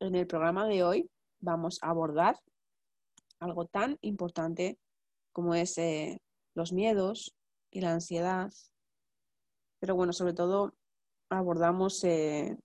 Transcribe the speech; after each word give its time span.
en 0.00 0.14
el 0.14 0.26
programa 0.26 0.66
de 0.66 0.82
hoy 0.82 1.10
vamos 1.40 1.78
a 1.82 1.90
abordar 1.90 2.38
algo 3.38 3.66
tan 3.66 3.98
importante 4.00 4.78
como 5.32 5.54
es 5.54 5.76
eh, 5.78 6.20
los 6.54 6.72
miedos 6.72 7.34
y 7.70 7.80
la 7.80 7.92
ansiedad. 7.92 8.50
Pero 9.80 9.94
bueno, 9.94 10.12
sobre 10.12 10.32
todo 10.32 10.74
abordamos 11.30 12.02
eh, 12.04 12.56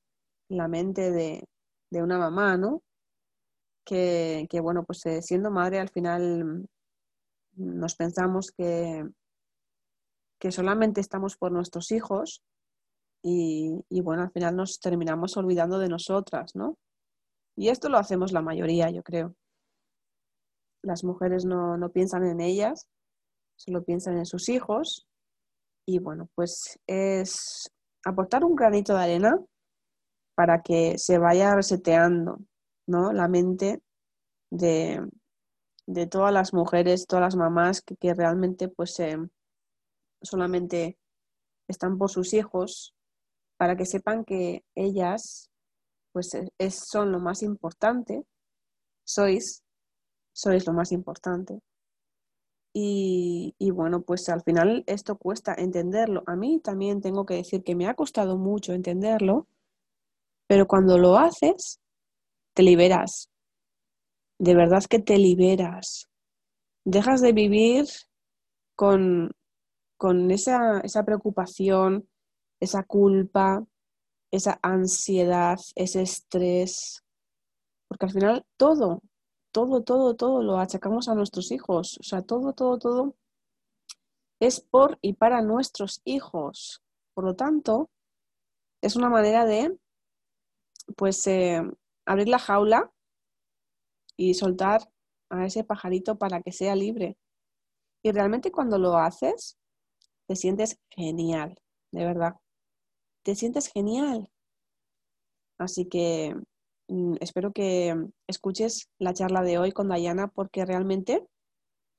la 0.49 0.67
mente 0.67 1.11
de, 1.11 1.43
una 1.91 2.17
mamá, 2.17 2.57
¿no? 2.57 2.81
Que, 3.83 4.47
bueno, 4.61 4.83
pues 4.85 5.05
eh, 5.05 5.21
siendo 5.21 5.51
madre 5.51 5.79
al 5.79 5.89
final 5.89 6.65
nos 7.55 7.95
pensamos 7.95 8.51
que, 8.51 9.03
que 10.39 10.51
solamente 10.51 11.01
estamos 11.01 11.35
por 11.35 11.51
nuestros 11.51 11.91
hijos 11.91 12.41
y, 13.23 14.01
bueno, 14.01 14.23
al 14.23 14.31
final 14.31 14.55
nos 14.55 14.79
terminamos 14.79 15.35
olvidando 15.37 15.77
de 15.77 15.89
nosotras, 15.89 16.55
¿no? 16.55 16.77
Y 17.61 17.69
esto 17.69 17.89
lo 17.89 17.99
hacemos 17.99 18.31
la 18.31 18.41
mayoría, 18.41 18.89
yo 18.89 19.03
creo. 19.03 19.35
Las 20.81 21.03
mujeres 21.03 21.45
no, 21.45 21.77
no 21.77 21.91
piensan 21.91 22.25
en 22.25 22.41
ellas, 22.41 22.87
solo 23.55 23.83
piensan 23.83 24.17
en 24.17 24.25
sus 24.25 24.49
hijos. 24.49 25.07
Y 25.85 25.99
bueno, 25.99 26.27
pues 26.33 26.79
es 26.87 27.71
aportar 28.03 28.45
un 28.45 28.55
granito 28.55 28.95
de 28.95 29.03
arena 29.03 29.39
para 30.33 30.63
que 30.63 30.97
se 30.97 31.19
vaya 31.19 31.53
reseteando 31.53 32.39
¿no? 32.87 33.13
la 33.13 33.27
mente 33.27 33.83
de, 34.49 35.07
de 35.85 36.07
todas 36.07 36.33
las 36.33 36.55
mujeres, 36.55 37.05
todas 37.05 37.25
las 37.25 37.35
mamás 37.35 37.83
que, 37.83 37.95
que 37.95 38.15
realmente 38.15 38.69
pues 38.69 38.99
eh, 39.01 39.19
solamente 40.23 40.97
están 41.67 41.99
por 41.99 42.09
sus 42.09 42.33
hijos, 42.33 42.95
para 43.55 43.75
que 43.77 43.85
sepan 43.85 44.25
que 44.25 44.63
ellas 44.73 45.50
pues 46.11 46.33
e, 46.35 46.51
es, 46.57 46.75
son 46.89 47.11
lo 47.11 47.19
más 47.19 47.43
importante, 47.43 48.25
sois, 49.03 49.63
sois 50.33 50.65
lo 50.67 50.73
más 50.73 50.91
importante. 50.91 51.59
Y, 52.73 53.53
y, 53.59 53.71
bueno, 53.71 54.01
pues 54.01 54.29
al 54.29 54.41
final 54.43 54.83
esto 54.87 55.17
cuesta 55.17 55.53
entenderlo. 55.57 56.23
A 56.25 56.35
mí 56.37 56.61
también 56.61 57.01
tengo 57.01 57.25
que 57.25 57.35
decir 57.35 57.63
que 57.63 57.75
me 57.75 57.87
ha 57.87 57.95
costado 57.95 58.37
mucho 58.37 58.71
entenderlo, 58.73 59.47
pero 60.47 60.67
cuando 60.67 60.97
lo 60.97 61.17
haces, 61.17 61.81
te 62.53 62.63
liberas. 62.63 63.29
De 64.39 64.55
verdad 64.55 64.83
que 64.89 64.99
te 64.99 65.17
liberas. 65.17 66.09
Dejas 66.85 67.21
de 67.21 67.31
vivir 67.33 67.85
con, 68.75 69.31
con 69.97 70.31
esa, 70.31 70.79
esa 70.79 71.03
preocupación, 71.03 72.07
esa 72.59 72.83
culpa, 72.83 73.65
esa 74.31 74.59
ansiedad, 74.63 75.59
ese 75.75 76.01
estrés, 76.01 77.03
porque 77.87 78.05
al 78.05 78.11
final 78.11 78.45
todo, 78.57 79.01
todo, 79.51 79.83
todo, 79.83 80.15
todo 80.15 80.41
lo 80.41 80.57
achacamos 80.57 81.09
a 81.09 81.15
nuestros 81.15 81.51
hijos, 81.51 81.97
o 81.99 82.03
sea, 82.03 82.21
todo, 82.21 82.53
todo, 82.53 82.79
todo 82.79 83.15
es 84.39 84.59
por 84.59 84.97
y 85.01 85.13
para 85.13 85.41
nuestros 85.41 86.01
hijos. 86.03 86.81
Por 87.13 87.25
lo 87.25 87.35
tanto, 87.35 87.91
es 88.81 88.95
una 88.95 89.09
manera 89.09 89.45
de, 89.45 89.77
pues, 90.97 91.27
eh, 91.27 91.61
abrir 92.05 92.27
la 92.27 92.39
jaula 92.39 92.91
y 94.17 94.33
soltar 94.33 94.89
a 95.29 95.45
ese 95.45 95.63
pajarito 95.63 96.17
para 96.17 96.41
que 96.41 96.51
sea 96.51 96.75
libre. 96.75 97.17
Y 98.03 98.11
realmente 98.11 98.51
cuando 98.51 98.79
lo 98.79 98.97
haces, 98.97 99.59
te 100.27 100.35
sientes 100.35 100.79
genial, 100.89 101.59
de 101.91 102.05
verdad 102.05 102.40
te 103.23 103.35
sientes 103.35 103.67
genial. 103.67 104.29
Así 105.57 105.85
que 105.85 106.35
mm, 106.87 107.15
espero 107.19 107.51
que 107.53 107.95
escuches 108.27 108.89
la 108.97 109.13
charla 109.13 109.43
de 109.43 109.57
hoy 109.57 109.71
con 109.71 109.89
Dayana 109.89 110.27
porque 110.27 110.65
realmente 110.65 111.25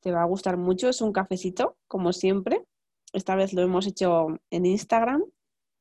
te 0.00 0.12
va 0.12 0.22
a 0.22 0.26
gustar 0.26 0.56
mucho. 0.56 0.88
Es 0.88 1.00
un 1.00 1.12
cafecito, 1.12 1.76
como 1.86 2.12
siempre. 2.12 2.64
Esta 3.12 3.36
vez 3.36 3.52
lo 3.52 3.62
hemos 3.62 3.86
hecho 3.86 4.28
en 4.50 4.66
Instagram, 4.66 5.22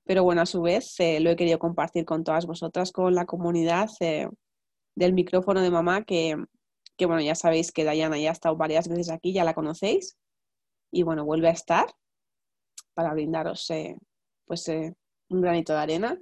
pero 0.05 0.23
bueno, 0.23 0.41
a 0.41 0.45
su 0.45 0.61
vez 0.61 0.99
eh, 0.99 1.19
lo 1.19 1.29
he 1.29 1.35
querido 1.35 1.59
compartir 1.59 2.05
con 2.05 2.23
todas 2.23 2.45
vosotras, 2.45 2.91
con 2.91 3.15
la 3.15 3.25
comunidad 3.25 3.89
eh, 4.01 4.27
del 4.95 5.13
micrófono 5.13 5.61
de 5.61 5.71
mamá, 5.71 6.03
que, 6.03 6.35
que, 6.97 7.05
bueno, 7.05 7.21
ya 7.21 7.35
sabéis 7.35 7.71
que 7.71 7.85
Dayana 7.85 8.17
ya 8.19 8.29
ha 8.29 8.33
estado 8.33 8.57
varias 8.57 8.89
veces 8.89 9.09
aquí, 9.09 9.31
ya 9.33 9.45
la 9.45 9.53
conocéis, 9.53 10.17
y 10.91 11.03
bueno, 11.03 11.23
vuelve 11.23 11.47
a 11.47 11.51
estar 11.51 11.87
para 12.93 13.13
brindaros 13.13 13.69
eh, 13.69 13.97
pues 14.45 14.69
un 15.31 15.41
granito 15.41 15.73
de 15.73 15.79
arena. 15.79 16.21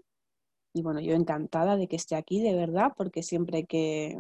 Y 0.74 0.82
bueno, 0.84 1.00
yo 1.00 1.14
encantada 1.14 1.76
de 1.78 1.88
que 1.88 1.96
esté 1.96 2.16
aquí, 2.16 2.42
de 2.42 2.54
verdad, 2.54 2.94
porque 2.96 3.24
siempre 3.24 3.66
que, 3.66 4.18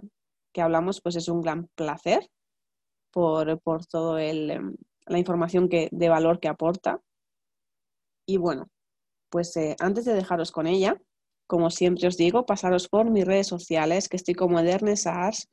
que 0.51 0.61
hablamos, 0.61 1.01
pues 1.01 1.15
es 1.15 1.27
un 1.27 1.41
gran 1.41 1.67
placer 1.75 2.29
por, 3.11 3.59
por 3.61 3.85
todo 3.85 4.17
el, 4.17 4.49
em, 4.51 4.75
la 5.05 5.19
información 5.19 5.69
que, 5.69 5.89
de 5.91 6.09
valor 6.09 6.39
que 6.39 6.47
aporta. 6.47 7.01
Y 8.27 8.37
bueno, 8.37 8.69
pues 9.29 9.55
eh, 9.57 9.75
antes 9.79 10.05
de 10.05 10.13
dejaros 10.13 10.51
con 10.51 10.67
ella, 10.67 10.99
como 11.47 11.69
siempre 11.69 12.07
os 12.07 12.17
digo, 12.17 12.45
pasaros 12.45 12.87
por 12.87 13.09
mis 13.09 13.25
redes 13.25 13.47
sociales, 13.47 14.07
que 14.07 14.17
estoy 14.17 14.35
como 14.35 14.59
Edernesars, 14.59 15.49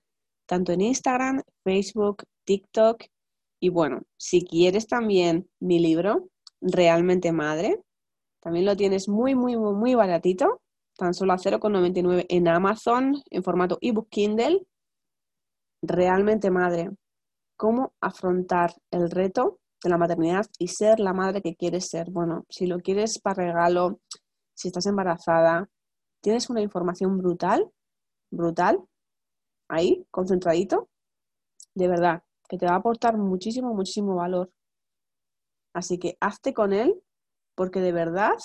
tanto 0.47 0.73
en 0.73 0.83
Instagram, 0.83 1.43
Facebook, 1.65 2.25
TikTok. 2.45 3.05
Y 3.61 3.71
bueno, 3.71 4.03
si 4.19 4.45
quieres 4.45 4.87
también 4.87 5.49
mi 5.61 5.79
libro, 5.79 6.29
Realmente 6.61 7.33
Madre, 7.33 7.81
también 8.47 8.65
lo 8.65 8.77
tienes 8.77 9.09
muy, 9.09 9.35
muy, 9.35 9.57
muy, 9.57 9.75
muy 9.75 9.95
baratito, 9.97 10.63
tan 10.97 11.15
solo 11.15 11.33
a 11.33 11.37
0,99 11.37 12.27
en 12.29 12.47
Amazon, 12.47 13.21
en 13.29 13.43
formato 13.43 13.77
ebook 13.81 14.09
Kindle. 14.09 14.65
Realmente, 15.83 16.49
madre, 16.53 16.93
¿cómo 17.57 17.95
afrontar 18.01 18.73
el 18.93 19.11
reto 19.11 19.59
de 19.83 19.91
la 19.91 19.99
maternidad 19.99 20.47
y 20.61 20.69
ser 20.69 21.01
la 21.01 21.13
madre 21.13 21.43
que 21.43 21.57
quieres 21.57 21.89
ser? 21.89 22.09
Bueno, 22.13 22.47
si 22.49 22.69
lo 22.69 22.79
quieres 22.79 23.19
para 23.19 23.47
regalo, 23.47 23.99
si 24.55 24.69
estás 24.69 24.87
embarazada, 24.87 25.69
tienes 26.21 26.49
una 26.49 26.61
información 26.61 27.19
brutal, 27.19 27.69
brutal, 28.31 28.79
ahí, 29.67 30.07
concentradito, 30.13 30.89
de 31.75 31.89
verdad, 31.89 32.23
que 32.49 32.59
te 32.59 32.67
va 32.67 32.75
a 32.75 32.77
aportar 32.77 33.19
muchísimo, 33.19 33.75
muchísimo 33.75 34.15
valor. 34.15 34.53
Así 35.75 35.99
que 35.99 36.17
hazte 36.21 36.55
con 36.55 36.73
él 36.73 37.03
porque 37.57 37.81
de 37.81 37.93
verdad 37.93 38.37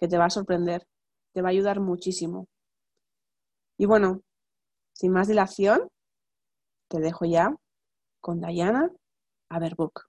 que 0.00 0.08
te 0.08 0.16
va 0.16 0.26
a 0.26 0.30
sorprender, 0.30 0.86
te 1.34 1.42
va 1.42 1.48
a 1.48 1.50
ayudar 1.50 1.80
muchísimo. 1.80 2.48
Y 3.76 3.84
bueno, 3.86 4.22
sin 4.94 5.12
más 5.12 5.28
dilación, 5.28 5.88
te 6.88 7.00
dejo 7.00 7.26
ya 7.26 7.54
con 8.20 8.40
Diana 8.40 8.90
Aberbook. 9.50 10.08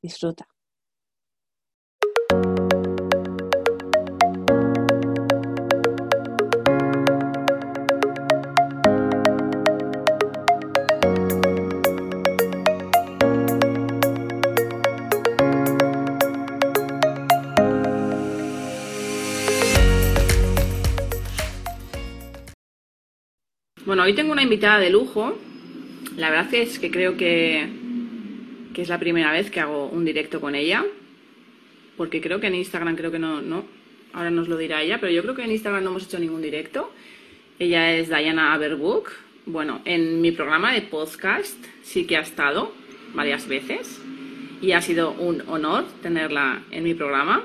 Disfruta. 0.00 0.53
Bueno, 23.94 24.06
hoy 24.06 24.14
tengo 24.14 24.32
una 24.32 24.42
invitada 24.42 24.80
de 24.80 24.90
lujo. 24.90 25.38
La 26.16 26.28
verdad 26.28 26.52
es 26.52 26.80
que 26.80 26.90
creo 26.90 27.16
que, 27.16 27.64
que 28.74 28.82
es 28.82 28.88
la 28.88 28.98
primera 28.98 29.30
vez 29.30 29.52
que 29.52 29.60
hago 29.60 29.86
un 29.86 30.04
directo 30.04 30.40
con 30.40 30.56
ella. 30.56 30.84
Porque 31.96 32.20
creo 32.20 32.40
que 32.40 32.48
en 32.48 32.56
Instagram 32.56 32.96
creo 32.96 33.12
que 33.12 33.20
no, 33.20 33.40
no. 33.40 33.64
Ahora 34.12 34.32
nos 34.32 34.48
lo 34.48 34.58
dirá 34.58 34.82
ella, 34.82 34.98
pero 34.98 35.12
yo 35.12 35.22
creo 35.22 35.36
que 35.36 35.44
en 35.44 35.52
Instagram 35.52 35.84
no 35.84 35.90
hemos 35.90 36.06
hecho 36.06 36.18
ningún 36.18 36.42
directo. 36.42 36.92
Ella 37.60 37.94
es 37.94 38.08
Diana 38.08 38.52
Aberbook. 38.52 39.12
Bueno, 39.46 39.80
en 39.84 40.20
mi 40.20 40.32
programa 40.32 40.72
de 40.72 40.82
podcast 40.82 41.64
sí 41.84 42.04
que 42.04 42.16
ha 42.16 42.22
estado 42.22 42.72
varias 43.14 43.46
veces 43.46 44.02
y 44.60 44.72
ha 44.72 44.82
sido 44.82 45.12
un 45.12 45.44
honor 45.46 45.84
tenerla 46.02 46.64
en 46.72 46.82
mi 46.82 46.94
programa. 46.94 47.44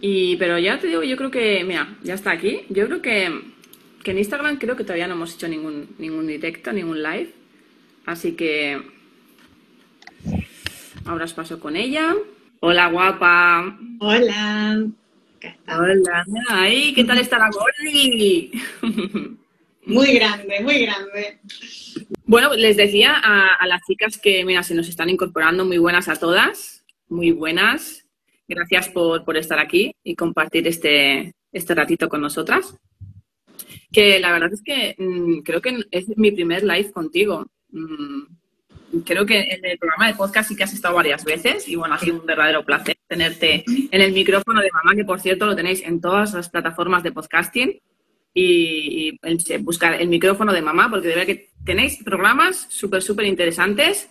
Y, 0.00 0.34
pero 0.38 0.58
ya 0.58 0.80
te 0.80 0.88
digo, 0.88 1.04
yo 1.04 1.16
creo 1.16 1.30
que, 1.30 1.62
mira, 1.62 1.98
ya 2.02 2.14
está 2.14 2.32
aquí. 2.32 2.62
Yo 2.68 2.86
creo 2.86 3.00
que 3.00 3.52
que 4.02 4.10
en 4.10 4.18
Instagram 4.18 4.58
creo 4.58 4.76
que 4.76 4.84
todavía 4.84 5.06
no 5.06 5.14
hemos 5.14 5.34
hecho 5.34 5.48
ningún, 5.48 5.94
ningún 5.98 6.26
directo, 6.26 6.72
ningún 6.72 7.02
live. 7.02 7.32
Así 8.04 8.32
que 8.32 8.82
ahora 11.04 11.24
os 11.24 11.34
paso 11.34 11.60
con 11.60 11.76
ella. 11.76 12.14
Hola, 12.60 12.88
guapa. 12.88 13.78
Hola. 14.00 14.86
Hola. 15.66 16.24
Ay, 16.48 16.92
¿qué 16.94 17.04
tal 17.04 17.18
está 17.18 17.38
la 17.38 17.50
Gordi? 17.50 18.52
Muy 19.84 20.14
grande, 20.14 20.60
muy 20.60 20.86
grande. 20.86 21.40
Bueno, 22.24 22.54
les 22.54 22.76
decía 22.76 23.20
a, 23.20 23.66
las 23.66 23.80
chicas 23.84 24.16
que, 24.16 24.44
mira, 24.44 24.62
se 24.62 24.76
nos 24.76 24.88
están 24.88 25.10
incorporando, 25.10 25.64
muy 25.64 25.78
buenas 25.78 26.08
a 26.08 26.14
todas, 26.14 26.84
muy 27.08 27.32
buenas. 27.32 28.06
Gracias 28.46 28.88
por, 28.88 29.24
por 29.24 29.36
estar 29.36 29.58
aquí 29.58 29.92
y 30.04 30.14
compartir 30.14 30.68
este, 30.68 31.34
este 31.52 31.74
ratito 31.74 32.08
con 32.08 32.20
nosotras. 32.20 32.76
Que 33.92 34.18
la 34.20 34.32
verdad 34.32 34.52
es 34.52 34.62
que 34.62 34.94
mm, 34.98 35.40
creo 35.40 35.60
que 35.60 35.84
es 35.90 36.16
mi 36.16 36.30
primer 36.30 36.64
live 36.64 36.90
contigo. 36.92 37.46
Mm, 37.70 38.22
creo 39.04 39.24
que 39.24 39.40
en 39.40 39.64
el 39.64 39.78
programa 39.78 40.08
de 40.08 40.14
podcast 40.14 40.48
sí 40.48 40.56
que 40.56 40.64
has 40.64 40.72
estado 40.72 40.94
varias 40.94 41.24
veces 41.24 41.66
y 41.68 41.76
bueno, 41.76 41.94
ha 41.94 41.98
sido 41.98 42.20
un 42.20 42.26
verdadero 42.26 42.64
placer 42.64 42.96
tenerte 43.08 43.64
en 43.66 44.00
el 44.00 44.12
micrófono 44.12 44.60
de 44.60 44.70
mamá, 44.70 44.94
que 44.94 45.04
por 45.04 45.20
cierto 45.20 45.46
lo 45.46 45.56
tenéis 45.56 45.82
en 45.82 46.00
todas 46.00 46.34
las 46.34 46.48
plataformas 46.48 47.02
de 47.02 47.12
podcasting 47.12 47.80
y, 48.34 49.18
buscar 49.60 50.00
el 50.00 50.08
micrófono 50.08 50.52
de 50.52 50.62
mamá 50.62 50.88
porque 50.90 51.08
de 51.08 51.14
verdad 51.14 51.26
que 51.26 51.50
tenéis 51.64 52.02
programas 52.02 52.66
súper, 52.70 53.02
súper 53.02 53.26
interesantes 53.26 54.08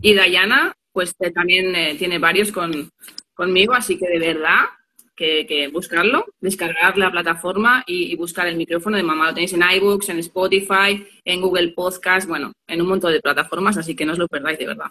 y 0.00 0.14
Dayana 0.14 0.74
pues 0.92 1.14
eh, 1.18 1.32
también 1.32 1.74
eh, 1.74 1.96
tiene 1.98 2.18
varios 2.18 2.52
con, 2.52 2.90
conmigo, 3.34 3.74
así 3.74 3.98
que 3.98 4.08
de 4.08 4.18
verdad 4.18 4.66
que, 5.14 5.70
buscarlo, 5.72 6.26
descargar 6.40 6.98
la 6.98 7.10
plataforma 7.10 7.84
y, 7.86 8.14
buscar 8.16 8.46
el 8.46 8.56
micrófono 8.56 8.96
de 8.96 9.02
mamá. 9.02 9.26
Lo 9.26 9.34
tenéis 9.34 9.52
en 9.52 9.62
iBooks, 9.62 10.08
en 10.08 10.18
Spotify, 10.18 11.06
en 11.24 11.40
Google 11.40 11.68
Podcast, 11.68 12.28
bueno, 12.28 12.52
en 12.66 12.80
un 12.80 12.88
montón 12.88 13.12
de 13.12 13.20
plataformas, 13.20 13.76
así 13.76 13.94
que 13.94 14.04
no 14.04 14.12
os 14.12 14.18
lo 14.18 14.28
perdáis 14.28 14.58
de 14.58 14.66
verdad. 14.66 14.90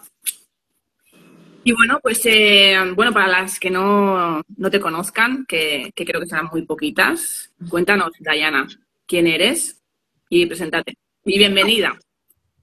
Y 1.65 1.71
bueno, 1.71 1.99
pues 2.01 2.21
eh, 2.25 2.77
bueno, 2.93 3.13
para 3.13 3.27
las 3.27 3.57
que 3.59 3.69
no, 3.69 4.43
te 4.69 4.79
conozcan, 4.81 5.45
que, 5.47 5.91
creo 5.95 6.19
que 6.19 6.27
serán 6.27 6.49
muy 6.51 6.63
poquitas, 6.63 7.51
cuéntanos, 7.69 8.11
Dayana, 8.19 8.67
quién 9.05 9.27
eres 9.27 9.81
y 10.29 10.45
preséntate. 10.45 10.97
Y 11.25 11.37
bienvenida. 11.37 11.97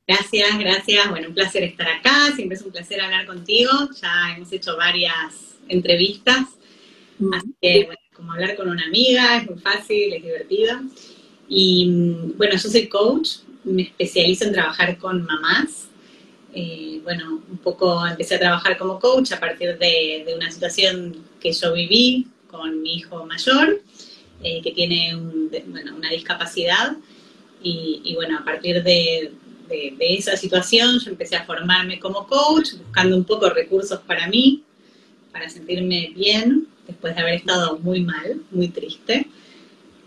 Gracias, 0.06 0.58
gracias. 0.58 1.08
Bueno, 1.08 1.28
un 1.28 1.34
placer 1.34 1.62
estar 1.62 1.88
acá. 1.88 2.32
Siempre 2.34 2.58
es 2.58 2.62
un 2.62 2.72
placer 2.72 3.00
hablar 3.00 3.26
contigo. 3.26 3.70
Ya 4.02 4.34
hemos 4.36 4.52
hecho 4.52 4.76
varias 4.76 5.56
entrevistas. 5.68 6.59
Así 7.34 7.54
que, 7.60 7.84
bueno, 7.84 8.00
como 8.14 8.32
hablar 8.32 8.56
con 8.56 8.68
una 8.68 8.84
amiga, 8.84 9.38
es 9.38 9.50
muy 9.50 9.58
fácil, 9.58 10.12
es 10.12 10.22
divertido. 10.22 10.80
Y 11.48 11.90
bueno, 12.36 12.54
yo 12.54 12.68
soy 12.68 12.88
coach, 12.88 13.38
me 13.64 13.82
especializo 13.82 14.44
en 14.44 14.52
trabajar 14.52 14.98
con 14.98 15.24
mamás. 15.24 15.88
Eh, 16.54 17.00
bueno, 17.02 17.42
un 17.48 17.58
poco 17.58 18.06
empecé 18.06 18.36
a 18.36 18.40
trabajar 18.40 18.76
como 18.76 18.98
coach 18.98 19.32
a 19.32 19.40
partir 19.40 19.78
de, 19.78 20.32
una 20.34 20.50
situación 20.50 21.16
que 21.40 21.52
yo 21.52 21.72
viví 21.72 22.26
con 22.48 22.82
mi 22.82 22.94
hijo 22.94 23.24
mayor, 23.26 23.82
eh, 24.42 24.60
que 24.62 24.72
tiene 24.72 25.14
una 25.16 26.10
discapacidad. 26.10 26.96
y, 27.62 28.14
bueno, 28.14 28.38
a 28.38 28.44
partir 28.44 28.82
de, 28.82 29.32
de, 29.70 30.14
esa 30.14 30.36
situación, 30.36 30.98
yo 30.98 31.10
empecé 31.10 31.36
a 31.36 31.44
formarme 31.44 31.98
como 32.00 32.26
coach, 32.26 32.72
buscando 32.74 33.16
un 33.16 33.24
poco 33.24 33.48
recursos 33.50 34.00
para 34.00 34.26
mí, 34.26 34.64
para 35.32 35.48
sentirme 35.48 36.12
bien, 36.14 36.66
después 36.90 37.14
de 37.14 37.22
haber 37.22 37.34
estado 37.34 37.78
muy 37.78 38.02
mal, 38.02 38.42
muy 38.50 38.68
triste, 38.68 39.26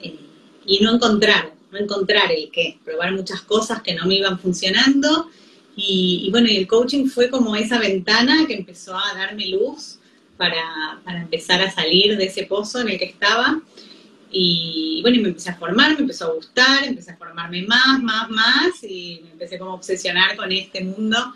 eh, 0.01 0.19
y 0.65 0.79
no 0.79 0.95
encontrar, 0.95 1.53
no 1.71 1.79
encontrar 1.79 2.31
el 2.31 2.49
qué, 2.51 2.79
probar 2.83 3.13
muchas 3.13 3.41
cosas 3.41 3.81
que 3.81 3.95
no 3.95 4.05
me 4.05 4.15
iban 4.15 4.39
funcionando, 4.39 5.29
y, 5.75 6.29
bueno, 6.31 6.47
y 6.47 6.57
el 6.57 6.67
coaching 6.67 7.07
fue 7.07 7.29
como 7.29 7.55
esa 7.55 7.79
ventana 7.79 8.45
que 8.47 8.53
empezó 8.53 8.95
a 8.95 9.15
darme 9.15 9.47
luz 9.47 9.97
para, 10.37 11.01
para 11.03 11.21
empezar 11.21 11.61
a 11.61 11.71
salir 11.71 12.15
de 12.15 12.25
ese 12.25 12.43
pozo 12.43 12.81
en 12.81 12.89
el 12.89 12.99
que 12.99 13.05
estaba, 13.05 13.61
y 14.35 14.99
bueno, 15.03 15.21
me 15.21 15.29
empecé 15.29 15.51
a 15.51 15.55
formar, 15.55 15.93
me 15.93 16.01
empezó 16.01 16.25
a 16.25 16.33
gustar, 16.33 16.83
empecé 16.83 17.11
a 17.11 17.17
formarme 17.17 17.61
más, 17.63 18.01
más, 18.01 18.29
más 18.29 18.83
y 18.83 19.21
me 19.23 19.31
empecé 19.31 19.59
como 19.59 19.71
a 19.71 19.75
obsesionar 19.75 20.35
con 20.35 20.51
este 20.51 20.83
mundo 20.83 21.33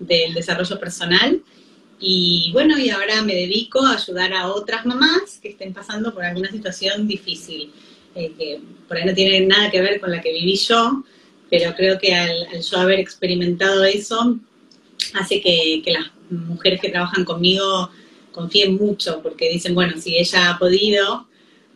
del 0.00 0.34
desarrollo 0.34 0.78
personal. 0.80 1.40
Y 2.00 2.50
bueno, 2.52 2.78
y 2.78 2.88
ahora 2.88 3.20
me 3.22 3.34
dedico 3.34 3.84
a 3.84 3.96
ayudar 3.96 4.32
a 4.32 4.48
otras 4.48 4.86
mamás 4.86 5.38
que 5.42 5.50
estén 5.50 5.74
pasando 5.74 6.14
por 6.14 6.24
alguna 6.24 6.50
situación 6.50 7.06
difícil, 7.06 7.70
eh, 8.14 8.32
que 8.38 8.60
por 8.88 8.96
ahí 8.96 9.04
no 9.04 9.14
tiene 9.14 9.46
nada 9.46 9.70
que 9.70 9.82
ver 9.82 10.00
con 10.00 10.10
la 10.10 10.22
que 10.22 10.32
viví 10.32 10.56
yo, 10.56 11.04
pero 11.50 11.74
creo 11.74 11.98
que 11.98 12.14
al, 12.14 12.62
yo 12.62 12.78
haber 12.78 13.00
experimentado 13.00 13.84
eso, 13.84 14.38
hace 15.12 15.42
que, 15.42 15.82
las 15.86 16.10
mujeres 16.30 16.80
que 16.80 16.88
trabajan 16.88 17.26
conmigo 17.26 17.90
confíen 18.32 18.76
mucho, 18.76 19.20
porque 19.22 19.50
dicen, 19.50 19.74
bueno, 19.74 20.00
si 20.00 20.16
ella 20.16 20.52
ha 20.52 20.58
podido, 20.58 21.26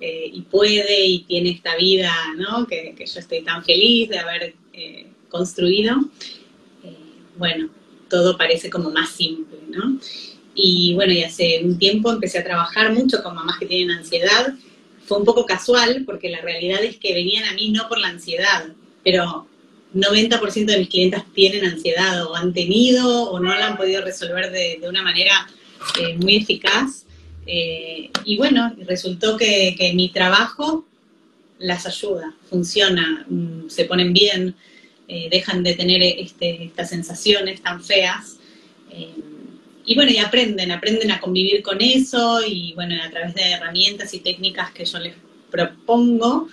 eh, 0.01 0.31
y 0.33 0.41
puede 0.43 1.07
y 1.07 1.19
tiene 1.25 1.51
esta 1.51 1.77
vida, 1.77 2.15
¿no? 2.39 2.67
Que, 2.67 2.95
yo 2.97 3.21
estoy 3.21 3.43
tan 3.43 3.63
feliz 3.63 4.09
de 4.09 4.19
haber 4.19 4.55
eh, 4.73 5.07
construido, 5.29 5.99
bueno, 7.37 7.69
todo 8.09 8.37
parece 8.37 8.71
como 8.71 8.91
más 8.91 9.11
simple, 9.11 9.59
¿no? 9.69 9.99
Y 10.55 10.95
bueno, 10.95 11.13
y 11.13 11.23
hace 11.23 11.61
un 11.65 11.79
tiempo 11.79 12.13
empecé 12.13 12.39
a 12.39 12.45
trabajar 12.45 12.93
mucho 12.93 13.23
con 13.23 13.35
mamás 13.35 13.59
que 13.59 13.67
tienen 13.67 13.91
ansiedad. 13.99 14.55
Fue 15.05 15.19
un 15.19 15.25
poco 15.25 15.45
casual 15.47 16.05
porque 16.07 16.31
la 16.31 16.41
realidad 16.41 16.83
es 16.83 16.97
que 16.97 17.13
venían 17.13 17.45
a 17.45 17.55
mí 17.55 17.71
no 17.71 17.89
por 17.89 17.99
la 17.99 18.09
ansiedad, 18.09 18.67
pero 19.03 19.47
90% 19.95 20.65
de 20.65 20.79
mis 20.79 20.89
clientes 20.89 21.23
tienen 21.35 21.65
ansiedad 21.65 22.25
o 22.27 22.35
han 22.35 22.53
tenido 22.53 23.31
o 23.31 23.41
no 23.41 23.51
la 23.51 23.69
han 23.69 23.77
podido 23.77 24.03
resolver 24.03 24.51
de, 24.51 24.81
una 24.89 25.03
manera 25.03 25.49
muy 26.21 26.37
eficaz 26.37 27.05
eh, 27.47 28.11
y 28.25 28.37
bueno, 28.37 28.75
resultó 28.87 29.37
que, 29.37 29.93
mi 29.95 30.11
trabajo 30.11 30.87
las 31.59 31.87
ayuda, 31.87 32.35
funciona, 32.49 33.25
mm, 33.29 33.69
se 33.69 33.85
ponen 33.85 34.13
bien, 34.13 34.55
eh, 35.15 35.29
dejan 35.31 35.63
de 35.63 35.75
tener 35.75 36.03
este, 36.03 36.65
estas 36.65 36.89
sensaciones 36.89 37.63
tan 37.63 37.81
feas. 37.81 38.37
Eh, 38.91 39.15
y 39.87 39.95
bueno, 39.95 40.11
y 40.11 40.19
aprenden, 40.19 40.73
aprenden 40.73 41.13
a 41.13 41.21
convivir 41.21 41.63
con 41.63 41.81
eso 41.81 42.45
y 42.45 42.73
bueno, 42.75 42.97
a 43.01 43.09
través 43.11 43.33
de 43.37 43.53
herramientas 43.53 44.13
y 44.13 44.19
técnicas 44.19 44.73
que 44.73 44.85
yo 44.85 44.99
les 44.99 45.15
propongo, 45.53 46.49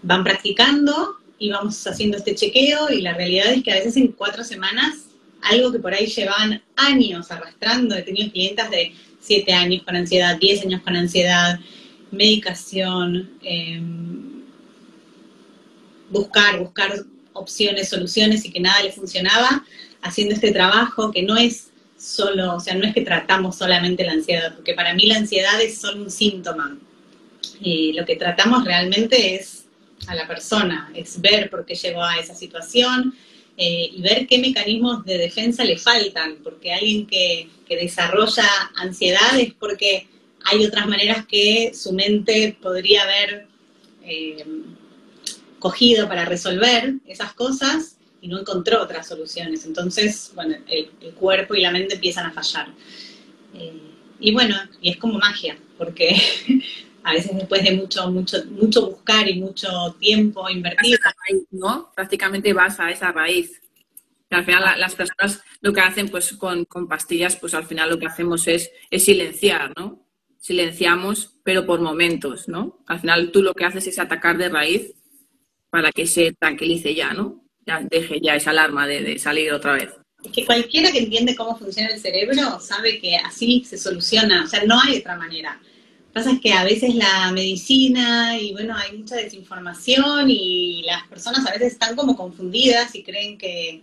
van 0.00 0.24
practicando 0.24 1.18
y 1.38 1.50
vamos 1.50 1.86
haciendo 1.86 2.16
este 2.16 2.34
chequeo 2.34 2.90
y 2.90 3.02
la 3.02 3.12
realidad 3.12 3.52
es 3.52 3.62
que 3.62 3.72
a 3.72 3.74
veces 3.74 3.98
en 3.98 4.12
cuatro 4.12 4.42
semanas, 4.42 5.10
algo 5.42 5.70
que 5.70 5.78
por 5.78 5.92
ahí 5.92 6.06
llevaban 6.06 6.62
años 6.76 7.30
arrastrando, 7.30 7.94
he 7.94 8.02
tenido 8.02 8.32
clientas 8.32 8.70
de 8.70 8.94
7 9.20 9.52
años 9.52 9.82
con 9.82 9.96
ansiedad, 9.96 10.38
10 10.38 10.62
años 10.64 10.80
con 10.80 10.96
ansiedad, 10.96 11.60
medicación, 12.10 13.28
buscar, 16.10 16.58
buscar 16.58 17.04
opciones, 17.38 17.88
soluciones 17.88 18.44
y 18.44 18.52
que 18.52 18.60
nada 18.60 18.82
le 18.82 18.92
funcionaba, 18.92 19.64
haciendo 20.02 20.34
este 20.34 20.52
trabajo 20.52 21.10
que 21.10 21.22
no 21.22 21.36
es 21.36 21.68
solo, 21.98 22.54
o 22.54 22.60
sea, 22.60 22.74
no 22.74 22.86
es 22.86 22.94
que 22.94 23.00
tratamos 23.02 23.56
solamente 23.56 24.04
la 24.04 24.12
ansiedad, 24.12 24.54
porque 24.54 24.74
para 24.74 24.94
mí 24.94 25.06
la 25.06 25.16
ansiedad 25.16 25.60
es 25.60 25.80
solo 25.80 26.02
un 26.02 26.10
síntoma. 26.10 26.78
Y 27.60 27.92
lo 27.94 28.04
que 28.04 28.16
tratamos 28.16 28.64
realmente 28.64 29.34
es 29.34 29.64
a 30.06 30.14
la 30.14 30.28
persona, 30.28 30.90
es 30.94 31.20
ver 31.20 31.50
por 31.50 31.66
qué 31.66 31.74
llegó 31.74 32.02
a 32.02 32.18
esa 32.18 32.34
situación, 32.34 33.14
eh, 33.60 33.90
y 33.92 34.00
ver 34.02 34.28
qué 34.28 34.38
mecanismos 34.38 35.04
de 35.04 35.18
defensa 35.18 35.64
le 35.64 35.76
faltan, 35.76 36.36
porque 36.44 36.72
alguien 36.72 37.06
que, 37.06 37.48
desarrolla 37.68 38.48
ansiedad 38.76 39.38
es 39.38 39.52
porque 39.52 40.06
hay 40.44 40.64
otras 40.64 40.86
maneras 40.86 41.26
que 41.26 41.72
su 41.74 41.92
mente 41.92 42.56
podría 42.62 43.02
haber 43.02 43.46
eh, 44.04 44.42
cogido 45.58 46.08
para 46.08 46.24
resolver 46.24 46.94
esas 47.06 47.32
cosas 47.32 47.98
y 48.20 48.28
no 48.28 48.40
encontró 48.40 48.82
otras 48.82 49.06
soluciones. 49.06 49.64
Entonces, 49.64 50.32
bueno, 50.34 50.56
el, 50.66 50.90
cuerpo 51.14 51.54
y 51.54 51.62
la 51.62 51.70
mente 51.70 51.94
empiezan 51.94 52.26
a 52.26 52.32
fallar. 52.32 52.68
Eh, 53.54 53.80
y 54.20 54.32
bueno, 54.32 54.56
y 54.80 54.90
es 54.90 54.96
como 54.96 55.18
magia, 55.18 55.58
porque 55.76 56.16
a 57.04 57.12
veces 57.12 57.36
después 57.36 57.62
de 57.62 57.76
mucho, 57.76 58.10
mucho, 58.10 58.44
mucho 58.46 58.90
buscar 58.90 59.28
y 59.28 59.40
mucho 59.40 59.96
tiempo 60.00 60.48
invertido. 60.50 60.98
¿no? 61.50 61.92
Prácticamente 61.94 62.52
vas 62.52 62.80
a 62.80 62.90
esa 62.90 63.12
raíz. 63.12 63.60
al 64.30 64.44
final 64.44 64.78
las 64.78 64.94
personas 64.94 65.42
lo 65.60 65.72
que 65.72 65.80
hacen 65.80 66.08
pues 66.08 66.32
con, 66.36 66.66
pastillas, 66.88 67.36
pues 67.36 67.54
al 67.54 67.66
final 67.66 67.90
lo 67.90 67.98
que 67.98 68.06
hacemos 68.06 68.46
es, 68.48 68.70
es, 68.90 69.04
silenciar, 69.04 69.72
¿no? 69.76 70.04
Silenciamos, 70.38 71.34
pero 71.42 71.66
por 71.66 71.80
momentos, 71.80 72.48
¿no? 72.48 72.78
Al 72.86 73.00
final 73.00 73.30
tú 73.32 73.42
lo 73.42 73.54
que 73.54 73.64
haces 73.64 73.86
es 73.86 73.98
atacar 73.98 74.38
de 74.38 74.48
raíz 74.48 74.94
para 75.70 75.92
que 75.92 76.06
se 76.06 76.32
tranquilice 76.32 76.94
ya, 76.94 77.12
¿no? 77.12 77.44
Ya 77.66 77.80
deje 77.80 78.20
ya 78.20 78.34
esa 78.36 78.50
alarma 78.50 78.86
de, 78.86 79.02
de 79.02 79.18
salir 79.18 79.52
otra 79.52 79.74
vez. 79.74 79.90
Es 80.24 80.32
que 80.32 80.44
cualquiera 80.44 80.90
que 80.90 80.98
entiende 80.98 81.36
cómo 81.36 81.56
funciona 81.56 81.90
el 81.90 82.00
cerebro 82.00 82.58
sabe 82.60 82.98
que 83.00 83.16
así 83.16 83.64
se 83.64 83.78
soluciona, 83.78 84.44
o 84.44 84.46
sea, 84.46 84.64
no 84.64 84.80
hay 84.80 84.98
otra 84.98 85.16
manera 85.16 85.60
pasa 86.18 86.32
es 86.32 86.40
que 86.40 86.52
a 86.52 86.64
veces 86.64 86.96
la 86.96 87.30
medicina 87.32 88.36
y 88.36 88.52
bueno, 88.52 88.74
hay 88.76 88.98
mucha 88.98 89.14
desinformación 89.14 90.28
y 90.28 90.82
las 90.82 91.06
personas 91.06 91.46
a 91.46 91.52
veces 91.52 91.74
están 91.74 91.94
como 91.94 92.16
confundidas 92.16 92.94
y 92.94 93.04
creen 93.04 93.38
que, 93.38 93.82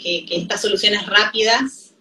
estas 0.00 0.60
soluciones 0.60 1.06
rápidas, 1.06 1.94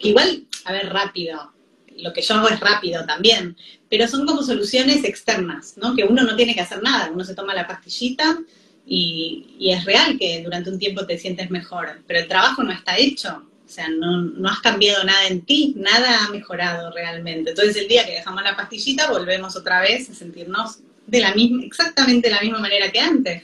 igual, 0.00 0.46
a 0.64 0.72
ver, 0.72 0.90
rápido, 0.90 1.52
lo 1.98 2.12
que 2.12 2.22
yo 2.22 2.34
hago 2.34 2.48
es 2.48 2.60
rápido 2.60 3.04
también, 3.04 3.56
pero 3.88 4.08
son 4.08 4.26
como 4.26 4.42
soluciones 4.42 5.04
externas, 5.04 5.74
¿no? 5.76 5.94
Que 5.94 6.04
uno 6.04 6.22
no 6.22 6.36
tiene 6.36 6.54
que 6.54 6.60
hacer 6.60 6.82
nada, 6.82 7.10
uno 7.12 7.24
se 7.24 7.34
toma 7.34 7.54
la 7.54 7.66
pastillita 7.66 8.38
y, 8.86 9.54
y 9.58 9.72
es 9.72 9.84
real 9.84 10.18
que 10.18 10.42
durante 10.42 10.70
un 10.70 10.78
tiempo 10.78 11.06
te 11.06 11.18
sientes 11.18 11.50
mejor, 11.50 12.00
pero 12.06 12.20
el 12.20 12.28
trabajo 12.28 12.62
no 12.62 12.72
está 12.72 12.96
hecho. 12.96 13.42
O 13.68 13.70
sea, 13.70 13.86
no, 13.90 14.48
has 14.48 14.60
cambiado 14.60 15.04
nada 15.04 15.26
en 15.26 15.42
ti, 15.42 15.74
nada 15.76 16.24
ha 16.24 16.30
mejorado 16.30 16.90
realmente. 16.90 17.50
Entonces 17.50 17.76
el 17.76 17.86
día 17.86 18.06
que 18.06 18.12
dejamos 18.12 18.42
la 18.42 18.56
pastillita 18.56 19.10
volvemos 19.10 19.56
otra 19.56 19.82
vez 19.82 20.08
a 20.08 20.14
sentirnos 20.14 20.78
de 21.06 21.20
la 21.20 21.34
misma, 21.34 21.64
exactamente 21.64 22.30
de 22.30 22.34
la 22.34 22.40
misma 22.40 22.60
manera 22.60 22.90
que 22.90 22.98
antes. 22.98 23.42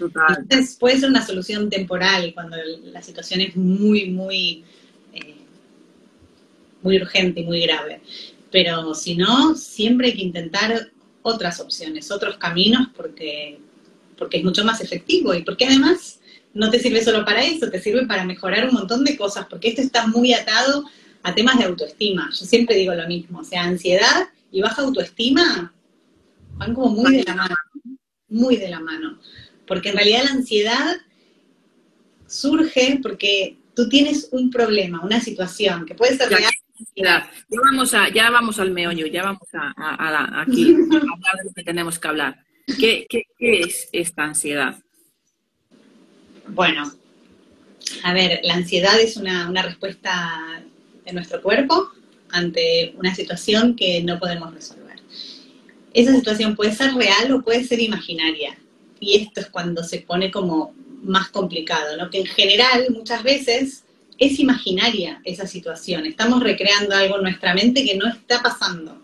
Entonces 0.00 0.76
puede 0.78 0.98
ser 0.98 1.08
una 1.08 1.24
solución 1.24 1.70
temporal 1.70 2.32
cuando 2.34 2.56
la 2.92 3.00
situación 3.00 3.42
es 3.42 3.54
muy, 3.54 4.10
muy, 4.10 4.64
muy 6.82 6.96
urgente 6.96 7.40
y 7.40 7.44
muy 7.44 7.60
grave. 7.62 8.00
Pero 8.50 8.94
si 8.94 9.16
no, 9.16 9.54
siempre 9.54 10.08
hay 10.08 10.14
que 10.14 10.22
intentar 10.22 10.90
otras 11.22 11.60
opciones, 11.60 12.10
otros 12.10 12.36
caminos, 12.38 12.88
porque, 12.96 13.58
porque 14.16 14.38
es 14.38 14.44
mucho 14.44 14.64
más 14.64 14.80
efectivo 14.80 15.34
y 15.34 15.42
porque 15.42 15.66
además 15.66 16.20
no 16.52 16.70
te 16.70 16.80
sirve 16.80 17.04
solo 17.04 17.24
para 17.24 17.44
eso, 17.44 17.70
te 17.70 17.80
sirve 17.80 18.06
para 18.06 18.24
mejorar 18.24 18.68
un 18.68 18.74
montón 18.74 19.04
de 19.04 19.16
cosas, 19.16 19.46
porque 19.48 19.68
esto 19.68 19.82
está 19.82 20.06
muy 20.06 20.32
atado 20.32 20.84
a 21.22 21.34
temas 21.34 21.58
de 21.58 21.64
autoestima. 21.64 22.30
Yo 22.30 22.46
siempre 22.46 22.76
digo 22.76 22.94
lo 22.94 23.06
mismo, 23.06 23.40
o 23.40 23.44
sea, 23.44 23.64
ansiedad 23.64 24.28
y 24.50 24.60
baja 24.60 24.82
autoestima 24.82 25.72
van 26.56 26.74
como 26.74 26.88
muy 26.88 27.16
de 27.16 27.24
la 27.24 27.34
mano, 27.34 27.56
muy 28.28 28.56
de 28.56 28.68
la 28.68 28.80
mano. 28.80 29.18
Porque 29.66 29.90
en 29.90 29.96
realidad 29.96 30.24
la 30.24 30.32
ansiedad 30.32 30.96
surge 32.26 32.98
porque 33.02 33.56
tú 33.74 33.88
tienes 33.88 34.28
un 34.32 34.50
problema, 34.50 35.00
una 35.02 35.20
situación 35.20 35.86
que 35.86 35.94
puede 35.94 36.16
ser 36.16 36.28
real. 36.28 36.52
Ya 36.96 37.30
vamos, 37.48 37.94
a, 37.94 38.08
ya 38.08 38.30
vamos 38.30 38.58
al 38.58 38.70
meollo, 38.70 39.06
ya 39.06 39.22
vamos 39.22 39.48
a, 39.52 40.40
aquí 40.42 40.74
a 40.74 40.96
hablar 40.96 41.36
de 41.38 41.44
lo 41.44 41.52
que 41.54 41.62
tenemos 41.62 41.98
que 41.98 42.08
hablar. 42.08 42.44
¿Qué, 42.78 43.06
qué 43.08 43.26
es 43.38 43.88
esta 43.92 44.24
ansiedad? 44.24 44.78
Bueno, 46.48 46.92
a 48.02 48.12
ver, 48.12 48.40
la 48.42 48.54
ansiedad 48.54 48.98
es 49.00 49.16
una, 49.16 49.50
respuesta 49.62 50.62
de 51.04 51.12
nuestro 51.12 51.42
cuerpo 51.42 51.90
ante 52.30 52.94
una 52.96 53.14
situación 53.14 53.76
que 53.76 54.02
no 54.02 54.18
podemos 54.18 54.54
resolver. 54.54 55.00
Esa 55.92 56.14
situación 56.14 56.54
puede 56.54 56.72
ser 56.72 56.94
real 56.94 57.32
o 57.32 57.42
puede 57.42 57.64
ser 57.64 57.80
imaginaria. 57.80 58.56
Y 59.00 59.20
esto 59.22 59.40
es 59.40 59.46
cuando 59.48 59.82
se 59.82 60.00
pone 60.00 60.30
como 60.30 60.74
más 61.02 61.30
complicado, 61.30 61.96
¿no? 61.96 62.10
Que 62.10 62.20
en 62.20 62.26
general 62.26 62.86
muchas 62.90 63.22
veces 63.22 63.84
es 64.20 64.38
imaginaria 64.38 65.20
esa 65.24 65.46
situación. 65.46 66.04
Estamos 66.04 66.42
recreando 66.42 66.94
algo 66.94 67.16
en 67.16 67.22
nuestra 67.22 67.54
mente 67.54 67.84
que 67.84 67.96
no 67.96 68.06
está 68.06 68.42
pasando. 68.42 69.02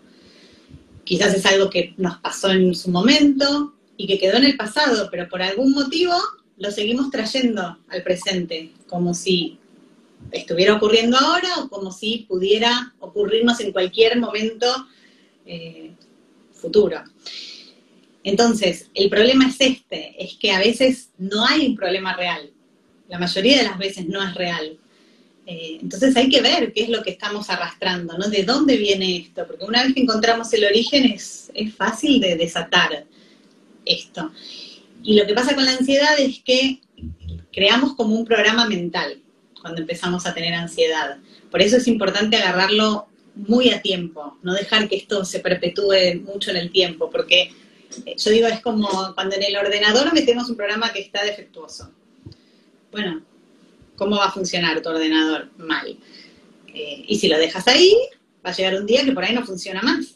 Quizás 1.03 1.33
es 1.33 1.45
algo 1.47 1.69
que 1.71 1.95
nos 1.97 2.17
pasó 2.19 2.51
en 2.51 2.75
su 2.75 2.91
momento 2.91 3.73
y 3.97 4.05
que 4.05 4.19
quedó 4.19 4.37
en 4.37 4.43
el 4.43 4.55
pasado, 4.55 5.09
pero 5.09 5.27
por 5.27 5.41
algún 5.41 5.71
motivo 5.71 6.13
lo 6.57 6.69
seguimos 6.69 7.09
trayendo 7.09 7.79
al 7.89 8.03
presente, 8.03 8.71
como 8.87 9.15
si 9.15 9.57
estuviera 10.31 10.75
ocurriendo 10.75 11.17
ahora 11.17 11.49
o 11.59 11.69
como 11.69 11.91
si 11.91 12.25
pudiera 12.27 12.93
ocurrirnos 12.99 13.59
en 13.59 13.71
cualquier 13.71 14.19
momento 14.19 14.67
eh, 15.47 15.93
futuro. 16.53 17.01
Entonces, 18.23 18.91
el 18.93 19.09
problema 19.09 19.47
es 19.47 19.55
este, 19.61 20.23
es 20.23 20.35
que 20.35 20.51
a 20.51 20.59
veces 20.59 21.09
no 21.17 21.43
hay 21.43 21.65
un 21.65 21.75
problema 21.75 22.15
real. 22.15 22.51
La 23.07 23.17
mayoría 23.17 23.57
de 23.57 23.63
las 23.63 23.77
veces 23.79 24.07
no 24.07 24.21
es 24.21 24.35
real. 24.35 24.77
Eh, 25.49 25.79
entonces 25.81 26.13
hay 26.17 26.29
que 26.29 26.41
ver 26.41 26.73
qué 26.73 26.83
es 26.83 26.89
lo 26.89 27.01
que 27.01 27.11
estamos 27.11 27.49
arrastrando, 27.49 28.17
¿no? 28.17 28.27
De 28.27 28.43
dónde 28.43 28.75
viene 28.75 29.15
esto, 29.15 29.47
porque 29.47 29.63
una 29.63 29.81
vez 29.81 29.93
que 29.93 30.01
encontramos 30.01 30.51
el 30.51 30.65
origen 30.65 31.05
es, 31.05 31.49
es 31.53 31.73
fácil 31.73 32.19
de 32.19 32.35
desatar 32.35 33.05
esto. 33.85 34.29
Y 35.03 35.17
lo 35.17 35.25
que 35.25 35.33
pasa 35.33 35.55
con 35.55 35.63
la 35.63 35.71
ansiedad 35.71 36.19
es 36.19 36.41
que 36.43 36.81
creamos 37.53 37.95
como 37.95 38.13
un 38.15 38.25
programa 38.25 38.67
mental 38.67 39.21
cuando 39.61 39.79
empezamos 39.79 40.25
a 40.25 40.33
tener 40.33 40.53
ansiedad. 40.53 41.17
Por 41.49 41.61
eso 41.61 41.77
es 41.77 41.87
importante 41.87 42.35
agarrarlo 42.35 43.07
muy 43.35 43.69
a 43.69 43.81
tiempo, 43.81 44.37
no 44.43 44.53
dejar 44.53 44.89
que 44.89 44.97
esto 44.97 45.23
se 45.23 45.39
perpetúe 45.39 46.21
mucho 46.25 46.51
en 46.51 46.57
el 46.57 46.71
tiempo, 46.71 47.09
porque 47.09 47.53
eh, 48.05 48.15
yo 48.17 48.31
digo, 48.31 48.47
es 48.47 48.59
como 48.59 48.89
cuando 49.15 49.37
en 49.37 49.43
el 49.43 49.55
ordenador 49.55 50.13
metemos 50.13 50.49
un 50.49 50.57
programa 50.57 50.91
que 50.91 50.99
está 50.99 51.23
defectuoso. 51.23 51.89
Bueno, 52.91 53.23
¿cómo 53.97 54.17
va 54.17 54.27
a 54.27 54.31
funcionar 54.31 54.81
tu 54.81 54.89
ordenador? 54.89 55.51
Mal. 55.57 55.97
Eh, 56.73 57.03
y 57.07 57.19
si 57.19 57.27
lo 57.27 57.37
dejas 57.37 57.67
ahí, 57.67 57.93
va 58.45 58.51
a 58.51 58.55
llegar 58.55 58.75
un 58.75 58.85
día 58.85 59.03
que 59.03 59.11
por 59.11 59.25
ahí 59.25 59.33
no 59.33 59.45
funciona 59.45 59.81
más. 59.81 60.15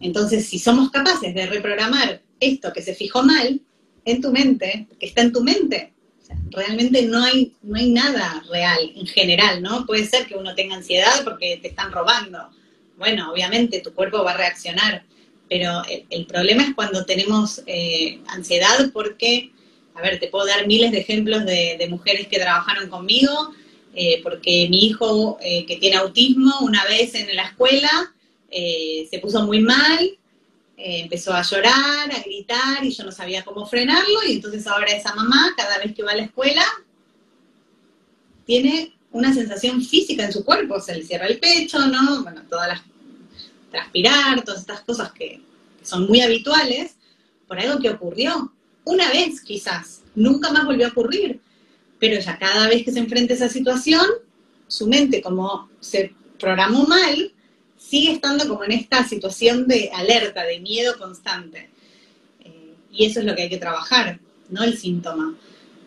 Entonces, 0.00 0.46
si 0.48 0.58
somos 0.58 0.90
capaces 0.90 1.32
de 1.32 1.46
reprogramar 1.46 2.22
esto 2.40 2.72
que 2.72 2.82
se 2.82 2.94
fijó 2.94 3.22
mal 3.22 3.60
en 4.04 4.20
tu 4.20 4.32
mente, 4.32 4.88
que 4.98 5.06
está 5.06 5.22
en 5.22 5.32
tu 5.32 5.42
mente, 5.42 5.92
realmente 6.50 7.02
no 7.02 7.22
hay, 7.22 7.54
no 7.62 7.76
hay 7.76 7.90
nada 7.90 8.42
real 8.50 8.92
en 8.96 9.06
general, 9.06 9.62
¿no? 9.62 9.86
Puede 9.86 10.06
ser 10.06 10.26
que 10.26 10.34
uno 10.34 10.54
tenga 10.54 10.76
ansiedad 10.76 11.22
porque 11.24 11.58
te 11.62 11.68
están 11.68 11.92
robando. 11.92 12.50
Bueno, 12.96 13.32
obviamente 13.32 13.80
tu 13.80 13.92
cuerpo 13.94 14.24
va 14.24 14.32
a 14.32 14.36
reaccionar, 14.36 15.04
pero 15.48 15.82
el, 16.10 16.26
problema 16.26 16.62
es 16.64 16.74
cuando 16.74 17.04
tenemos 17.04 17.62
eh, 17.66 18.20
ansiedad 18.28 18.90
porque, 18.92 19.52
a 19.94 20.02
ver, 20.02 20.18
te 20.18 20.28
puedo 20.28 20.46
dar 20.46 20.66
miles 20.66 20.90
de 20.90 20.98
ejemplos 20.98 21.44
de, 21.44 21.86
mujeres 21.90 22.28
que 22.28 22.38
trabajaron 22.38 22.88
conmigo, 22.88 23.52
eh, 23.94 24.20
porque 24.22 24.68
mi 24.70 24.86
hijo 24.86 25.38
eh, 25.42 25.66
que 25.66 25.76
tiene 25.76 25.96
autismo 25.96 26.60
una 26.60 26.84
vez 26.84 27.14
en 27.14 27.34
la 27.36 27.44
escuela 27.44 28.14
se 28.50 29.18
puso 29.18 29.46
muy 29.46 29.60
mal, 29.60 30.18
empezó 30.76 31.32
a 31.32 31.40
llorar, 31.40 32.12
a 32.12 32.22
gritar 32.22 32.84
y 32.84 32.90
yo 32.90 33.02
no 33.02 33.10
sabía 33.10 33.42
cómo 33.44 33.64
frenarlo 33.64 34.26
y 34.28 34.32
entonces 34.32 34.66
ahora 34.66 34.92
esa 34.92 35.14
mamá 35.14 35.54
cada 35.56 35.78
vez 35.78 35.94
que 35.94 36.02
va 36.02 36.12
a 36.12 36.16
la 36.16 36.24
escuela 36.24 36.62
tiene 38.44 38.94
una 39.10 39.32
sensación 39.32 39.82
física 39.82 40.24
en 40.24 40.32
su 40.32 40.44
cuerpo, 40.44 40.78
se 40.80 40.94
le 40.94 41.04
cierra 41.04 41.28
el 41.28 41.38
pecho, 41.38 41.78
¿no? 41.86 42.22
Bueno, 42.22 42.42
todas 42.50 42.68
las 42.68 42.82
transpirar, 43.72 44.44
todas 44.44 44.60
estas 44.60 44.82
cosas 44.82 45.12
que, 45.12 45.40
son 45.82 46.06
muy 46.06 46.20
habituales 46.20 46.94
por 47.48 47.58
algo 47.58 47.80
que 47.80 47.90
ocurrió 47.90 48.52
una 48.84 49.08
vez 49.10 49.40
quizás, 49.40 50.02
nunca 50.14 50.52
más 50.52 50.64
volvió 50.64 50.86
a 50.86 50.90
ocurrir, 50.90 51.40
pero 51.98 52.20
ya 52.20 52.38
cada 52.38 52.68
vez 52.68 52.84
que 52.84 52.92
se 52.92 52.98
enfrenta 52.98 53.32
a 53.32 53.36
esa 53.36 53.48
situación, 53.48 54.04
su 54.66 54.88
mente 54.88 55.22
como 55.22 55.68
se 55.80 56.14
programó 56.38 56.84
mal, 56.84 57.32
sigue 57.78 58.12
estando 58.12 58.48
como 58.48 58.64
en 58.64 58.72
esta 58.72 59.06
situación 59.06 59.68
de 59.68 59.90
alerta, 59.94 60.44
de 60.44 60.60
miedo 60.60 60.96
constante. 60.98 61.70
Eh, 62.40 62.74
y 62.90 63.04
eso 63.04 63.20
es 63.20 63.26
lo 63.26 63.34
que 63.34 63.42
hay 63.42 63.48
que 63.48 63.58
trabajar, 63.58 64.18
no 64.48 64.62
el 64.62 64.78
síntoma. 64.78 65.36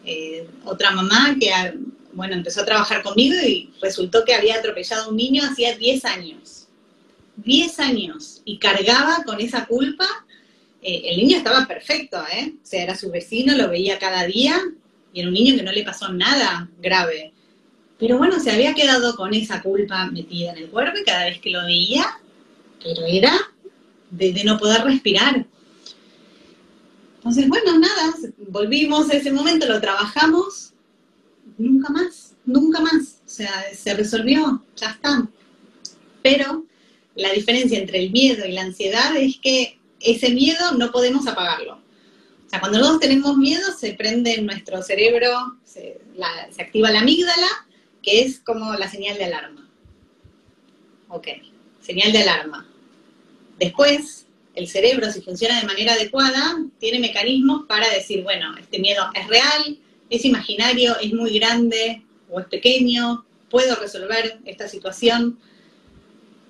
Eh, 0.06 0.48
otra 0.66 0.92
mamá 0.92 1.36
que, 1.40 1.52
bueno, 2.14 2.36
empezó 2.36 2.62
a 2.62 2.66
trabajar 2.66 3.02
conmigo 3.02 3.36
y 3.46 3.72
resultó 3.82 4.24
que 4.24 4.36
había 4.36 4.56
atropellado 4.56 5.06
a 5.06 5.08
un 5.10 5.18
niño 5.18 5.44
hacía 5.44 5.75
10 5.75 6.06
años. 6.06 6.68
10 7.38 7.80
años. 7.80 8.42
Y 8.46 8.60
cargaba 8.60 9.24
con 9.25 9.42
esa 9.42 9.66
culpa. 9.66 10.08
Eh, 10.88 11.10
el 11.10 11.18
niño 11.18 11.38
estaba 11.38 11.65
perfecto, 11.65 12.24
¿eh? 12.32 12.54
O 12.62 12.65
sea, 12.65 12.84
era 12.84 12.96
su 12.96 13.10
vecino, 13.10 13.58
lo 13.58 13.72
veía 13.72 13.98
cada 13.98 14.24
día 14.27 14.62
y 15.12 15.20
era 15.20 15.30
un 15.30 15.34
niño 15.34 15.56
que 15.56 15.63
no 15.63 15.72
le 15.72 15.84
pasó 15.84 16.13
nada 16.13 16.70
grave. 16.80 17.34
Pero 17.98 18.20
bueno, 18.20 18.39
se 18.39 18.51
había 18.51 18.75
quedado 18.75 19.15
con 19.15 19.34
esa 19.34 19.63
culpa 19.63 20.06
metida 20.12 20.51
en 20.51 20.60
el 20.60 20.70
cuerpo 20.70 21.00
y 21.00 21.04
cada 21.04 21.25
vez 21.25 21.39
que 21.39 21.50
lo 21.50 21.65
veía, 21.65 22.06
pero 22.84 23.04
era 23.04 23.36
de, 24.12 24.44
no 24.44 24.60
poder 24.60 24.84
respirar. 24.84 25.48
Entonces, 27.15 27.48
bueno, 27.48 27.80
nada, 27.80 28.13
volvimos 28.50 29.10
a 29.10 29.15
ese 29.15 29.32
momento, 29.32 29.65
lo 29.65 29.82
trabajamos, 29.82 30.72
nunca 31.58 31.89
más, 31.89 32.36
nunca 32.46 32.80
más. 32.80 33.22
O 33.25 33.30
sea, 33.30 33.74
se 33.74 33.96
resolvió, 33.96 34.63
ya 34.75 34.92
está. 34.92 35.27
Pero 36.22 36.63
la 37.15 37.32
diferencia 37.32 37.80
entre 37.80 38.04
el 38.04 38.12
miedo 38.12 38.46
y 38.46 38.51
la 38.51 38.62
ansiedad 38.62 39.15
es 39.18 39.39
que 39.42 39.80
ese 40.05 40.29
miedo 40.29 40.74
no 40.77 40.91
podemos 40.91 41.27
apagarlo. 41.27 41.75
O 42.45 42.50
sea, 42.50 42.59
cuando 42.59 42.77
nosotros 42.77 43.01
tenemos 43.01 43.38
miedo, 43.38 43.71
se 43.77 43.93
prende 43.93 44.35
en 44.35 44.45
nuestro 44.45 44.81
cerebro, 44.81 45.57
se 45.65 46.00
activa 46.59 46.91
la 46.91 47.00
amígdala 47.00 47.47
que 48.05 48.21
es 48.21 48.39
como 48.39 48.74
la 48.75 48.88
señal 48.88 49.17
de 49.17 49.25
alarma. 49.25 49.67
Ok, 51.09 51.27
señal 51.81 52.12
de 52.12 52.21
alarma. 52.21 52.69
Después, 53.57 54.27
el 54.53 54.67
cerebro, 54.67 55.12
si 55.12 55.21
funciona 55.21 55.59
de 55.59 55.65
manera 55.65 55.93
adecuada, 55.93 56.63
tiene 56.79 57.00
mecanismos 57.00 57.65
para 57.67 57.89
decir, 57.89 58.24
bueno, 58.24 58.55
este 58.57 58.79
miedo 58.79 59.09
es 59.15 59.27
real, 59.27 59.79
es 60.09 60.24
imaginario, 60.24 60.95
es 61.00 61.13
muy 61.13 61.38
grande 61.39 62.03
o 62.29 62.39
es 62.39 62.45
pequeño, 62.45 63.25
puedo 63.50 63.75
resolver 63.75 64.39
esta 64.45 64.67
situación. 64.67 65.39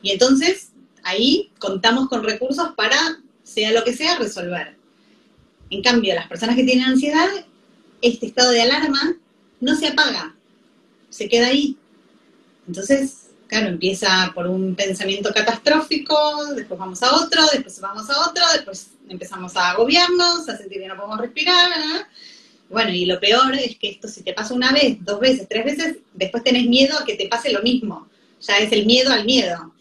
Y 0.01 0.11
entonces 0.11 0.71
ahí 1.03 1.51
contamos 1.57 2.09
con 2.09 2.23
recursos 2.23 2.69
para, 2.75 3.21
sea 3.45 3.71
lo 3.71 3.85
que 3.85 3.93
sea, 3.93 4.17
resolver. 4.17 4.75
En 5.69 5.81
cambio, 5.81 6.13
las 6.13 6.27
personas 6.27 6.57
que 6.57 6.63
tienen 6.63 6.85
ansiedad, 6.85 7.29
este 8.01 8.25
estado 8.25 8.51
de 8.51 8.61
alarma 8.61 9.15
no 9.61 9.75
se 9.75 9.87
apaga, 9.87 10.35
se 11.09 11.29
queda 11.29 11.47
ahí. 11.47 11.77
Entonces, 12.67 13.27
claro, 13.47 13.67
empieza 13.67 14.31
por 14.33 14.47
un 14.47 14.75
pensamiento 14.75 15.33
catastrófico, 15.33 16.53
después 16.55 16.79
vamos 16.79 17.01
a 17.03 17.15
otro, 17.15 17.43
después 17.53 17.79
vamos 17.79 18.09
a 18.09 18.29
otro, 18.29 18.43
después 18.53 18.89
empezamos 19.07 19.55
a 19.55 19.71
agobiarnos, 19.71 20.49
a 20.49 20.57
sentir 20.57 20.81
que 20.81 20.87
no 20.87 20.97
podemos 20.97 21.19
respirar. 21.19 21.71
Bueno, 22.69 22.89
y 22.91 23.05
lo 23.05 23.19
peor 23.19 23.53
es 23.55 23.77
que 23.77 23.89
esto 23.89 24.07
si 24.07 24.23
te 24.23 24.33
pasa 24.33 24.53
una 24.53 24.71
vez, 24.71 24.97
dos 25.01 25.19
veces, 25.19 25.47
tres 25.47 25.65
veces, 25.65 25.97
después 26.13 26.43
tenés 26.43 26.65
miedo 26.65 26.97
a 26.97 27.05
que 27.05 27.15
te 27.15 27.27
pase 27.27 27.51
lo 27.51 27.61
mismo. 27.61 28.07
Ya 28.41 28.57
es 28.57 28.71
el 28.71 28.85
miedo 28.85 29.13
al 29.13 29.23
miedo. 29.23 29.71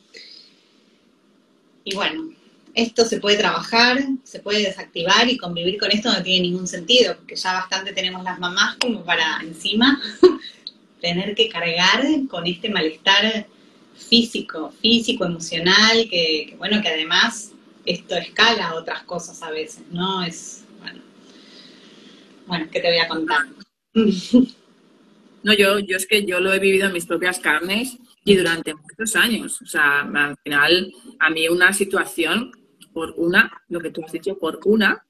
Y 1.82 1.94
bueno, 1.94 2.33
esto 2.74 3.04
se 3.04 3.20
puede 3.20 3.36
trabajar, 3.36 3.98
se 4.24 4.40
puede 4.40 4.64
desactivar 4.64 5.28
y 5.28 5.38
convivir 5.38 5.78
con 5.78 5.90
esto 5.92 6.12
no 6.12 6.22
tiene 6.22 6.48
ningún 6.48 6.66
sentido, 6.66 7.16
porque 7.16 7.36
ya 7.36 7.52
bastante 7.52 7.92
tenemos 7.92 8.24
las 8.24 8.38
mamás 8.38 8.76
como 8.76 9.04
para 9.04 9.40
encima 9.42 10.00
tener 11.00 11.34
que 11.34 11.48
cargar 11.48 12.04
con 12.28 12.46
este 12.46 12.68
malestar 12.68 13.46
físico, 13.96 14.72
físico, 14.80 15.24
emocional, 15.24 16.08
que, 16.10 16.54
bueno, 16.58 16.82
que 16.82 16.88
además 16.88 17.52
esto 17.86 18.16
escala 18.16 18.68
a 18.68 18.74
otras 18.74 19.04
cosas 19.04 19.40
a 19.42 19.50
veces, 19.50 19.84
¿no? 19.90 20.24
Es, 20.24 20.64
bueno, 20.80 21.00
bueno, 22.46 22.66
¿qué 22.72 22.80
te 22.80 22.88
voy 22.88 22.98
a 22.98 23.08
contar? 23.08 23.40
No, 25.44 25.52
yo, 25.52 25.78
yo 25.78 25.96
es 25.96 26.06
que 26.06 26.24
yo 26.24 26.40
lo 26.40 26.52
he 26.52 26.58
vivido 26.58 26.86
en 26.86 26.92
mis 26.94 27.06
propias 27.06 27.38
carnes 27.38 27.98
y 28.24 28.34
durante 28.36 28.74
muchos 28.74 29.14
años. 29.14 29.60
O 29.60 29.66
sea, 29.66 30.00
al 30.00 30.36
final, 30.42 30.92
a 31.18 31.30
mí 31.30 31.48
una 31.48 31.72
situación, 31.72 32.50
por 32.94 33.12
una, 33.18 33.62
lo 33.68 33.80
que 33.80 33.90
tú 33.90 34.02
has 34.04 34.12
dicho, 34.12 34.38
por 34.38 34.60
una, 34.64 35.04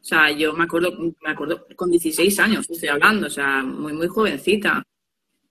o 0.00 0.04
sea, 0.04 0.30
yo 0.32 0.52
me 0.54 0.64
acuerdo, 0.64 0.92
me 0.98 1.30
acuerdo 1.30 1.66
con 1.76 1.90
16 1.90 2.38
años, 2.40 2.68
estoy 2.70 2.88
hablando, 2.88 3.26
o 3.26 3.30
sea, 3.30 3.62
muy, 3.62 3.92
muy 3.92 4.08
jovencita. 4.08 4.82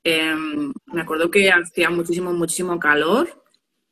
Em, 0.03 0.73
me 0.87 1.01
acuerdo 1.01 1.31
que 1.31 1.49
hacía 1.51 1.89
muchísimo, 1.89 2.33
muchísimo 2.33 2.79
calor 2.79 3.43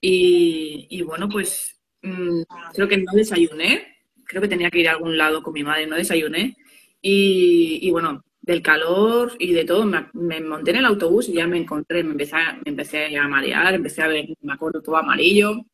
y, 0.02 1.02
bueno, 1.04 1.30
pues 1.30 1.80
mm, 2.02 2.44
creo 2.74 2.88
que 2.88 2.98
no 2.98 3.12
desayuné, 3.14 3.98
creo 4.26 4.42
que 4.42 4.48
tenía 4.48 4.70
que 4.72 4.80
ir 4.80 4.90
a 4.90 4.94
algún 4.94 5.18
lado 5.18 5.42
con 5.44 5.54
mi 5.54 5.64
madre, 5.64 5.88
no 5.88 5.96
desayuné 5.96 6.56
y, 7.02 7.80
y 7.82 7.92
bueno, 7.92 8.24
del 8.44 8.62
calor 8.62 9.34
y 9.40 9.54
de 9.54 9.66
todo, 9.66 9.86
me, 9.86 10.42
monté 10.42 10.72
en 10.72 10.78
el 10.78 10.86
autobús 10.86 11.30
y 11.30 11.34
ya 11.34 11.48
me 11.48 11.58
encontré, 11.58 12.04
me 12.04 12.12
empecé, 12.12 12.36
me 12.66 12.72
empecé 12.72 13.18
a 13.18 13.28
marear, 13.28 13.74
empecé 13.74 14.02
a 14.04 14.08
ver, 14.08 14.28
me 14.42 14.54
acuerdo, 14.54 14.82
todo 14.82 14.98
amarillo. 14.98 15.66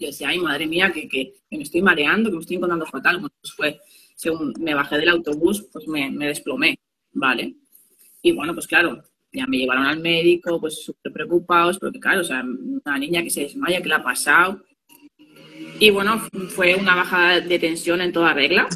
Yo 0.00 0.06
decía, 0.06 0.30
ay, 0.30 0.38
madre 0.38 0.66
mía, 0.66 0.90
que, 0.90 1.06
que, 1.06 1.34
me 1.50 1.62
estoy 1.62 1.82
mareando, 1.82 2.30
que 2.30 2.36
me 2.36 2.40
estoy 2.40 2.56
encontrando 2.56 2.86
fatal. 2.86 3.18
Bueno, 3.18 3.34
pues 3.40 3.52
fue, 3.52 3.80
según 4.16 4.54
me 4.58 4.74
bajé 4.74 4.96
del 4.96 5.10
autobús, 5.10 5.68
pues 5.70 5.86
me, 5.86 6.10
me 6.10 6.26
desplomé, 6.26 6.80
¿vale? 7.12 7.54
Y 8.22 8.32
bueno, 8.32 8.54
pues 8.54 8.66
claro, 8.66 9.04
ya 9.30 9.46
me 9.46 9.58
llevaron 9.58 9.84
al 9.84 10.00
médico, 10.00 10.58
pues 10.58 10.82
súper 10.82 11.12
preocupados, 11.12 11.78
porque 11.78 12.00
claro, 12.00 12.22
o 12.22 12.24
sea, 12.24 12.42
una 12.42 12.98
niña 12.98 13.22
que 13.22 13.28
se 13.28 13.42
desmaya, 13.42 13.82
que 13.82 13.88
le 13.88 13.94
ha 13.94 14.02
pasado. 14.02 14.62
Y 15.78 15.90
bueno, 15.90 16.18
fue 16.48 16.74
una 16.76 16.96
bajada 16.96 17.40
de 17.40 17.58
tensión 17.58 18.00
en 18.00 18.12
toda 18.12 18.32
regla. 18.32 18.68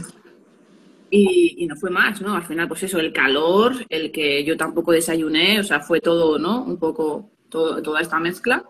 Y, 1.11 1.65
no 1.67 1.77
fue 1.77 1.91
más, 1.91 2.21
¿no? 2.21 2.35
Al 2.35 2.43
final, 2.43 2.69
pues 2.69 2.83
eso, 2.83 2.99
el 2.99 3.13
calor, 3.13 3.87
el 3.89 4.11
que 4.13 4.45
yo 4.45 4.57
tampoco 4.57 4.93
desayuné, 4.93 5.61
o 5.61 5.65
sea, 5.65 5.81
fue 5.81 6.01
todo, 6.01 6.39
¿no? 6.39 6.65
Un 6.65 6.79
poco 6.79 7.31
todo, 7.49 7.81
toda 7.83 8.01
esta 8.01 8.19
mezcla. 8.19 8.65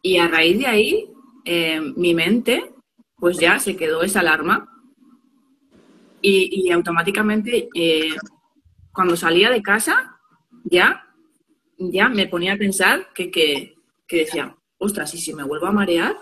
Y 0.00 0.16
a 0.16 0.26
raíz 0.26 0.58
de 0.58 0.66
ahí, 0.66 1.15
eh, 1.46 1.80
mi 1.96 2.14
mente, 2.14 2.74
pues 3.16 3.38
ya 3.38 3.58
se 3.58 3.76
quedó 3.76 4.02
esa 4.02 4.20
alarma. 4.20 4.68
Y, 6.20 6.70
automáticamente, 6.72 7.68
eh, 7.74 8.14
cuando 8.92 9.16
salía 9.16 9.48
de 9.48 9.62
casa, 9.62 10.18
ya, 10.64 11.06
ya 11.78 12.08
me 12.08 12.26
ponía 12.26 12.54
a 12.54 12.56
pensar 12.56 13.08
que, 13.14 13.30
que, 13.30 13.76
que 14.08 14.16
decía, 14.18 14.56
ostras, 14.78 15.14
¿y 15.14 15.18
si 15.18 15.32
me 15.32 15.44
vuelvo 15.44 15.66
a 15.66 15.72
marear? 15.72 16.16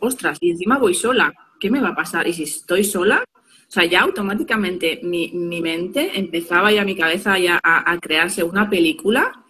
Ostras, 0.00 0.38
y 0.42 0.50
encima 0.50 0.78
voy 0.78 0.94
sola, 0.94 1.32
¿qué 1.58 1.70
me 1.70 1.80
va 1.80 1.88
a 1.88 1.94
pasar? 1.94 2.28
Y 2.28 2.34
si 2.34 2.42
estoy 2.42 2.84
sola, 2.84 3.24
o 3.68 3.70
sea, 3.70 3.84
ya 3.84 4.00
automáticamente 4.00 5.00
mi, 5.02 5.30
mente 5.60 6.18
empezaba 6.18 6.72
ya 6.72 6.84
mi 6.84 6.96
cabeza 6.96 7.38
ya 7.38 7.60
a, 7.62 7.98
crearse 7.98 8.42
una 8.42 8.70
película 8.70 9.44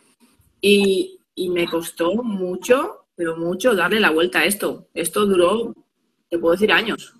y, 0.61 1.21
me 1.37 1.67
costó 1.67 2.15
mucho, 2.25 3.07
pero 3.19 3.37
mucho 3.37 3.75
darle 3.75 3.99
la 3.99 4.11
vuelta 4.11 4.39
a 4.39 4.45
esto. 4.45 4.89
Esto 4.95 5.27
duró, 5.27 5.75
te 6.31 6.39
puedo 6.39 6.53
decir, 6.53 6.71
años. 6.71 7.15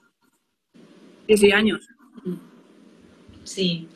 Sí, 1.27 1.37
sí, 1.37 1.51
años. 1.51 1.81
Sí. 3.43 3.89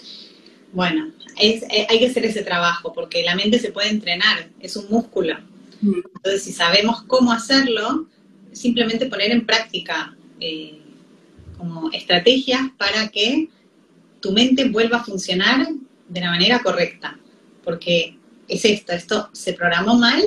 Bueno, 0.73 1.13
es, 1.39 1.63
eh, 1.63 1.87
hay 1.89 2.01
que 2.01 2.09
hacer 2.09 2.25
ese 2.25 2.43
trabajo 2.43 2.93
porque 2.93 3.23
la 3.23 3.37
mente 3.37 3.61
se 3.61 3.71
puede 3.71 3.91
entrenar, 3.91 4.51
es 4.59 4.75
un 4.75 4.91
músculo. 4.91 5.39
Mm. 5.81 6.01
Entonces, 6.17 6.43
si 6.43 6.53
sabemos 6.53 7.03
cómo 7.03 7.31
hacerlo, 7.31 8.09
simplemente 8.51 9.07
poner 9.07 9.31
en 9.31 9.47
práctica 9.47 10.17
eh, 10.41 10.81
como 11.57 11.93
estrategias 11.93 12.63
para 12.79 13.09
que 13.11 13.49
tu 14.19 14.33
mente 14.33 14.69
vuelva 14.69 14.99
a 14.99 15.05
funcionar 15.05 15.69
de 16.09 16.21
la 16.21 16.31
manera 16.31 16.61
correcta. 16.65 17.17
Porque 17.63 18.19
es 18.49 18.65
esto, 18.65 18.93
esto 18.93 19.31
se 19.33 19.53
programó 19.53 19.95
mal 19.95 20.21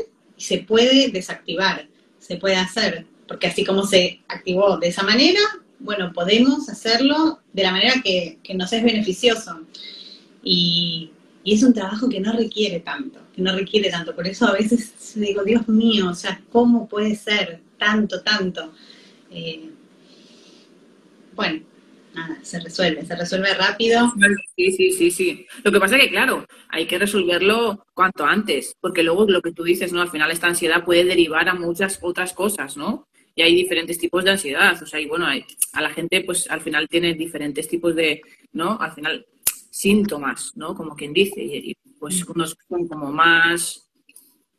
se 0.46 0.60
puede 0.60 1.10
desactivar, 1.10 1.88
se 2.20 2.38
puede 2.38 2.56
hacer. 2.56 3.06
Porque 3.28 3.48
así 3.48 3.66
como 3.66 3.86
se 3.86 4.22
activó 4.28 4.78
de 4.78 4.90
esa 4.90 5.04
manera, 5.04 5.40
bueno, 5.80 6.14
podemos 6.14 6.70
hacerlo 6.70 7.40
de 7.54 7.64
la 7.64 7.72
manera 7.72 7.96
que, 8.04 8.40
nos 8.54 8.72
es 8.72 8.84
beneficioso. 8.84 9.62
Y, 10.44 11.12
es 11.44 11.62
un 11.62 11.74
trabajo 11.74 12.10
que 12.10 12.20
no 12.20 12.34
requiere 12.34 12.80
tanto, 12.80 13.20
que 13.36 13.42
no 13.42 13.56
requiere 13.56 13.92
tanto. 13.92 14.16
Por 14.16 14.28
eso 14.28 14.48
a 14.48 14.54
veces 14.54 15.14
digo, 15.16 15.44
Dios 15.44 15.68
mío, 15.68 16.10
o 16.10 16.16
sea, 16.16 16.42
¿cómo 16.52 16.88
puede 16.88 17.16
ser 17.16 17.62
tanto, 17.78 18.22
tanto? 18.22 18.74
Eh, 19.30 19.70
bueno, 21.36 21.62
nada, 22.16 22.40
se 22.42 22.60
resuelve, 22.60 23.06
se 23.06 23.16
resuelve 23.16 23.54
rápido. 23.54 24.12
Sí, 24.56 24.72
sí, 24.72 24.92
sí, 24.92 25.12
sí. 25.12 25.48
Lo 25.64 25.72
que 25.72 25.80
pasa 25.80 25.98
es 25.98 26.04
que, 26.04 26.10
claro, 26.10 26.46
hay 26.70 26.88
que 26.88 26.98
resolverlo 26.98 27.86
cuanto 27.94 28.26
antes, 28.26 28.76
porque 28.80 29.04
luego 29.04 29.26
lo 29.28 29.42
que 29.42 29.52
tú 29.52 29.64
dices, 29.64 29.92
¿no? 29.94 30.02
Al 30.02 30.10
final 30.10 30.32
esta 30.32 30.48
ansiedad 30.48 30.84
puede 30.84 31.04
derivar 31.04 31.48
a 31.50 31.54
muchas 31.54 32.00
otras 32.02 32.34
cosas, 32.34 32.78
¿no? 32.78 33.08
Y 33.36 33.42
hay 33.42 33.54
diferentes 33.54 33.98
tipos 33.98 34.24
de 34.24 34.32
ansiedad, 34.32 34.82
o 34.82 34.86
sea, 34.86 35.00
y 35.00 35.08
bueno, 35.08 35.28
a 35.28 35.82
la 35.82 35.90
gente, 35.90 36.22
pues 36.22 36.50
al 36.50 36.62
final 36.62 36.88
tiene 36.88 37.14
diferentes 37.14 37.68
tipos 37.68 37.94
de, 37.96 38.22
¿no? 38.54 38.80
Al 38.80 38.94
final, 38.94 39.26
síntomas, 39.70 40.54
¿no? 40.56 40.74
Como 40.74 40.96
quien 40.96 41.12
dice, 41.12 41.42
y, 41.42 41.76
pues 42.00 42.26
mm. 42.26 42.32
unos 42.32 42.58
son 42.70 42.88
como 42.88 43.12
más, 43.12 43.90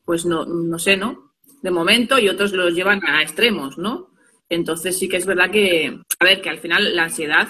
pues 0.05 0.27
no, 0.27 0.45
no 0.45 0.79
sé, 0.79 0.97
¿no? 0.97 1.33
De 1.63 1.71
momento, 1.71 2.19
y 2.19 2.29
otros 2.29 2.53
los 2.53 2.75
llevan 2.75 3.05
a 3.07 3.23
extremos, 3.23 3.79
¿no? 3.79 4.11
Entonces 4.49 4.99
sí 4.99 5.09
que 5.09 5.17
es 5.17 5.27
verdad 5.27 5.51
que, 5.51 5.99
a 6.19 6.25
ver, 6.25 6.41
que 6.41 6.51
al 6.51 6.59
final 6.59 6.95
la 6.95 7.05
ansiedad, 7.05 7.49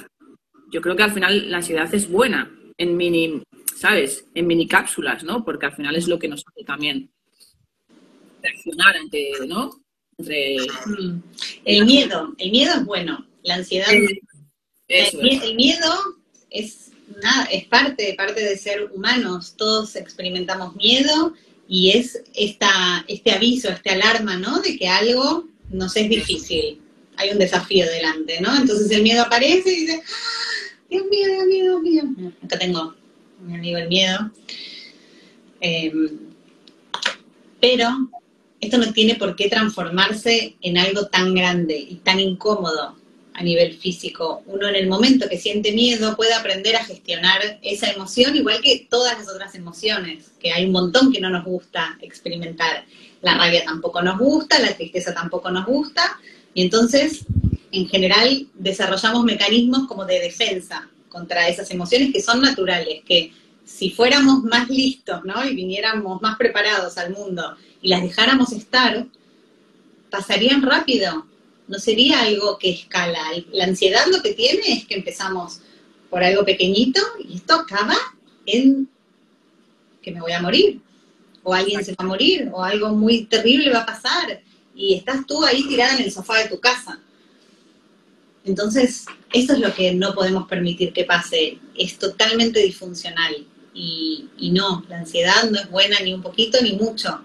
yo 0.70 0.80
creo 0.80 0.96
que 0.96 1.02
al 1.02 1.12
final 1.12 1.50
la 1.50 1.58
ansiedad 1.58 1.92
es 1.94 2.10
buena 2.10 2.50
en 2.78 2.96
mini, 2.96 3.42
¿sabes? 3.76 4.26
En 4.34 4.46
mini 4.46 4.66
cápsulas, 4.66 5.22
¿no? 5.24 5.44
Porque 5.44 5.66
al 5.66 5.74
final 5.74 5.96
es 5.96 6.08
lo 6.08 6.18
que 6.18 6.28
nos 6.28 6.44
hace 6.46 6.64
también 6.64 7.10
reaccionar 8.42 8.96
ante, 8.96 9.32
¿no? 9.46 9.70
Mm. 10.18 11.18
El 11.64 11.84
miedo, 11.84 12.34
el 12.38 12.50
miedo 12.50 12.74
es 12.74 12.84
bueno, 12.84 13.26
la 13.42 13.56
ansiedad. 13.56 13.88
el, 14.88 15.56
miedo 15.56 15.92
es 16.50 16.92
nada, 17.22 17.44
es 17.44 17.66
parte, 17.66 18.14
parte 18.16 18.40
de 18.40 18.56
ser 18.56 18.90
humanos, 18.92 19.54
todos 19.56 19.96
experimentamos 19.96 20.74
miedo 20.76 21.34
y 21.68 21.90
es 21.90 22.22
esta, 22.34 23.04
este 23.08 23.32
aviso, 23.32 23.68
esta 23.68 23.92
alarma, 23.92 24.38
¿no? 24.38 24.60
De 24.60 24.78
que 24.78 24.88
algo 24.88 25.46
nos 25.68 25.96
es 25.96 26.08
difícil 26.08 26.80
hay 27.16 27.30
un 27.30 27.38
desafío 27.38 27.86
delante, 27.86 28.40
¿no? 28.40 28.54
Entonces 28.56 28.90
el 28.90 29.02
miedo 29.02 29.22
aparece 29.22 29.70
y 29.70 29.80
dice, 29.80 30.02
ah, 30.04 30.76
Dios 30.88 31.04
mío, 31.10 31.26
Dios 31.26 31.46
mío, 31.46 31.80
Dios 31.82 32.04
mío. 32.16 32.32
Acá 32.44 32.58
tengo 32.58 32.94
mi 33.40 33.54
amigo 33.54 33.78
el 33.78 33.88
miedo. 33.88 34.30
Em, 35.60 36.18
pero 37.60 37.88
esto 38.60 38.78
no 38.78 38.92
tiene 38.92 39.14
por 39.16 39.36
qué 39.36 39.48
transformarse 39.48 40.56
en 40.60 40.78
algo 40.78 41.06
tan 41.06 41.34
grande 41.34 41.76
y 41.76 41.96
tan 41.96 42.20
incómodo 42.20 42.96
a 43.36 43.42
nivel 43.42 43.74
físico. 43.74 44.42
Uno 44.46 44.68
en 44.68 44.76
el 44.76 44.88
momento 44.88 45.28
que 45.28 45.38
siente 45.38 45.72
miedo 45.72 46.16
puede 46.16 46.32
aprender 46.32 46.74
a 46.76 46.84
gestionar 46.84 47.58
esa 47.62 47.90
emoción, 47.90 48.34
igual 48.34 48.60
que 48.62 48.86
todas 48.88 49.18
las 49.18 49.28
otras 49.28 49.54
emociones, 49.54 50.32
que 50.40 50.52
hay 50.52 50.64
un 50.64 50.72
montón 50.72 51.12
que 51.12 51.20
no 51.20 51.28
nos 51.28 51.44
gusta 51.44 51.98
experimentar. 52.00 52.86
La 53.20 53.36
rabia 53.36 53.64
tampoco 53.64 54.00
nos 54.02 54.18
gusta, 54.18 54.58
la 54.58 54.74
tristeza 54.74 55.12
tampoco 55.12 55.50
nos 55.50 55.66
gusta, 55.66 56.18
y 56.56 56.62
entonces, 56.62 57.26
en 57.70 57.86
general, 57.86 58.48
desarrollamos 58.54 59.24
mecanismos 59.24 59.86
como 59.86 60.06
de 60.06 60.20
defensa 60.20 60.88
contra 61.10 61.48
esas 61.48 61.70
emociones 61.70 62.14
que 62.14 62.22
son 62.22 62.40
naturales, 62.40 63.02
que 63.06 63.30
si 63.62 63.90
fuéramos 63.90 64.42
más 64.42 64.70
listos, 64.70 65.22
¿no? 65.26 65.44
Y 65.44 65.54
viniéramos 65.54 66.22
más 66.22 66.38
preparados 66.38 66.96
al 66.96 67.12
mundo 67.12 67.56
y 67.82 67.88
las 67.88 68.00
dejáramos 68.00 68.52
estar, 68.52 69.06
pasarían 70.08 70.62
rápido. 70.62 71.26
No 71.68 71.78
sería 71.78 72.22
algo 72.22 72.56
que 72.56 72.70
escala. 72.70 73.20
La 73.52 73.64
ansiedad 73.64 74.06
lo 74.10 74.22
que 74.22 74.32
tiene 74.32 74.62
es 74.72 74.86
que 74.86 74.94
empezamos 74.94 75.60
por 76.08 76.24
algo 76.24 76.42
pequeñito 76.46 77.02
y 77.22 77.36
esto 77.36 77.52
acaba 77.54 77.98
en 78.46 78.88
que 80.00 80.10
me 80.10 80.22
voy 80.22 80.32
a 80.32 80.40
morir, 80.40 80.80
o 81.42 81.52
alguien 81.52 81.84
se 81.84 81.92
va 81.92 82.02
a 82.02 82.08
morir, 82.08 82.48
o 82.50 82.64
algo 82.64 82.94
muy 82.94 83.26
terrible 83.26 83.68
va 83.68 83.80
a 83.80 83.86
pasar, 83.86 84.40
y 84.76 84.94
estás 84.94 85.26
tú 85.26 85.44
ahí 85.44 85.66
tirada 85.66 85.96
en 85.96 86.04
el 86.04 86.12
sofá 86.12 86.38
de 86.38 86.48
tu 86.48 86.60
casa. 86.60 87.00
Entonces, 88.44 89.06
eso 89.32 89.54
es 89.54 89.58
lo 89.58 89.74
que 89.74 89.92
no 89.94 90.14
podemos 90.14 90.46
permitir 90.46 90.92
que 90.92 91.04
pase. 91.04 91.58
Es 91.74 91.98
totalmente 91.98 92.60
disfuncional. 92.60 93.34
Y, 93.74 94.28
no, 94.52 94.84
la 94.88 94.98
ansiedad 94.98 95.50
no 95.50 95.58
es 95.58 95.68
buena 95.70 96.00
ni 96.00 96.14
un 96.14 96.22
poquito 96.22 96.58
ni 96.62 96.74
mucho. 96.74 97.20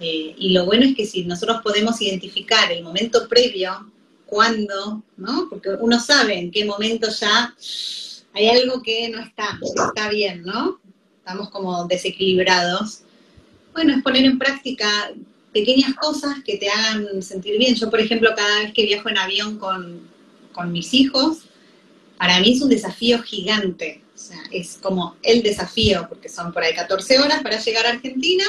Eh, 0.00 0.34
y 0.38 0.50
lo 0.50 0.66
bueno 0.66 0.84
es 0.84 0.94
que 0.94 1.06
si 1.06 1.24
nosotros 1.24 1.60
podemos 1.62 2.00
identificar 2.00 2.70
el 2.70 2.84
momento 2.84 3.26
previo 3.28 3.90
cuándo, 4.26 5.02
¿no? 5.16 5.48
Porque 5.48 5.70
uno 5.80 5.98
sabe 5.98 6.38
en 6.38 6.50
qué 6.50 6.64
momento 6.64 7.08
ya 7.08 7.54
hay 8.34 8.48
algo 8.48 8.82
que 8.82 9.08
no 9.08 9.20
está, 9.20 9.58
está 9.62 10.08
bien, 10.10 10.42
¿no? 10.42 10.78
Estamos 11.18 11.50
como 11.50 11.86
desequilibrados. 11.86 13.00
Bueno, 13.72 13.94
es 13.94 14.02
poner 14.02 14.24
en 14.24 14.38
práctica 14.38 15.12
pequeñas 15.52 15.94
cosas 15.94 16.42
que 16.44 16.56
te 16.56 16.68
hagan 16.68 17.22
sentir 17.22 17.58
bien. 17.58 17.74
Yo, 17.74 17.90
por 17.90 18.00
ejemplo, 18.00 18.30
cada 18.36 18.60
vez 18.60 18.72
que 18.72 18.86
viajo 18.86 19.08
en 19.08 19.18
avión 19.18 19.58
con, 19.58 20.08
con 20.52 20.72
mis 20.72 20.94
hijos, 20.94 21.38
para 22.16 22.40
mí 22.40 22.52
es 22.52 22.62
un 22.62 22.68
desafío 22.68 23.20
gigante. 23.22 24.02
O 24.14 24.18
sea, 24.18 24.38
es 24.50 24.78
como 24.82 25.16
el 25.22 25.42
desafío, 25.42 26.06
porque 26.08 26.28
son 26.28 26.52
por 26.52 26.62
ahí 26.62 26.74
14 26.74 27.18
horas 27.20 27.42
para 27.42 27.60
llegar 27.60 27.86
a 27.86 27.90
Argentina, 27.90 28.44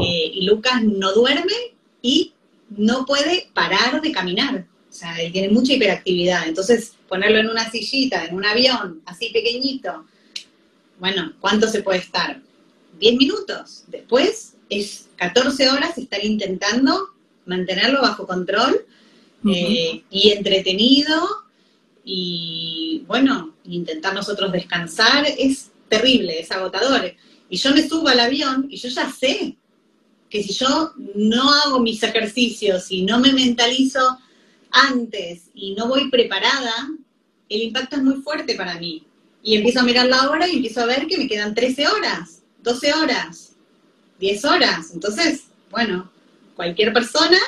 eh, 0.00 0.30
y 0.32 0.46
Lucas 0.46 0.82
no 0.82 1.12
duerme 1.12 1.74
y 2.00 2.32
no 2.70 3.04
puede 3.04 3.48
parar 3.52 4.00
de 4.00 4.12
caminar. 4.12 4.66
O 4.88 4.92
sea, 4.92 5.20
él 5.20 5.32
tiene 5.32 5.48
mucha 5.48 5.72
hiperactividad. 5.72 6.46
Entonces, 6.46 6.92
ponerlo 7.08 7.38
en 7.38 7.48
una 7.48 7.70
sillita, 7.70 8.24
en 8.24 8.34
un 8.34 8.44
avión, 8.44 9.02
así 9.06 9.30
pequeñito, 9.30 10.06
bueno, 10.98 11.32
¿cuánto 11.40 11.68
se 11.68 11.82
puede 11.82 11.98
estar? 11.98 12.40
10 13.00 13.16
minutos. 13.16 13.84
Después 13.88 14.54
es 14.78 15.08
14 15.16 15.70
horas 15.70 15.98
estar 15.98 16.24
intentando 16.24 17.08
mantenerlo 17.46 18.02
bajo 18.02 18.26
control 18.26 18.84
eh, 19.46 20.04
y 20.10 20.30
entretenido 20.30 21.28
y 22.04 23.04
bueno, 23.06 23.54
intentar 23.64 24.14
nosotros 24.14 24.52
descansar 24.52 25.26
es 25.38 25.70
terrible, 25.88 26.40
es 26.40 26.50
agotador. 26.50 27.14
Y 27.48 27.56
yo 27.56 27.72
me 27.74 27.86
subo 27.86 28.08
al 28.08 28.20
avión 28.20 28.66
y 28.70 28.76
yo 28.76 28.88
ya 28.88 29.10
sé 29.10 29.56
que 30.30 30.42
si 30.42 30.54
yo 30.54 30.92
no 31.14 31.52
hago 31.52 31.80
mis 31.80 32.02
ejercicios 32.02 32.90
y 32.90 33.02
no 33.02 33.20
me 33.20 33.32
mentalizo 33.32 34.18
antes 34.70 35.50
y 35.54 35.74
no 35.74 35.88
voy 35.88 36.10
preparada, 36.10 36.88
el 37.48 37.62
impacto 37.62 37.96
es 37.96 38.02
muy 38.02 38.22
fuerte 38.22 38.54
para 38.54 38.78
mí. 38.78 39.04
Y 39.42 39.56
empiezo 39.56 39.80
a 39.80 39.84
mirar 39.84 40.06
la 40.06 40.30
hora 40.30 40.48
y 40.48 40.56
empiezo 40.56 40.80
a 40.80 40.86
ver 40.86 41.06
que 41.06 41.18
me 41.18 41.28
quedan 41.28 41.54
13 41.54 41.88
horas, 41.88 42.42
12 42.62 42.94
horas, 42.94 43.51
10 44.22 44.44
horas. 44.44 44.92
Entonces, 44.94 45.48
bueno, 45.68 46.08
cualquier 46.54 46.92
persona 46.92 47.38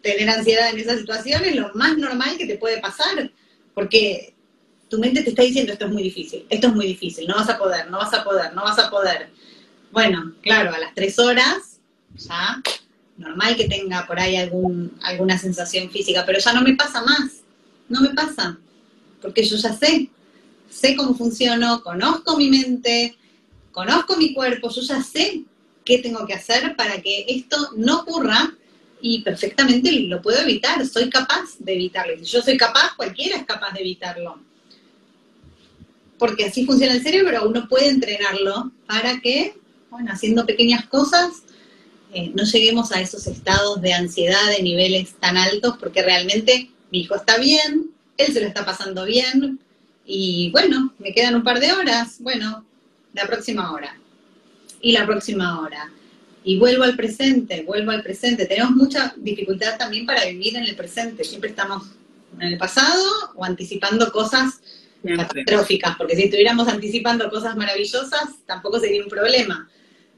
tener 0.00 0.30
ansiedad 0.30 0.70
en 0.70 0.78
esa 0.78 0.96
situación 0.96 1.44
es 1.44 1.56
lo 1.56 1.74
más 1.74 1.98
normal 1.98 2.38
que 2.38 2.46
te 2.46 2.56
puede 2.56 2.80
pasar, 2.80 3.32
porque 3.74 4.32
tu 4.88 5.00
mente 5.00 5.22
te 5.24 5.30
está 5.30 5.42
diciendo 5.42 5.72
esto 5.72 5.86
es 5.86 5.90
muy 5.90 6.04
difícil, 6.04 6.46
esto 6.48 6.68
es 6.68 6.74
muy 6.74 6.86
difícil, 6.86 7.26
no 7.26 7.34
vas 7.34 7.48
a 7.48 7.58
poder, 7.58 7.90
no 7.90 7.98
vas 7.98 8.14
a 8.14 8.22
poder, 8.22 8.54
no 8.54 8.62
vas 8.62 8.78
a 8.78 8.88
poder. 8.88 9.30
Bueno, 9.90 10.32
claro, 10.40 10.72
a 10.72 10.78
las 10.78 10.94
3 10.94 11.18
horas 11.18 11.80
ya 12.14 12.62
normal 13.16 13.56
que 13.56 13.68
tenga 13.68 14.06
por 14.06 14.20
ahí 14.20 14.36
algún, 14.36 14.98
alguna 15.02 15.36
sensación 15.36 15.90
física, 15.90 16.22
pero 16.24 16.38
ya 16.38 16.52
no 16.52 16.62
me 16.62 16.76
pasa 16.76 17.02
más, 17.02 17.42
no 17.88 18.00
me 18.02 18.10
pasa, 18.10 18.56
porque 19.20 19.42
yo 19.42 19.56
ya 19.56 19.72
sé, 19.72 20.08
sé 20.70 20.94
cómo 20.94 21.12
funciono, 21.14 21.82
conozco 21.82 22.36
mi 22.36 22.48
mente, 22.48 23.16
conozco 23.72 24.16
mi 24.16 24.32
cuerpo, 24.32 24.70
yo 24.70 24.80
ya 24.80 25.02
sé 25.02 25.44
qué 25.84 25.98
tengo 25.98 26.26
que 26.26 26.34
hacer 26.34 26.76
para 26.76 27.00
que 27.00 27.24
esto 27.28 27.56
no 27.76 28.00
ocurra 28.00 28.54
y 29.00 29.22
perfectamente 29.22 29.92
lo 29.92 30.20
puedo 30.20 30.40
evitar, 30.40 30.84
soy 30.86 31.08
capaz 31.08 31.56
de 31.58 31.74
evitarlo. 31.74 32.18
Si 32.18 32.24
yo 32.24 32.42
soy 32.42 32.56
capaz, 32.56 32.94
cualquiera 32.96 33.36
es 33.36 33.44
capaz 33.44 33.72
de 33.72 33.80
evitarlo. 33.80 34.38
Porque 36.18 36.46
así 36.46 36.66
funciona 36.66 36.92
el 36.92 37.02
cerebro, 37.02 37.48
uno 37.48 37.66
puede 37.68 37.88
entrenarlo 37.88 38.72
para 38.86 39.20
que, 39.20 39.54
bueno, 39.88 40.12
haciendo 40.12 40.44
pequeñas 40.44 40.86
cosas, 40.86 41.42
eh, 42.12 42.30
no 42.34 42.44
lleguemos 42.44 42.92
a 42.92 43.00
esos 43.00 43.26
estados 43.26 43.80
de 43.80 43.94
ansiedad 43.94 44.50
de 44.54 44.62
niveles 44.62 45.14
tan 45.14 45.36
altos, 45.36 45.76
porque 45.78 46.02
realmente 46.02 46.70
mi 46.90 47.00
hijo 47.00 47.14
está 47.14 47.38
bien, 47.38 47.90
él 48.18 48.32
se 48.32 48.40
lo 48.40 48.48
está 48.48 48.66
pasando 48.66 49.04
bien, 49.06 49.60
y 50.04 50.50
bueno, 50.50 50.92
me 50.98 51.12
quedan 51.12 51.36
un 51.36 51.44
par 51.44 51.60
de 51.60 51.72
horas, 51.72 52.16
bueno, 52.18 52.64
la 53.14 53.26
próxima 53.26 53.72
hora, 53.72 53.96
y 54.80 54.92
la 54.92 55.06
próxima 55.06 55.60
hora. 55.60 55.90
Y 56.42 56.58
vuelvo 56.58 56.84
al 56.84 56.96
presente, 56.96 57.62
vuelvo 57.62 57.90
al 57.90 58.02
presente. 58.02 58.46
Tenemos 58.46 58.72
mucha 58.72 59.14
dificultad 59.16 59.76
también 59.76 60.06
para 60.06 60.24
vivir 60.24 60.56
en 60.56 60.64
el 60.64 60.74
presente. 60.74 61.24
Siempre 61.24 61.50
estamos 61.50 61.84
en 62.38 62.48
el 62.48 62.58
pasado 62.58 63.04
o 63.34 63.44
anticipando 63.44 64.10
cosas 64.10 64.60
catastróficas, 65.04 65.96
porque 65.96 66.16
si 66.16 66.24
estuviéramos 66.24 66.68
anticipando 66.68 67.30
cosas 67.30 67.56
maravillosas, 67.56 68.44
tampoco 68.46 68.78
sería 68.80 69.02
un 69.02 69.08
problema 69.08 69.68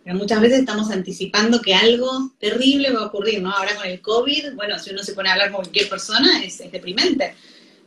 muchas 0.07 0.41
veces 0.41 0.61
estamos 0.61 0.91
anticipando 0.91 1.61
que 1.61 1.75
algo 1.75 2.33
terrible 2.39 2.91
va 2.91 3.03
a 3.03 3.07
ocurrir, 3.07 3.41
¿no? 3.41 3.53
Ahora 3.53 3.77
con 3.77 3.87
el 3.87 4.01
COVID, 4.01 4.55
bueno, 4.55 4.79
si 4.79 4.91
uno 4.91 5.03
se 5.03 5.15
pone 5.15 5.29
a 5.29 5.33
hablar 5.33 5.53
con 5.53 5.63
cualquier 5.63 5.89
persona, 5.89 6.43
es, 6.43 6.59
deprimente, 6.71 7.35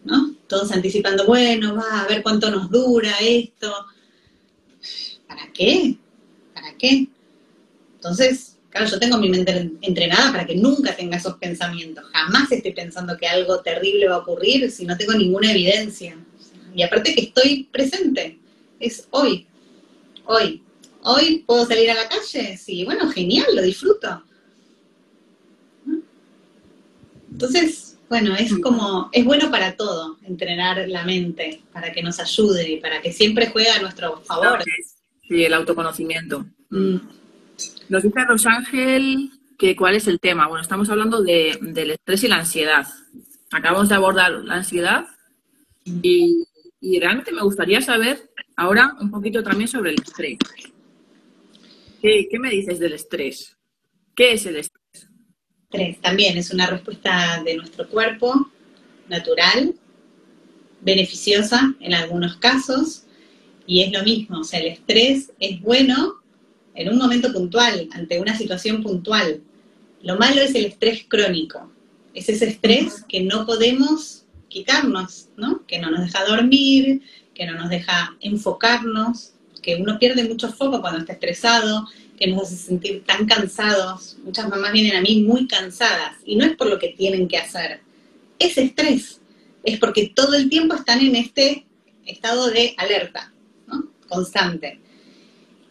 ¿no? 0.05 0.33
Todos 0.47 0.71
anticipando, 0.71 1.25
bueno, 1.25 1.75
va 1.75 2.01
a 2.01 2.07
ver 2.07 2.23
cuánto 2.23 2.49
nos 2.49 2.69
dura 2.69 3.11
esto. 3.19 3.73
¿Para 5.27 5.51
qué? 5.51 5.97
¿Para 6.75 6.77
qué? 6.77 7.07
Entonces, 7.95 8.57
claro, 8.69 8.87
yo 8.87 8.99
tengo 8.99 9.17
mi 9.17 9.29
mente 9.29 9.71
entrenada 9.81 10.31
para 10.31 10.45
que 10.45 10.55
nunca 10.55 10.95
tenga 10.95 11.17
esos 11.17 11.35
pensamientos. 11.37 12.05
Jamás 12.11 12.51
estoy 12.51 12.73
pensando 12.73 13.17
que 13.17 13.27
algo 13.27 13.61
terrible 13.61 14.07
va 14.07 14.15
a 14.15 14.19
ocurrir 14.19 14.69
si 14.71 14.85
no 14.85 14.97
tengo 14.97 15.13
ninguna 15.13 15.51
evidencia. 15.51 16.17
Y 16.73 16.83
aparte 16.83 17.15
que 17.15 17.21
estoy 17.21 17.63
presente, 17.71 18.39
es 18.79 19.07
hoy, 19.11 19.47
hoy. 20.25 20.61
¿Hoy 21.03 21.43
puedo 21.45 21.65
salir 21.67 21.91
a 21.91 21.93
la 21.93 22.09
calle? 22.09 22.57
Sí, 22.57 22.83
bueno, 22.83 23.09
genial, 23.11 23.55
lo 23.55 23.61
disfruto. 23.61 24.23
Entonces, 27.31 27.97
bueno, 28.09 28.35
es 28.35 28.57
como, 28.59 29.09
es 29.13 29.23
bueno 29.23 29.51
para 29.51 29.75
todo 29.75 30.17
entrenar 30.23 30.89
la 30.89 31.05
mente, 31.05 31.61
para 31.71 31.91
que 31.91 32.01
nos 32.01 32.19
ayude 32.19 32.71
y 32.71 32.77
para 32.77 33.01
que 33.01 33.13
siempre 33.13 33.47
juegue 33.47 33.69
a 33.69 33.81
nuestro 33.81 34.19
favor. 34.21 34.63
Sí, 35.27 35.43
el 35.43 35.53
autoconocimiento. 35.53 36.45
Mm. 36.69 36.97
Nos 37.89 38.03
dice 38.03 38.25
Rosángel 38.25 39.31
que 39.57 39.75
cuál 39.75 39.95
es 39.95 40.07
el 40.07 40.19
tema. 40.19 40.47
Bueno, 40.47 40.61
estamos 40.61 40.89
hablando 40.89 41.23
del 41.23 41.91
estrés 41.91 42.23
y 42.23 42.27
la 42.27 42.37
ansiedad. 42.37 42.87
Acabamos 43.51 43.89
de 43.89 43.95
abordar 43.95 44.31
la 44.31 44.55
ansiedad 44.55 45.07
y, 45.85 46.45
y 46.81 46.99
realmente 46.99 47.31
me 47.31 47.41
gustaría 47.41 47.81
saber 47.81 48.29
ahora 48.55 48.95
un 48.99 49.11
poquito 49.11 49.43
también 49.43 49.67
sobre 49.67 49.91
el 49.91 50.01
estrés. 50.01 50.37
¿Qué, 52.29 52.37
me 52.39 52.51
dices 52.51 52.79
del 52.79 52.93
estrés? 52.93 53.57
¿Qué 54.15 54.33
es 54.33 54.45
el 54.45 54.57
estrés? 54.57 55.09
Estrés 55.63 55.99
también 56.01 56.37
es 56.37 56.51
una 56.51 56.67
respuesta 56.67 57.41
de 57.43 57.55
nuestro 57.55 57.89
cuerpo 57.89 58.51
natural, 59.09 59.73
beneficiosa 60.81 61.73
en 61.79 61.95
algunos 61.95 62.37
casos, 62.37 63.04
y 63.67 63.81
es 63.81 63.91
lo 63.91 64.03
mismo, 64.03 64.39
o 64.39 64.43
sea, 64.43 64.59
el 64.59 64.67
estrés 64.67 65.31
es 65.39 65.61
bueno 65.61 66.15
en 66.75 66.89
un 66.89 66.97
momento 66.97 67.31
puntual, 67.31 67.87
ante 67.91 68.19
una 68.19 68.37
situación 68.37 68.83
puntual. 68.83 69.41
Lo 70.03 70.17
malo 70.17 70.41
es 70.41 70.53
el 70.55 70.65
estrés 70.65 71.05
crónico, 71.07 71.71
es 72.13 72.29
ese 72.29 72.47
estrés 72.47 73.03
que 73.07 73.21
no 73.21 73.45
podemos 73.45 74.25
quitarnos, 74.49 75.29
¿no? 75.37 75.65
Que 75.65 75.79
no 75.79 75.89
nos 75.89 76.01
deja 76.01 76.25
dormir, 76.25 77.01
que 77.33 77.45
no 77.45 77.53
nos 77.53 77.69
deja 77.69 78.15
enfocarnos, 78.19 79.33
que 79.61 79.75
uno 79.77 79.97
pierde 79.97 80.23
mucho 80.25 80.51
foco 80.51 80.81
cuando 80.81 80.99
está 80.99 81.13
estresado, 81.13 81.87
que 82.17 82.27
nos 82.27 82.43
hace 82.43 82.55
sentir 82.55 83.03
tan 83.03 83.25
cansados. 83.25 84.17
Muchas 84.23 84.47
mamás 84.47 84.71
vienen 84.71 84.95
a 84.95 85.01
mí 85.01 85.23
muy 85.23 85.47
cansadas 85.47 86.17
y 86.23 86.35
no 86.35 86.45
es 86.45 86.55
por 86.55 86.67
lo 86.67 86.77
que 86.77 86.89
tienen 86.89 87.27
que 87.27 87.37
hacer, 87.37 87.81
es 88.37 88.57
estrés, 88.57 89.21
es 89.63 89.79
porque 89.79 90.11
todo 90.13 90.35
el 90.35 90.49
tiempo 90.49 90.75
están 90.75 91.01
en 91.01 91.15
este 91.15 91.65
estado 92.05 92.49
de 92.49 92.75
alerta. 92.77 93.33
Constante. 94.07 94.79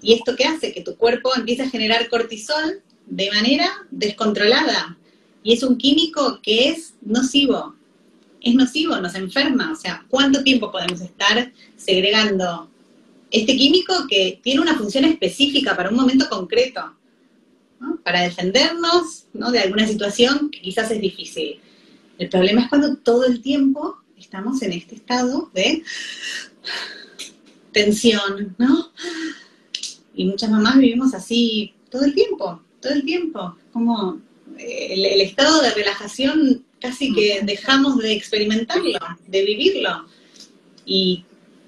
¿Y 0.00 0.14
esto 0.14 0.36
qué 0.36 0.44
hace? 0.44 0.72
Que 0.72 0.82
tu 0.82 0.96
cuerpo 0.96 1.30
empiece 1.36 1.62
a 1.62 1.70
generar 1.70 2.08
cortisol 2.08 2.82
de 3.06 3.30
manera 3.30 3.70
descontrolada. 3.90 4.98
Y 5.42 5.52
es 5.52 5.62
un 5.62 5.76
químico 5.76 6.40
que 6.42 6.68
es 6.68 6.94
nocivo. 7.02 7.74
Es 8.40 8.54
nocivo, 8.54 8.96
nos 9.00 9.14
enferma. 9.14 9.72
O 9.72 9.76
sea, 9.76 10.04
¿cuánto 10.08 10.42
tiempo 10.42 10.70
podemos 10.70 11.00
estar 11.00 11.52
segregando 11.76 12.68
este 13.34 13.56
químico 13.56 14.06
que 14.08 14.38
tiene 14.42 14.60
una 14.60 14.78
función 14.78 15.04
específica 15.04 15.76
para 15.76 15.90
un 15.90 15.96
momento 15.96 16.28
concreto, 16.28 16.94
para 18.04 18.20
defendernos 18.22 19.24
de 19.32 19.58
alguna 19.58 19.88
situación 19.88 20.50
que 20.50 20.60
quizás 20.60 20.90
es 20.92 21.00
difícil. 21.00 21.58
El 22.16 22.28
problema 22.28 22.62
es 22.62 22.68
cuando 22.68 22.96
todo 22.96 23.24
el 23.24 23.42
tiempo 23.42 23.96
estamos 24.16 24.62
en 24.62 24.72
este 24.72 24.94
estado 24.94 25.50
de 25.52 25.82
tensión, 27.74 28.54
¿no? 28.56 28.90
Y 30.14 30.24
muchas 30.24 30.50
mamás 30.50 30.78
vivimos 30.78 31.12
así 31.12 31.74
todo 31.90 32.04
el 32.04 32.14
tiempo, 32.14 32.62
todo 32.80 32.94
el 32.94 33.04
tiempo, 33.04 33.58
como 33.72 34.22
eh, 34.58 34.94
el, 34.94 35.04
el 35.04 35.20
estado 35.20 35.60
de 35.60 35.74
relajación 35.74 36.64
casi 36.84 37.12
que 37.12 37.40
dejamos 37.42 37.98
de 37.98 38.12
experimentarlo, 38.12 38.98
de 39.26 39.44
vivirlo. 39.44 40.06
Y 40.84 41.24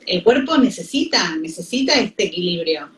el 0.07 0.23
cuerpo 0.23 0.59
necesita, 0.59 1.37
necesita 1.37 1.95
este 1.95 2.25
equilibrio. 2.25 2.91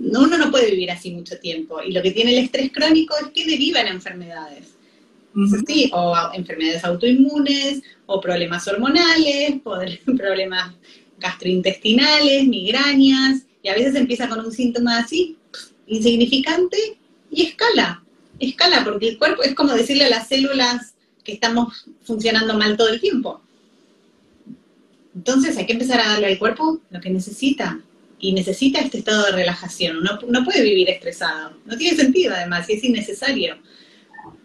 Uno 0.00 0.36
no 0.36 0.50
puede 0.50 0.72
vivir 0.72 0.90
así 0.90 1.12
mucho 1.12 1.38
tiempo. 1.38 1.80
Y 1.82 1.92
lo 1.92 2.02
que 2.02 2.10
tiene 2.10 2.36
el 2.36 2.44
estrés 2.44 2.72
crónico 2.72 3.14
es 3.16 3.28
que 3.28 3.48
deriva 3.48 3.80
en 3.80 3.88
enfermedades. 3.88 4.74
sí, 5.66 5.90
o 5.92 6.14
enfermedades 6.34 6.84
autoinmunes, 6.84 7.82
o 8.06 8.20
problemas 8.20 8.66
hormonales, 8.66 9.60
problemas 10.16 10.74
gastrointestinales, 11.18 12.46
migrañas, 12.46 13.42
y 13.62 13.68
a 13.68 13.74
veces 13.74 13.94
empieza 13.94 14.28
con 14.28 14.44
un 14.44 14.52
síntoma 14.52 14.98
así, 14.98 15.36
insignificante, 15.86 16.98
y 17.30 17.42
escala, 17.42 18.02
escala, 18.38 18.84
porque 18.84 19.08
el 19.08 19.18
cuerpo 19.18 19.42
es 19.42 19.54
como 19.54 19.72
decirle 19.72 20.04
a 20.04 20.10
las 20.10 20.28
células 20.28 20.94
que 21.24 21.32
estamos 21.32 21.86
funcionando 22.02 22.56
mal 22.56 22.76
todo 22.76 22.88
el 22.88 23.00
tiempo. 23.00 23.42
Entonces 25.14 25.56
hay 25.56 25.66
que 25.66 25.72
empezar 25.72 26.00
a 26.00 26.08
darle 26.10 26.26
al 26.26 26.38
cuerpo 26.38 26.80
lo 26.90 27.00
que 27.00 27.10
necesita, 27.10 27.80
y 28.18 28.32
necesita 28.32 28.80
este 28.80 28.98
estado 28.98 29.26
de 29.26 29.32
relajación, 29.32 30.02
no, 30.02 30.18
no 30.28 30.44
puede 30.44 30.62
vivir 30.62 30.88
estresado, 30.88 31.58
no 31.66 31.76
tiene 31.76 31.96
sentido 31.96 32.34
además, 32.34 32.68
y 32.68 32.74
es 32.74 32.84
innecesario. 32.84 33.58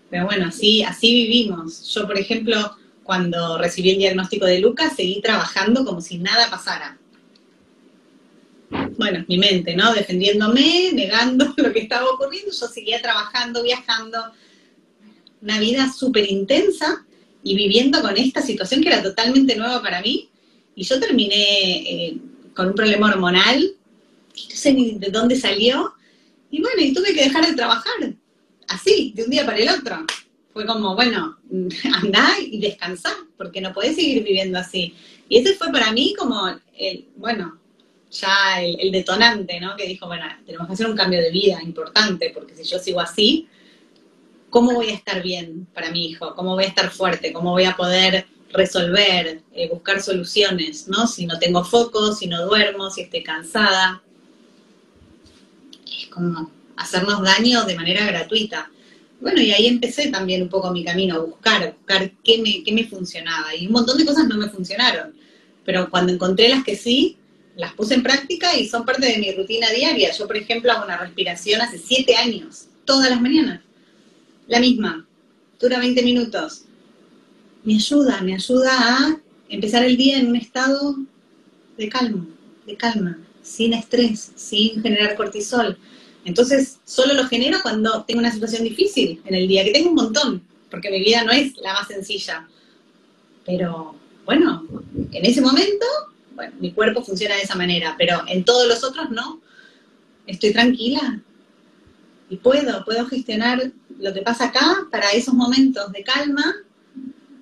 Pero 0.10 0.26
bueno, 0.26 0.48
así, 0.48 0.84
así 0.84 1.14
vivimos. 1.14 1.94
Yo, 1.94 2.06
por 2.06 2.18
ejemplo, 2.18 2.76
cuando 3.12 3.58
recibí 3.58 3.90
el 3.92 3.98
diagnóstico 3.98 4.46
de 4.46 4.62
Lucas, 4.62 4.94
seguí 4.96 5.20
trabajando 5.20 5.84
como 5.84 6.00
si 6.00 6.18
nada 6.18 6.50
pasara. 6.50 6.98
Bueno, 8.98 9.26
mi 9.28 9.38
mente, 9.38 9.76
¿no? 9.76 9.94
Defendiéndome, 9.94 10.92
negando 10.94 11.54
lo 11.58 11.74
que 11.74 11.80
estaba 11.80 12.10
ocurriendo, 12.10 12.54
yo 12.54 12.68
seguía 12.68 13.02
trabajando, 13.02 13.64
viajando, 13.64 14.18
una 15.42 15.60
vida 15.60 15.92
súper 15.92 16.32
intensa 16.32 17.06
y 17.44 17.54
viviendo 17.54 18.02
con 18.02 18.16
esta 18.16 18.42
situación 18.42 18.82
que 18.82 18.88
era 18.88 19.04
totalmente 19.04 19.58
nueva 19.58 19.82
para 19.82 20.02
mí. 20.02 20.30
Y 20.74 20.86
yo 20.86 20.98
terminé 20.98 21.36
eh, 21.36 22.18
con 22.56 22.70
un 22.70 22.76
problema 22.76 23.10
hormonal, 23.10 23.62
no 23.62 24.56
sé 24.56 24.72
ni 24.72 25.00
de 25.00 25.10
dónde 25.10 25.36
salió, 25.36 25.96
y 26.50 26.62
bueno, 26.62 26.82
y 26.82 26.94
tuve 26.94 27.14
que 27.14 27.26
dejar 27.26 27.46
de 27.46 27.58
trabajar, 27.58 28.16
así, 28.70 29.12
de 29.14 29.26
un 29.26 29.32
día 29.32 29.46
para 29.46 29.58
el 29.58 29.68
otro. 29.68 30.06
Fue 30.54 30.66
como, 30.66 30.96
bueno, 30.96 31.38
andá 32.04 32.30
y 32.40 32.60
descansá, 32.60 33.16
porque 33.38 33.62
no 33.62 33.74
podés 33.74 33.96
seguir 33.96 34.24
viviendo 34.24 34.60
así. 34.60 34.96
Y 35.30 35.38
ese 35.38 35.56
fue 35.56 35.72
para 35.72 35.92
mí 35.92 36.14
como, 36.18 36.48
el, 36.78 37.08
bueno, 37.16 37.58
ya 38.12 38.62
el, 38.62 38.92
detonante, 38.92 39.60
¿no? 39.60 39.76
Que 39.76 39.88
dijo, 39.88 40.08
bueno, 40.08 40.26
tenemos 40.46 40.68
que 40.68 40.74
hacer 40.74 40.88
un 40.88 40.98
cambio 40.98 41.22
de 41.22 41.32
vida 41.32 41.62
importante, 41.64 42.32
porque 42.34 42.56
si 42.56 42.64
yo 42.64 42.78
sigo 42.80 43.00
así, 43.00 43.48
¿cómo 44.50 44.74
voy 44.74 44.90
a 44.90 44.94
estar 44.94 45.24
bien 45.24 45.68
para 45.74 45.92
mi 45.92 46.08
hijo? 46.08 46.36
¿Cómo 46.36 46.56
voy 46.56 46.66
a 46.66 46.68
estar 46.68 46.90
fuerte? 46.90 47.32
¿Cómo 47.32 47.52
voy 47.52 47.64
a 47.64 47.76
poder 47.76 48.26
resolver, 48.52 49.42
eh, 49.54 49.70
buscar 49.70 50.02
soluciones, 50.02 50.88
¿no? 50.88 51.08
Si 51.08 51.26
no 51.26 51.40
tengo 51.40 51.64
foco, 51.64 52.14
si 52.14 52.28
no 52.28 52.46
duermo, 52.46 52.92
si 52.92 53.02
estoy 53.02 53.24
cansada. 53.24 54.04
Es 55.86 56.08
como 56.08 56.52
hacernos 56.76 57.22
daño 57.22 57.64
de 57.64 57.76
manera 57.76 58.06
gratuita. 58.06 58.70
Bueno, 59.22 59.42
y 59.42 59.52
ahí 59.52 59.68
empecé 59.68 60.10
también 60.10 60.42
un 60.42 60.50
poco 60.50 60.72
mi 60.72 60.84
camino, 60.84 61.16
a 61.16 61.20
buscar, 61.20 61.76
buscar 61.78 62.12
qué 62.24 62.40
me, 62.40 62.64
qué 62.64 62.72
me 62.74 62.86
funcionaba. 62.86 63.56
Y 63.56 63.68
un 63.68 63.74
montón 63.74 63.98
de 63.98 64.06
cosas 64.06 64.28
no 64.28 64.36
me 64.36 64.50
funcionaron. 64.50 65.14
Pero 65.64 65.90
cuando 65.90 66.12
encontré 66.12 66.50
las 66.50 66.64
que 66.64 66.76
sí, 66.76 67.18
las 67.56 67.74
puse 67.74 67.94
en 67.94 68.04
práctica 68.04 68.58
y 68.58 68.68
son 68.68 68.84
parte 68.84 69.06
de 69.06 69.20
mi 69.20 69.32
rutina 69.32 69.70
diaria. 69.70 70.12
Yo, 70.12 70.28
por 70.28 70.38
ejemplo, 70.38 70.72
hago 70.72 70.86
una 70.86 70.98
respiración 70.98 71.62
hace 71.62 71.78
siete 71.78 72.16
años, 72.16 72.66
todas 72.84 73.10
las 73.10 73.22
mañanas. 73.22 73.62
La 74.48 74.60
misma, 74.60 75.08
dura 75.60 75.80
20 75.80 76.02
minutos 76.02 76.64
me 77.64 77.76
ayuda, 77.76 78.22
me 78.22 78.34
ayuda 78.34 78.72
a 78.74 79.22
empezar 79.50 79.84
el 79.84 79.98
día 79.98 80.18
en 80.18 80.30
un 80.30 80.36
estado 80.36 80.96
de 81.78 81.90
calma, 81.90 82.26
de 82.66 82.76
calma, 82.76 83.20
sin 83.44 83.74
estrés, 83.74 84.32
sin 84.36 84.82
generar 84.82 85.16
cortisol. 85.16 85.78
Entonces, 86.26 86.80
solo 86.86 87.14
lo 87.14 87.28
genero 87.28 87.60
cuando 87.62 88.04
tengo 88.04 88.20
una 88.20 88.32
situación 88.32 88.64
difícil 88.64 89.22
en 89.26 89.36
el 89.36 89.48
día, 89.48 89.64
que 89.64 89.72
tengo 89.72 89.90
un 89.90 89.96
montón, 89.96 90.44
porque 90.70 90.92
mi 90.92 91.00
vida 91.00 91.24
no 91.24 91.32
es 91.32 91.58
la 91.58 91.74
más 91.74 91.88
sencilla. 91.88 92.48
Pero, 93.46 93.96
bueno, 94.26 94.68
en 95.12 95.26
ese 95.26 95.42
momento, 95.42 95.86
bueno, 96.36 96.54
mi 96.60 96.72
cuerpo 96.72 97.04
funciona 97.04 97.36
de 97.36 97.42
esa 97.42 97.56
manera, 97.56 97.96
pero 97.98 98.22
en 98.28 98.44
todos 98.44 98.68
los 98.68 98.84
otros 98.84 99.10
no. 99.10 99.42
Estoy 100.28 100.54
tranquila 100.54 101.20
y 102.30 102.38
puedo, 102.38 102.86
puedo 102.86 103.06
gestionar 103.08 103.72
lo 104.00 104.14
que 104.14 104.22
pasa 104.22 104.46
acá 104.46 104.88
para 104.92 105.12
esos 105.12 105.34
momentos 105.34 105.92
de 105.92 106.04
calma 106.04 106.56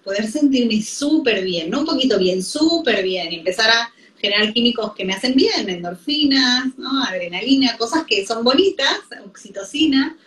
poder 0.04 0.28
sentirme 0.28 0.82
súper 0.82 1.44
bien, 1.44 1.70
no 1.70 1.82
un 1.82 1.86
poquito 1.86 2.18
bien, 2.18 2.42
súper 2.42 3.04
bien, 3.04 3.32
y 3.32 3.36
empezar 3.36 3.70
a 3.70 3.94
generar 4.20 4.54
químicos 4.54 4.94
que 4.94 5.06
me 5.06 5.14
hacen 5.14 5.34
bien, 5.34 5.70
endorfinas, 5.70 6.66
adrenalina, 7.08 7.78
cosas 7.78 8.04
que 8.06 8.26
son 8.26 8.44
bonitas, 8.44 9.00
oxitocina, 9.26 10.18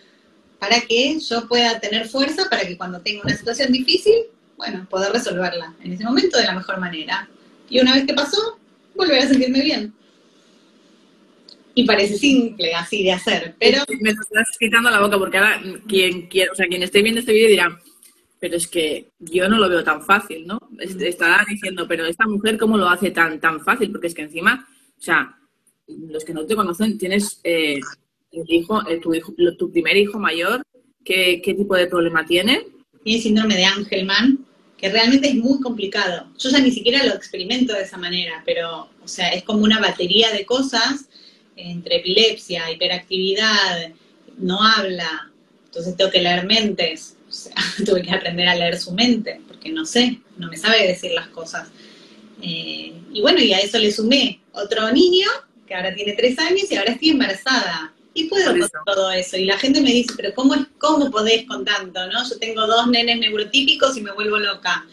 para 0.59 0.81
que 0.81 1.19
yo 1.19 1.47
pueda 1.47 1.79
tener 1.79 2.07
fuerza 2.07 2.49
para 2.49 2.65
que 2.65 2.77
cuando 2.77 3.01
tenga 3.01 3.21
una 3.23 3.35
situación 3.35 3.71
difícil, 3.71 4.13
bueno, 4.57 4.87
poder 4.89 5.11
resolverla 5.11 5.75
en 5.83 5.93
ese 5.93 6.03
momento 6.03 6.37
de 6.37 6.45
la 6.45 6.53
mejor 6.53 6.79
manera. 6.79 7.29
Y 7.69 7.79
una 7.79 7.93
vez 7.93 8.05
que 8.05 8.13
pasó, 8.13 8.57
volver 8.95 9.19
a 9.19 9.27
sentirme 9.27 9.61
bien. 9.61 9.93
Y 11.75 11.85
parece 11.85 12.17
simple 12.17 12.73
así 12.75 13.03
de 13.03 13.11
hacer, 13.11 13.55
pero... 13.59 13.83
Me 13.99 14.11
estás 14.11 14.47
quitando 14.59 14.89
la 14.89 15.01
boca 15.01 15.17
porque 15.17 15.37
ahora 15.37 15.61
quien 15.87 16.27
quiera, 16.27 16.51
o 16.51 16.55
sea, 16.55 16.67
quien 16.67 16.83
esté 16.83 17.01
viendo 17.01 17.19
este 17.19 17.33
vídeo 17.33 17.49
dirá, 17.49 17.81
pero 18.43 18.57
es 18.57 18.67
que 18.67 19.13
yo 19.19 19.47
no 19.47 19.57
lo 19.57 19.69
veo 19.69 19.85
tan 19.85 20.03
fácil, 20.03 20.45
¿no? 20.45 20.59
Estará 20.77 21.45
diciendo, 21.47 21.87
pero 21.87 22.05
esta 22.05 22.27
mujer, 22.27 22.57
¿cómo 22.57 22.77
lo 22.77 22.89
hace 22.89 23.09
tan, 23.11 23.39
tan 23.39 23.61
fácil? 23.61 23.89
Porque 23.89 24.07
es 24.07 24.13
que 24.13 24.23
encima, 24.23 24.67
o 24.99 25.01
sea, 25.01 25.37
los 25.87 26.25
que 26.25 26.33
no 26.33 26.45
te 26.45 26.53
conocen, 26.53 26.97
tienes 26.97 27.39
eh, 27.45 27.79
el 28.33 28.53
hijo, 28.53 28.85
eh, 28.85 28.99
tu, 28.99 29.13
hijo, 29.13 29.33
tu 29.57 29.71
primer 29.71 29.95
hijo 29.95 30.19
mayor, 30.19 30.61
¿qué, 31.05 31.41
tipo 31.41 31.73
de 31.77 31.87
problema 31.87 32.25
tiene? 32.25 32.67
Tiene 33.05 33.21
síndrome 33.21 33.55
de 33.55 33.63
Angelman, 33.63 34.45
que 34.77 34.89
realmente 34.89 35.29
es 35.29 35.35
muy 35.35 35.61
complicado. 35.61 36.27
Yo 36.37 36.49
ya 36.49 36.59
ni 36.59 36.71
siquiera 36.71 37.01
lo 37.05 37.13
experimento 37.13 37.71
de 37.71 37.83
esa 37.83 37.95
manera, 37.95 38.43
pero, 38.45 38.89
o 39.01 39.07
sea, 39.07 39.29
es 39.29 39.43
como 39.43 39.63
una 39.63 39.79
batería 39.79 40.33
de 40.33 40.45
cosas 40.45 41.07
entre 41.55 41.95
epilepsia, 41.95 42.69
hiperactividad, 42.69 43.93
no 44.37 44.61
habla, 44.61 45.31
entonces 45.63 45.95
tengo 45.95 46.11
que 46.11 46.21
leer 46.21 46.45
mentes, 46.45 47.15
o 47.33 47.35
sea, 47.35 47.55
tuve 47.85 48.03
que 48.03 48.11
aprender 48.11 48.47
a 48.47 48.55
leer 48.55 48.77
su 48.77 48.91
mente, 48.91 49.41
porque 49.47 49.71
no 49.71 49.85
sé, 49.85 50.19
no 50.37 50.49
me 50.49 50.57
sabe 50.57 50.87
decir 50.87 51.11
las 51.13 51.27
cosas. 51.29 51.67
Eh, 52.43 52.93
y 53.11 53.21
bueno, 53.21 53.39
y 53.39 53.53
a 53.53 53.59
eso 53.59 53.79
le 53.79 53.91
sumé 53.91 54.39
otro 54.51 54.91
niño, 54.91 55.27
que 55.65 55.73
ahora 55.73 55.95
tiene 55.95 56.13
tres 56.13 56.37
años 56.37 56.71
y 56.71 56.75
ahora 56.75 56.91
estoy 56.91 57.09
embarazada. 57.09 57.91
Y 58.13 58.25
puedo 58.25 58.51
con 58.51 58.69
todo 58.85 59.11
eso. 59.11 59.37
Y 59.37 59.45
la 59.45 59.57
gente 59.57 59.81
me 59.81 59.91
dice, 59.91 60.13
pero 60.15 60.35
¿cómo, 60.35 60.53
es, 60.53 60.61
¿cómo 60.77 61.09
podés 61.09 61.47
con 61.47 61.65
tanto? 61.65 62.05
¿no? 62.05 62.29
Yo 62.29 62.37
tengo 62.37 62.67
dos 62.67 62.87
nenes 62.87 63.17
neurotípicos 63.17 63.97
y 63.97 64.01
me 64.01 64.11
vuelvo 64.11 64.37
loca. 64.37 64.85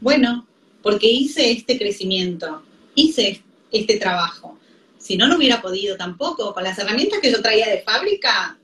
Bueno, 0.00 0.46
porque 0.80 1.08
hice 1.08 1.50
este 1.50 1.76
crecimiento, 1.76 2.62
hice 2.94 3.42
este 3.72 3.96
trabajo. 3.98 4.56
Si 4.98 5.16
no, 5.16 5.26
no 5.26 5.36
hubiera 5.36 5.60
podido 5.60 5.96
tampoco. 5.96 6.54
Con 6.54 6.62
las 6.62 6.78
herramientas 6.78 7.18
que 7.18 7.32
yo 7.32 7.42
traía 7.42 7.68
de 7.68 7.82
fábrica, 7.82 8.56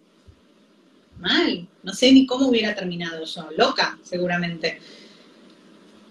mal. 1.19 1.67
No 1.83 1.95
sé 1.95 2.13
ni 2.13 2.27
cómo 2.27 2.49
hubiera 2.49 2.75
terminado 2.75 3.25
yo, 3.25 3.49
loca, 3.57 3.99
seguramente. 4.03 4.81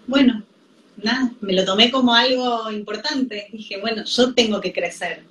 Bueno, 0.06 0.42
nada, 0.96 1.32
me 1.40 1.52
lo 1.52 1.64
tomé 1.64 1.90
como 1.90 2.14
algo 2.14 2.70
importante. 2.70 3.48
Dije, 3.52 3.80
bueno, 3.80 4.04
yo 4.04 4.34
tengo 4.34 4.60
que 4.60 4.72
crecer. 4.72 5.22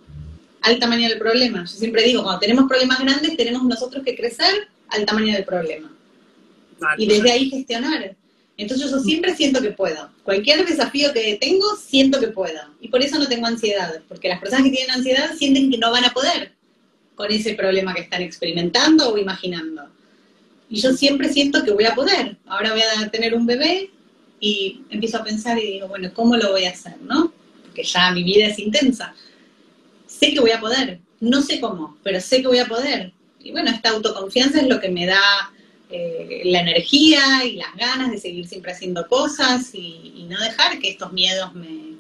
Al 0.62 0.78
tamaño 0.78 1.08
del 1.08 1.18
problema. 1.18 1.62
Yo 1.62 1.78
siempre 1.78 2.04
digo, 2.04 2.22
cuando 2.22 2.42
tenemos 2.42 2.68
problemas 2.68 3.00
grandes, 3.00 3.38
tenemos 3.38 3.64
nosotros 3.64 4.04
que 4.04 4.16
crecer 4.16 4.68
al 4.90 5.06
tamaño 5.06 5.34
del 5.34 5.46
problema. 5.46 5.90
Y 6.98 7.08
desde 7.08 7.32
ahí 7.32 7.50
gestionar. 7.50 8.16
Entonces 8.58 8.92
yo 8.92 9.00
siempre 9.00 9.36
siento 9.36 9.62
que 9.62 9.72
puedo. 9.72 10.10
Cualquier 10.24 10.66
desafío 10.66 11.14
que 11.14 11.38
tengo, 11.40 11.78
siento 11.78 12.20
que 12.20 12.28
puedo. 12.28 12.60
Y 12.82 12.90
por 12.90 13.02
eso 13.02 13.18
no 13.18 13.28
tengo 13.28 13.48
ansiedad, 13.48 14.02
porque 14.10 14.28
las 14.28 14.42
personas 14.42 14.66
que 14.66 14.72
tienen 14.72 14.92
ansiedad 14.92 15.34
sienten 15.38 15.72
que 15.72 15.78
no 15.78 15.92
van 15.92 16.04
a 16.04 16.14
poder 16.14 16.52
con 17.16 17.32
ese 17.32 17.54
problema 17.54 17.94
que 17.94 18.02
están 18.02 18.22
experimentando 18.22 19.14
o 19.14 19.18
imaginando. 19.18 19.90
Y 20.70 20.80
yo 20.82 20.94
siempre 20.94 21.32
siento 21.34 21.64
que 21.64 21.72
voy 21.72 21.86
a 21.86 21.96
poder. 21.96 22.38
Ahora 22.46 22.72
voy 22.72 22.82
a 22.82 23.10
tener 23.10 23.34
un 23.34 23.46
bebé 23.46 23.90
y 24.40 24.82
empiezo 24.90 25.18
a 25.18 25.24
pensar 25.24 25.58
y 25.58 25.74
digo, 25.74 25.88
bueno, 25.88 26.12
¿cómo 26.14 26.38
lo 26.38 26.52
voy 26.52 26.66
a 26.66 26.72
hacer? 26.72 26.96
¿No? 27.02 27.34
Porque 27.64 27.84
ya 27.84 28.12
mi 28.12 28.24
vida 28.24 28.48
es 28.48 28.60
intensa. 28.60 29.14
Sé 30.06 30.34
que 30.34 30.40
voy 30.40 30.52
a 30.52 30.60
poder. 30.60 31.00
No 31.20 31.42
sé 31.42 31.60
cómo, 31.60 31.98
pero 32.04 32.22
sé 32.22 32.42
que 32.42 32.48
voy 32.48 32.60
a 32.60 32.68
poder. 32.68 33.12
Y 33.40 33.52
bueno, 33.52 33.72
esta 33.72 33.90
autoconfianza 33.90 34.62
es 34.62 34.68
lo 34.68 34.80
que 34.80 34.90
me 34.90 35.06
da 35.06 35.22
eh, 35.90 36.42
la 36.46 36.62
energía 36.62 37.44
y 37.46 37.56
las 37.56 37.76
ganas 37.76 38.12
de 38.12 38.20
seguir 38.20 38.48
siempre 38.48 38.72
haciendo 38.72 39.08
cosas 39.08 39.74
y, 39.74 40.28
no 40.30 40.40
dejar 40.40 40.78
que 40.78 40.92
estos 40.92 41.12
miedos 41.12 41.56
me, 41.56 41.98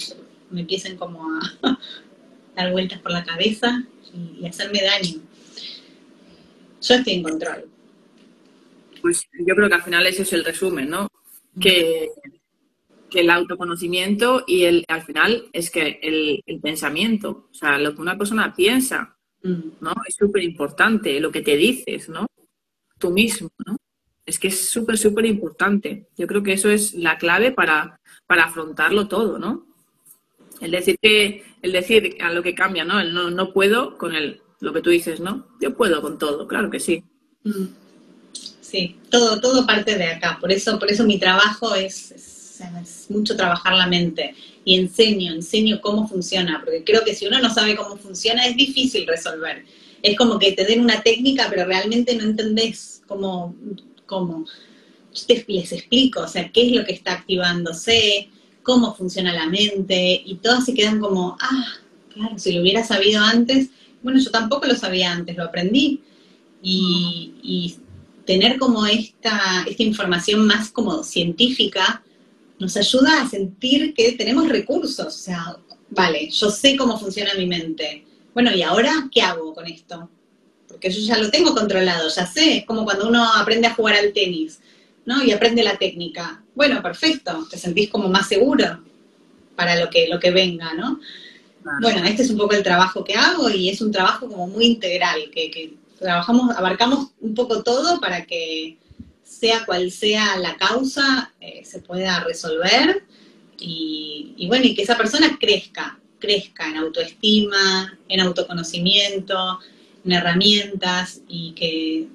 me 0.51 0.61
empiecen 0.61 0.95
como 0.97 1.23
a 1.63 1.79
dar 2.55 2.71
vueltas 2.71 2.99
por 2.99 3.11
la 3.11 3.23
cabeza 3.23 3.83
y, 4.13 4.45
hacerme 4.45 4.81
daño. 4.83 5.21
Yo 6.81 6.95
estoy 6.95 7.13
en 7.13 7.23
control. 7.23 7.68
Pues 9.01 9.27
yo 9.45 9.55
creo 9.55 9.69
que 9.69 9.75
al 9.75 9.83
final 9.83 10.05
ese 10.07 10.23
es 10.23 10.33
el 10.33 10.45
resumen, 10.45 10.89
¿no? 10.89 11.07
Que, 11.59 12.09
el 13.11 13.31
autoconocimiento 13.31 14.43
y 14.45 14.65
el, 14.65 14.85
al 14.87 15.01
final 15.01 15.45
es 15.51 15.71
que 15.71 15.99
el, 16.03 16.61
pensamiento, 16.61 17.47
o 17.49 17.53
sea, 17.53 17.79
lo 17.79 17.95
que 17.95 18.01
una 18.01 18.17
persona 18.17 18.53
piensa. 18.53 19.17
¿no? 19.41 19.93
Es 20.07 20.15
súper 20.15 20.43
importante, 20.43 21.19
lo 21.19 21.31
que 21.31 21.41
te 21.41 21.57
dices, 21.57 22.07
¿no? 22.09 22.27
Tú 22.99 23.09
mismo, 23.09 23.49
¿no? 23.65 23.77
Es 24.25 24.37
que 24.37 24.49
es 24.49 24.69
súper, 24.69 24.97
súper 24.97 25.25
importante. 25.25 26.07
Yo 26.15 26.27
creo 26.27 26.43
que 26.43 26.53
eso 26.53 26.69
es 26.69 26.93
la 26.93 27.17
clave 27.17 27.51
para, 27.51 27.99
para 28.27 28.43
afrontarlo 28.43 29.07
todo, 29.07 29.39
¿no? 29.39 29.65
El 30.61 30.69
decir 30.69 30.97
que, 31.01 31.43
el 31.63 31.71
decir 31.71 32.17
a 32.21 32.31
lo 32.31 32.43
que 32.43 32.53
cambia, 32.53 32.85
¿no? 32.85 32.99
El 32.99 33.13
no, 33.13 33.31
no 33.31 33.51
puedo 33.51 33.97
con 33.97 34.13
el, 34.13 34.41
lo 34.59 34.73
que 34.73 34.81
tú 34.81 34.89
dices, 34.89 35.19
¿no? 35.19 35.47
Yo 35.59 35.75
puedo 35.75 36.01
con 36.01 36.17
todo, 36.17 36.47
claro 36.47 36.69
que 36.69 36.79
sí. 36.79 37.03
Mm. 37.43 37.78
Sí, 38.69 38.97
todo, 39.09 39.39
todo 39.41 39.65
parte 39.65 39.95
de 39.95 40.05
acá. 40.05 40.37
Por 40.39 40.51
eso, 40.51 40.77
por 40.77 40.91
eso 40.91 41.03
mi 41.03 41.17
trabajo 41.17 41.73
es, 41.73 42.11
es, 42.11 43.07
mucho 43.09 43.35
trabajar 43.35 43.73
la 43.73 43.87
mente. 43.87 44.35
Y 44.63 44.75
enseño, 44.75 45.33
enseño 45.33 45.81
cómo 45.81 46.07
funciona, 46.07 46.61
porque 46.63 46.83
creo 46.83 47.03
que 47.03 47.15
si 47.15 47.25
uno 47.25 47.39
no 47.39 47.51
sabe 47.51 47.75
cómo 47.75 47.97
funciona 47.97 48.45
es 48.45 48.55
difícil 48.55 49.07
resolver. 49.07 49.65
Es 50.03 50.15
como 50.15 50.37
que 50.37 50.51
te 50.51 50.65
den 50.65 50.81
una 50.81 51.01
técnica, 51.01 51.47
pero 51.49 51.65
realmente 51.65 52.15
no 52.15 52.23
entendés 52.23 53.01
cómo, 53.07 53.55
cómo. 54.05 54.45
les 55.27 55.71
explico, 55.71 56.21
o 56.21 56.27
sea, 56.27 56.51
qué 56.51 56.67
es 56.67 56.75
lo 56.75 56.85
que 56.85 56.93
está 56.93 57.13
activándose, 57.13 58.29
cómo 58.61 58.93
funciona 58.93 59.33
la 59.33 59.47
mente, 59.47 60.21
y 60.23 60.35
todos 60.35 60.65
se 60.65 60.75
quedan 60.75 60.99
como, 60.99 61.37
ah, 61.41 61.65
claro, 62.13 62.37
si 62.37 62.51
lo 62.51 62.61
hubiera 62.61 62.83
sabido 62.83 63.23
antes, 63.23 63.69
bueno, 64.03 64.19
yo 64.19 64.29
tampoco 64.29 64.67
lo 64.67 64.75
sabía 64.75 65.11
antes, 65.11 65.35
lo 65.35 65.45
aprendí. 65.45 66.01
Y, 66.61 67.77
tener 68.29 68.59
como 68.59 68.85
esta, 68.85 69.65
esta 69.67 69.81
información 69.81 70.45
más 70.45 70.69
como 70.69 71.03
científica 71.03 72.03
nos 72.59 72.77
ayuda 72.77 73.23
a 73.23 73.27
sentir 73.27 73.95
que 73.95 74.11
tenemos 74.11 74.47
recursos. 74.47 75.07
O 75.07 75.09
sea, 75.09 75.57
vale, 75.89 76.29
yo 76.29 76.51
sé 76.51 76.75
cómo 76.75 76.99
funciona 76.99 77.33
mi 77.33 77.47
mente. 77.47 78.05
Bueno, 78.35 78.53
¿y 78.53 78.61
ahora 78.61 79.09
qué 79.11 79.23
hago 79.23 79.55
con 79.55 79.65
esto? 79.65 80.11
Porque 80.67 80.91
yo 80.91 80.99
ya 80.99 81.17
lo 81.17 81.31
tengo 81.31 81.55
controlado, 81.55 82.07
ya 82.07 82.27
sé. 82.27 82.57
Es 82.57 82.65
como 82.67 82.85
cuando 82.85 83.07
uno 83.07 83.25
aprende 83.33 83.65
a 83.65 83.73
jugar 83.73 83.95
al 83.95 84.13
tenis, 84.13 84.59
¿no? 85.07 85.23
Y 85.23 85.31
aprende 85.31 85.63
la 85.63 85.79
técnica. 85.79 86.43
Bueno, 86.53 86.83
perfecto, 86.83 87.47
te 87.49 87.57
sentís 87.57 87.89
como 87.89 88.09
más 88.09 88.27
seguro 88.27 88.83
para 89.55 89.75
lo 89.75 89.89
que, 89.89 90.07
lo 90.07 90.19
que 90.19 90.29
venga, 90.29 90.75
¿no? 90.75 90.99
Bueno, 91.81 92.05
este 92.05 92.21
es 92.21 92.29
un 92.29 92.37
poco 92.37 92.53
el 92.53 92.61
trabajo 92.61 93.03
que 93.03 93.15
hago 93.15 93.49
y 93.49 93.69
es 93.69 93.81
un 93.81 93.91
trabajo 93.91 94.29
como 94.29 94.45
muy 94.45 94.65
integral, 94.65 95.31
que, 95.33 95.73
trabajamos, 95.99 96.55
abarcamos 96.55 97.11
un 97.19 97.35
poco 97.35 97.63
todo 97.63 97.99
para 97.99 98.25
que 98.25 98.77
sea 99.23 99.65
cual 99.65 99.91
sea 99.91 100.37
la 100.37 100.57
causa, 100.57 101.33
eh, 101.39 101.63
se 101.63 101.79
pueda 101.79 102.23
resolver 102.23 103.03
y, 103.57 104.33
y, 104.37 104.47
bueno, 104.47 104.65
y 104.65 104.73
que 104.73 104.81
esa 104.81 104.97
persona 104.97 105.37
crezca, 105.39 105.99
crezca 106.19 106.67
en 106.67 106.77
autoestima, 106.77 107.97
en 108.07 108.19
autoconocimiento, 108.21 109.59
en 110.05 110.11
herramientas 110.11 111.21
y 111.27 111.51
que 111.53 112.07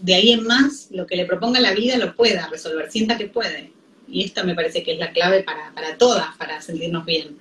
de 0.00 0.14
ahí 0.14 0.30
en 0.30 0.44
más 0.44 0.88
lo 0.90 1.06
que 1.06 1.16
le 1.16 1.26
proponga 1.26 1.60
la 1.60 1.72
vida 1.72 1.96
lo 1.98 2.14
pueda 2.14 2.48
resolver, 2.48 2.90
sienta 2.90 3.18
que 3.18 3.26
puede. 3.26 3.72
Y 4.10 4.24
esta 4.24 4.42
me 4.42 4.54
parece 4.54 4.82
que 4.82 4.92
es 4.92 4.98
la 4.98 5.12
clave 5.12 5.42
para, 5.42 5.72
para 5.74 5.98
todas, 5.98 6.34
para 6.36 6.60
sentirnos 6.62 7.04
bien. 7.04 7.38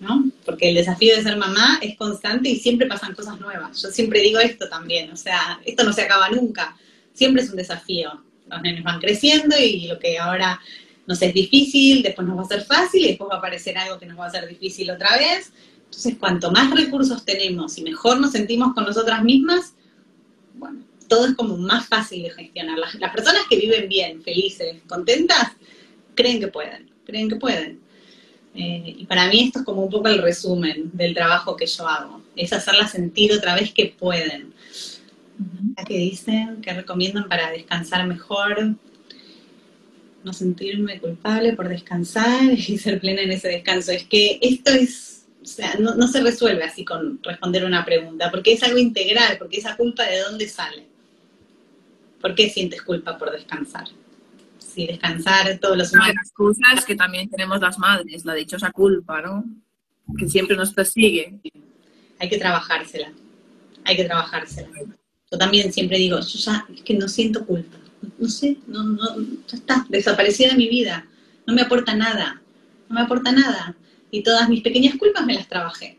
¿No? 0.00 0.30
Porque 0.44 0.68
el 0.68 0.74
desafío 0.74 1.16
de 1.16 1.22
ser 1.22 1.36
mamá 1.36 1.78
es 1.80 1.96
constante 1.96 2.48
y 2.48 2.56
siempre 2.56 2.86
pasan 2.86 3.14
cosas 3.14 3.40
nuevas. 3.40 3.80
Yo 3.80 3.88
siempre 3.90 4.20
digo 4.20 4.38
esto 4.38 4.68
también, 4.68 5.10
o 5.10 5.16
sea, 5.16 5.60
esto 5.64 5.84
no 5.84 5.92
se 5.92 6.02
acaba 6.02 6.28
nunca, 6.30 6.76
siempre 7.12 7.42
es 7.42 7.50
un 7.50 7.56
desafío. 7.56 8.22
Los 8.48 8.62
nenes 8.62 8.84
van 8.84 9.00
creciendo 9.00 9.56
y 9.58 9.88
lo 9.88 9.98
que 9.98 10.18
ahora 10.18 10.60
nos 11.06 11.20
es 11.22 11.34
difícil, 11.34 12.02
después 12.02 12.26
nos 12.26 12.38
va 12.38 12.42
a 12.42 12.46
ser 12.46 12.62
fácil 12.62 13.04
y 13.04 13.08
después 13.08 13.30
va 13.30 13.36
a 13.36 13.38
aparecer 13.38 13.76
algo 13.78 13.98
que 13.98 14.06
nos 14.06 14.18
va 14.18 14.26
a 14.26 14.30
ser 14.30 14.48
difícil 14.48 14.90
otra 14.90 15.16
vez. 15.16 15.52
Entonces, 15.84 16.16
cuanto 16.18 16.50
más 16.50 16.70
recursos 16.74 17.24
tenemos 17.24 17.78
y 17.78 17.82
mejor 17.82 18.20
nos 18.20 18.32
sentimos 18.32 18.74
con 18.74 18.84
nosotras 18.84 19.22
mismas, 19.22 19.74
bueno, 20.54 20.84
todo 21.08 21.26
es 21.26 21.34
como 21.34 21.56
más 21.56 21.88
fácil 21.88 22.24
de 22.24 22.30
gestionar. 22.30 22.78
Las, 22.78 22.94
las 22.96 23.12
personas 23.12 23.42
que 23.48 23.56
viven 23.56 23.88
bien, 23.88 24.22
felices, 24.22 24.76
contentas, 24.88 25.52
creen 26.14 26.40
que 26.40 26.48
pueden, 26.48 26.90
creen 27.04 27.28
que 27.28 27.36
pueden. 27.36 27.85
Eh, 28.56 28.94
y 28.98 29.04
para 29.04 29.28
mí 29.28 29.44
esto 29.44 29.58
es 29.58 29.64
como 29.66 29.82
un 29.84 29.90
poco 29.90 30.08
el 30.08 30.22
resumen 30.22 30.90
del 30.94 31.14
trabajo 31.14 31.56
que 31.56 31.66
yo 31.66 31.86
hago, 31.86 32.22
es 32.34 32.54
hacerla 32.54 32.88
sentir 32.88 33.32
otra 33.32 33.54
vez 33.54 33.72
que 33.72 33.94
pueden. 33.98 34.54
¿Qué 35.86 35.98
dicen? 35.98 36.62
¿Qué 36.62 36.72
recomiendan 36.72 37.28
para 37.28 37.50
descansar 37.50 38.06
mejor? 38.06 38.74
No 40.24 40.32
sentirme 40.32 40.98
culpable 40.98 41.52
por 41.52 41.68
descansar 41.68 42.44
y 42.52 42.78
ser 42.78 42.98
plena 42.98 43.20
en 43.20 43.32
ese 43.32 43.48
descanso. 43.48 43.92
Es 43.92 44.04
que 44.04 44.38
esto 44.40 44.70
es, 44.70 45.26
o 45.42 45.46
sea, 45.46 45.74
no, 45.78 45.94
no 45.94 46.08
se 46.08 46.22
resuelve 46.22 46.64
así 46.64 46.82
con 46.82 47.22
responder 47.22 47.62
una 47.62 47.84
pregunta, 47.84 48.30
porque 48.30 48.54
es 48.54 48.62
algo 48.62 48.78
integral, 48.78 49.36
porque 49.38 49.58
esa 49.58 49.76
culpa 49.76 50.04
de 50.04 50.20
dónde 50.20 50.48
sale. 50.48 50.86
¿Por 52.22 52.34
qué 52.34 52.48
sientes 52.48 52.80
culpa 52.80 53.18
por 53.18 53.30
descansar? 53.30 53.84
Y 54.76 54.86
descansar 54.86 55.58
todos 55.58 55.76
los 55.76 55.92
humanos. 55.92 56.16
Las 56.16 56.32
cosas 56.32 56.84
que 56.84 56.94
también 56.94 57.28
tenemos 57.28 57.60
las 57.60 57.78
madres, 57.78 58.24
la 58.24 58.34
dichosa 58.34 58.70
culpa, 58.70 59.22
¿no? 59.22 59.44
Que 60.16 60.28
siempre 60.28 60.56
nos 60.56 60.72
persigue. 60.72 61.40
Hay 62.18 62.28
que 62.28 62.38
trabajársela, 62.38 63.12
hay 63.84 63.96
que 63.96 64.04
trabajársela. 64.04 64.68
Yo 65.30 65.38
también 65.38 65.72
siempre 65.72 65.98
digo, 65.98 66.20
yo 66.20 66.38
ya 66.38 66.66
es 66.72 66.82
que 66.82 66.94
no 66.94 67.08
siento 67.08 67.44
culpa, 67.44 67.76
no 68.18 68.28
sé, 68.28 68.58
no, 68.68 68.84
no, 68.84 69.16
ya 69.48 69.56
está, 69.56 69.84
desaparecida 69.88 70.50
de 70.50 70.56
mi 70.56 70.68
vida, 70.68 71.06
no 71.46 71.54
me 71.54 71.62
aporta 71.62 71.94
nada, 71.94 72.40
no 72.88 72.94
me 72.94 73.00
aporta 73.00 73.32
nada. 73.32 73.74
Y 74.10 74.22
todas 74.22 74.48
mis 74.48 74.62
pequeñas 74.62 74.96
culpas 74.96 75.26
me 75.26 75.34
las 75.34 75.48
trabajé. 75.48 75.98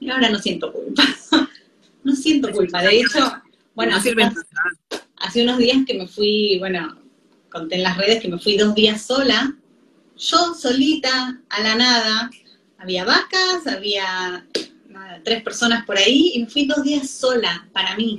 Y 0.00 0.10
ahora 0.10 0.28
no 0.28 0.38
siento 0.38 0.72
culpa. 0.72 1.04
no 2.04 2.16
siento 2.16 2.50
culpa. 2.50 2.82
De 2.82 3.00
hecho, 3.00 3.32
bueno, 3.74 3.96
hace, 3.96 4.14
hace 5.16 5.42
unos 5.44 5.58
días 5.58 5.78
que 5.86 5.94
me 5.94 6.08
fui, 6.08 6.58
bueno, 6.58 7.03
conté 7.54 7.76
en 7.76 7.84
las 7.84 7.96
redes 7.96 8.20
que 8.20 8.28
me 8.28 8.38
fui 8.38 8.56
dos 8.56 8.74
días 8.74 9.00
sola, 9.02 9.56
yo 10.16 10.54
solita, 10.54 11.40
a 11.48 11.62
la 11.62 11.76
nada, 11.76 12.30
había 12.78 13.04
vacas, 13.04 13.66
había 13.66 14.44
tres 15.22 15.42
personas 15.44 15.86
por 15.86 15.96
ahí, 15.96 16.32
y 16.34 16.40
me 16.40 16.50
fui 16.50 16.66
dos 16.66 16.82
días 16.82 17.08
sola, 17.08 17.68
para 17.72 17.96
mí. 17.96 18.16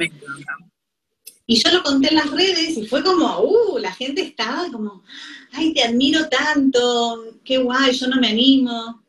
Y 1.48 1.58
yo 1.58 1.70
lo 1.72 1.84
conté 1.84 2.10
en 2.10 2.16
las 2.16 2.32
redes 2.32 2.78
y 2.78 2.88
fue 2.88 3.04
como, 3.04 3.42
uh, 3.42 3.78
la 3.78 3.92
gente 3.92 4.22
estaba 4.22 4.72
como, 4.72 5.04
ay, 5.52 5.74
te 5.74 5.84
admiro 5.84 6.28
tanto, 6.30 7.36
qué 7.44 7.58
guay, 7.58 7.94
yo 7.94 8.08
no 8.08 8.20
me 8.22 8.30
animo. 8.30 9.04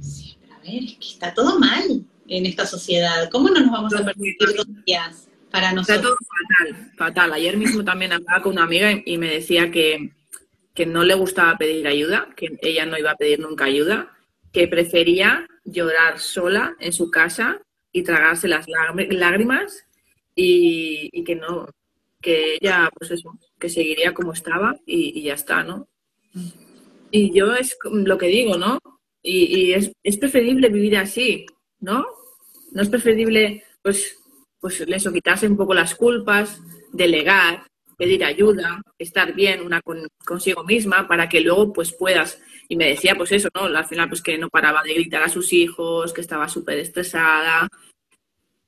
Sí, 0.00 0.36
pero 0.40 0.54
a 0.54 0.58
ver, 0.58 0.82
es 0.82 0.94
que 0.94 1.08
está 1.08 1.32
todo 1.32 1.58
mal 1.58 2.04
en 2.26 2.46
esta 2.46 2.66
sociedad. 2.66 3.30
¿Cómo 3.30 3.48
no 3.48 3.60
nos 3.60 3.70
vamos 3.70 3.94
a 3.94 4.04
permitir 4.04 4.54
dos 4.56 4.66
días? 4.84 5.28
Para 5.52 5.72
nosotros. 5.72 5.98
Está 5.98 6.08
todo 6.08 6.16
fatal, 6.16 6.92
fatal. 6.96 7.32
Ayer 7.34 7.56
mismo 7.56 7.84
también 7.84 8.12
hablaba 8.12 8.42
con 8.42 8.52
una 8.52 8.64
amiga 8.64 8.90
y 9.04 9.18
me 9.18 9.28
decía 9.28 9.70
que, 9.70 10.10
no 10.86 11.04
le 11.04 11.14
gustaba 11.14 11.58
pedir 11.58 11.86
ayuda, 11.86 12.28
que 12.34 12.58
ella 12.62 12.86
no 12.86 12.98
iba 12.98 13.12
a 13.12 13.16
pedir 13.16 13.38
nunca 13.38 13.66
ayuda, 13.66 14.16
que 14.52 14.66
prefería 14.66 15.46
llorar 15.64 16.18
sola 16.18 16.74
en 16.80 16.92
su 16.92 17.10
casa 17.10 17.60
y 17.92 18.02
tragarse 18.02 18.48
las 18.48 18.66
lágrimas 18.68 19.86
y, 20.34 21.22
que 21.24 21.36
no, 21.36 21.68
que 22.20 22.56
ella, 22.60 22.90
pues 22.98 23.10
eso, 23.10 23.38
que 23.60 23.68
seguiría 23.68 24.14
como 24.14 24.32
estaba 24.32 24.74
y, 24.86 25.22
ya 25.22 25.34
está, 25.34 25.62
¿no? 25.62 25.88
Y 27.10 27.32
yo 27.34 27.54
es 27.54 27.76
lo 27.84 28.16
que 28.16 28.26
digo, 28.26 28.56
¿no? 28.56 28.78
Y, 29.22 29.54
y 29.54 29.72
es, 29.74 29.92
es 30.02 30.16
preferible 30.16 30.70
vivir 30.70 30.96
así, 30.96 31.44
¿no? 31.78 32.06
No 32.72 32.82
es 32.82 32.88
preferible, 32.88 33.62
pues, 33.82 34.21
pues 34.62 34.80
eso, 34.80 35.12
quitarse 35.12 35.48
un 35.48 35.56
poco 35.56 35.74
las 35.74 35.96
culpas, 35.96 36.62
delegar, 36.92 37.66
pedir 37.98 38.22
ayuda, 38.22 38.80
estar 38.96 39.34
bien 39.34 39.60
una 39.60 39.80
consigo 40.24 40.62
misma 40.62 41.08
para 41.08 41.28
que 41.28 41.40
luego 41.40 41.72
pues 41.72 41.92
puedas. 41.92 42.40
Y 42.68 42.76
me 42.76 42.86
decía 42.86 43.16
pues 43.16 43.32
eso, 43.32 43.48
¿no? 43.56 43.62
Al 43.62 43.84
final 43.86 44.08
pues 44.08 44.22
que 44.22 44.38
no 44.38 44.48
paraba 44.48 44.84
de 44.84 44.94
gritar 44.94 45.24
a 45.24 45.28
sus 45.28 45.52
hijos, 45.52 46.12
que 46.12 46.20
estaba 46.20 46.48
súper 46.48 46.78
estresada, 46.78 47.68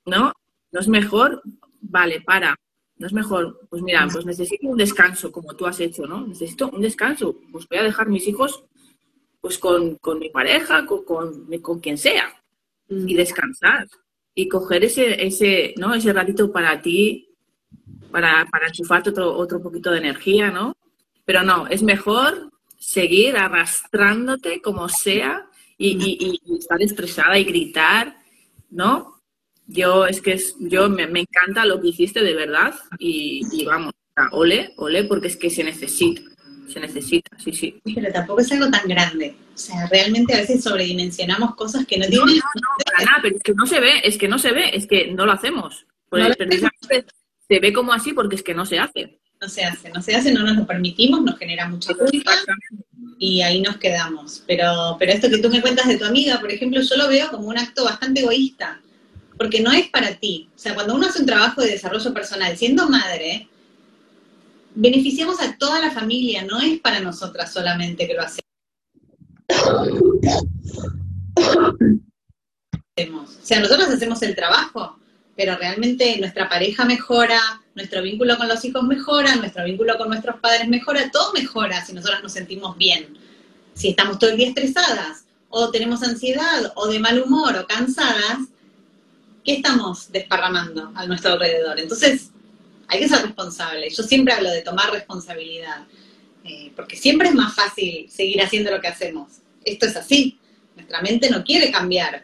¿no? 0.05 0.33
¿No 0.73 0.81
es 0.81 0.89
mejor? 0.89 1.41
Vale, 1.81 2.21
para. 2.23 2.57
No 2.97 3.07
es 3.07 3.13
mejor, 3.13 3.61
pues 3.71 3.81
mira, 3.81 4.09
pues 4.13 4.27
necesito 4.27 4.67
un 4.67 4.77
descanso, 4.77 5.31
como 5.31 5.55
tú 5.55 5.65
has 5.65 5.79
hecho, 5.79 6.09
¿no? 6.09 6.27
Necesito 6.27 6.71
un 6.71 6.81
descanso. 6.81 7.37
Pues 7.53 7.69
voy 7.69 7.79
a 7.79 7.85
dejar 7.85 8.09
mis 8.09 8.27
hijos 8.27 8.65
pues 9.41 9.59
con, 9.59 9.97
mi 10.19 10.31
pareja, 10.31 10.87
con, 10.87 11.05
con, 11.05 11.47
con 11.61 11.79
quien 11.79 11.99
sea, 11.99 12.43
y 12.89 13.15
descansar 13.15 13.87
y 14.35 14.49
coger 14.49 14.85
ese, 14.85 15.25
ese, 15.25 15.75
¿no? 15.77 15.95
ese 15.95 16.13
ratito 16.13 16.51
para 16.51 16.81
ti, 16.83 17.29
para, 18.11 18.47
para 18.51 18.69
enchufarte 18.69 19.11
otro, 19.11 19.37
otro 19.37 19.63
poquito 19.63 19.91
de 19.91 19.99
energía, 19.99 20.51
¿no? 20.51 20.77
Pero 21.25 21.43
no, 21.43 21.67
es 21.69 21.83
mejor 21.83 22.51
seguir 22.79 23.37
arrastrándote 23.37 24.61
como 24.61 24.89
sea 24.89 25.47
y, 25.79 26.41
estar 26.59 26.81
estresada 26.83 27.39
y 27.39 27.45
gritar, 27.45 28.17
¿no? 28.71 29.21
Yo 29.67 30.07
es 30.07 30.21
que 30.21 30.33
es, 30.33 30.57
yo 30.61 30.91
me, 30.91 31.05
encanta 31.05 31.65
lo 31.65 31.81
que 31.81 31.89
hiciste 31.89 32.23
de 32.23 32.35
verdad 32.35 32.75
y, 32.99 33.43
y 33.53 33.65
vamos, 33.65 33.93
ole, 34.33 34.75
ole, 34.77 35.05
porque 35.05 35.29
es 35.29 35.37
que 35.37 35.51
se 35.51 35.65
necesita 35.65 36.34
se 36.69 36.81
necesita, 36.81 37.37
sí, 37.39 37.53
sí. 37.53 37.81
Pero 37.95 38.13
tampoco 38.13 38.41
es 38.41 38.53
algo 38.53 38.71
tan 38.71 38.87
grande. 38.89 39.37
O 39.55 39.59
sea, 39.59 39.87
realmente 39.87 40.35
a 40.35 40.39
veces 40.39 40.63
sobredimensionamos 40.63 41.55
cosas 41.55 41.87
que 41.87 41.99
no 41.99 42.07
tienen... 42.07 42.37
No, 42.37 42.45
no, 42.55 43.05
nada, 43.05 43.19
pero 43.23 43.37
es 43.37 43.43
que 43.43 43.55
no 43.55 43.67
se 43.67 43.81
ve, 43.81 44.01
es 44.03 44.19
que 44.19 44.29
no 44.29 44.39
se 44.39 44.53
ve, 44.53 44.71
es 44.73 44.87
que 44.87 45.13
no 45.13 45.27
lo 45.27 45.33
hacemos. 45.33 45.87
se 47.49 47.61
ve 47.61 47.73
como 47.73 47.93
así 47.93 48.13
porque 48.13 48.37
es 48.37 48.43
que 48.43 48.55
no 48.55 48.67
se 48.67 48.79
hace. 48.79 49.19
no 49.41 49.49
se 49.49 49.65
hace, 49.65 49.91
no 49.91 50.03
se 50.03 50.15
hace, 50.15 50.33
no 50.33 50.43
nos 50.43 50.57
lo 50.57 50.67
permitimos, 50.67 51.23
nos 51.23 51.39
genera 51.39 51.69
mucha 51.69 51.95
culpa 51.95 52.33
y 53.19 53.43
ahí 53.43 53.61
nos 53.61 53.77
quedamos. 53.77 54.43
Pero, 54.47 54.97
pero 54.99 55.13
esto 55.13 55.31
que 55.31 55.39
tú 55.39 55.49
me 55.51 55.61
cuentas 55.61 55.87
de 55.89 55.99
tu 55.99 56.05
amiga, 56.05 56.41
por 56.41 56.51
ejemplo, 56.51 56.81
yo 56.81 56.97
lo 56.97 57.09
veo 57.09 57.31
como 57.31 57.49
un 57.49 57.59
acto 57.59 57.85
bastante 57.85 58.21
egoísta, 58.21 58.81
porque 59.39 59.61
no 59.61 59.73
es 59.73 59.89
para 59.89 60.15
ti. 60.15 60.49
O 60.55 60.59
sea, 60.59 60.75
cuando 60.75 60.95
uno 60.95 61.07
hace 61.07 61.21
un 61.21 61.27
trabajo 61.27 61.63
de 61.63 61.71
desarrollo 61.71 62.13
personal 62.13 62.57
siendo 62.57 62.89
madre, 62.89 63.49
beneficiamos 64.75 65.41
a 65.41 65.57
toda 65.57 65.81
la 65.81 65.91
familia, 65.91 66.45
no 66.45 66.61
es 66.61 66.81
para 66.81 67.01
nosotras 67.01 67.53
solamente 67.53 68.07
que 68.07 68.15
lo 68.15 68.23
hacemos. 68.23 68.45
O 72.97 73.47
sea, 73.47 73.61
nosotros 73.61 73.89
hacemos 73.89 74.23
el 74.23 74.35
trabajo, 74.35 74.99
pero 75.37 75.57
realmente 75.57 76.19
nuestra 76.19 76.49
pareja 76.49 76.85
mejora, 76.85 77.41
nuestro 77.75 78.03
vínculo 78.03 78.37
con 78.37 78.49
los 78.49 78.65
hijos 78.65 78.83
mejora, 78.85 79.37
nuestro 79.37 79.65
vínculo 79.65 79.97
con 79.97 80.09
nuestros 80.09 80.41
padres 80.41 80.69
mejora, 80.69 81.11
todo 81.11 81.33
mejora 81.33 81.85
si 81.85 81.93
nosotros 81.93 82.23
nos 82.23 82.33
sentimos 82.33 82.77
bien. 82.77 83.19
Si 83.75 83.91
estamos 83.91 84.19
todo 84.19 84.31
el 84.31 84.37
día 84.37 84.49
estresadas, 84.49 85.25
o 85.49 85.71
tenemos 85.71 86.03
ansiedad, 86.03 86.73
o 86.77 86.89
de 86.89 86.99
mal 86.99 87.21
humor, 87.21 87.57
o 87.57 87.67
cansadas, 87.67 88.39
¿qué 89.45 89.55
estamos 89.55 90.11
desparramando 90.11 90.93
a 90.95 91.07
nuestro 91.07 91.33
alrededor? 91.33 91.79
Entonces, 91.79 92.31
hay 92.89 93.01
que 93.01 93.09
ser 93.09 93.23
responsable. 93.23 93.91
Yo 93.91 94.03
siempre 94.03 94.35
hablo 94.35 94.51
de 94.51 94.63
tomar 94.63 94.91
responsabilidad, 94.91 95.87
eh, 96.45 96.73
porque 96.77 96.97
siempre 96.97 97.29
es 97.29 97.35
más 97.35 97.55
fácil 97.55 98.09
seguir 98.11 98.43
haciendo 98.43 98.71
lo 98.71 98.81
que 98.81 98.89
hacemos. 98.89 99.29
Esto 99.65 99.87
es 99.87 99.97
así. 99.97 100.39
Nuestra 100.77 101.01
mente 101.01 101.31
no 101.31 101.45
quiere 101.45 101.71
cambiar. 101.71 102.23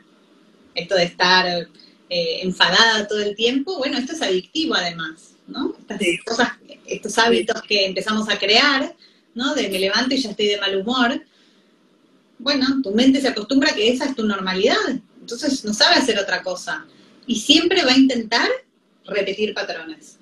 Esto 0.74 0.94
de 0.94 1.04
estar 1.04 1.68
eh, 2.08 2.40
enfadada 2.42 3.08
todo 3.08 3.20
el 3.20 3.34
tiempo, 3.34 3.78
bueno, 3.78 3.98
esto 3.98 4.12
es 4.12 4.22
adictivo 4.22 4.74
además, 4.74 5.32
¿no? 5.46 5.74
Estas 5.78 6.00
cosas, 6.24 6.48
estos 6.86 7.18
hábitos 7.18 7.60
que 7.62 7.86
empezamos 7.86 8.28
a 8.28 8.38
crear, 8.38 8.94
¿no? 9.34 9.54
De 9.54 9.68
me 9.68 9.78
levanto 9.78 10.14
y 10.14 10.18
ya 10.18 10.30
estoy 10.30 10.46
de 10.46 10.58
mal 10.58 10.76
humor. 10.76 11.24
Bueno, 12.38 12.66
tu 12.82 12.92
mente 12.92 13.20
se 13.20 13.28
acostumbra 13.28 13.70
a 13.70 13.74
que 13.74 13.90
esa 13.90 14.06
es 14.06 14.14
tu 14.14 14.24
normalidad, 14.26 14.76
entonces 15.20 15.64
no 15.64 15.74
sabe 15.74 15.96
hacer 15.96 16.18
otra 16.18 16.42
cosa. 16.42 16.86
Y 17.26 17.36
siempre 17.40 17.84
va 17.84 17.92
a 17.92 17.98
intentar 17.98 18.48
repetir 19.04 19.54
patrones 19.54 20.19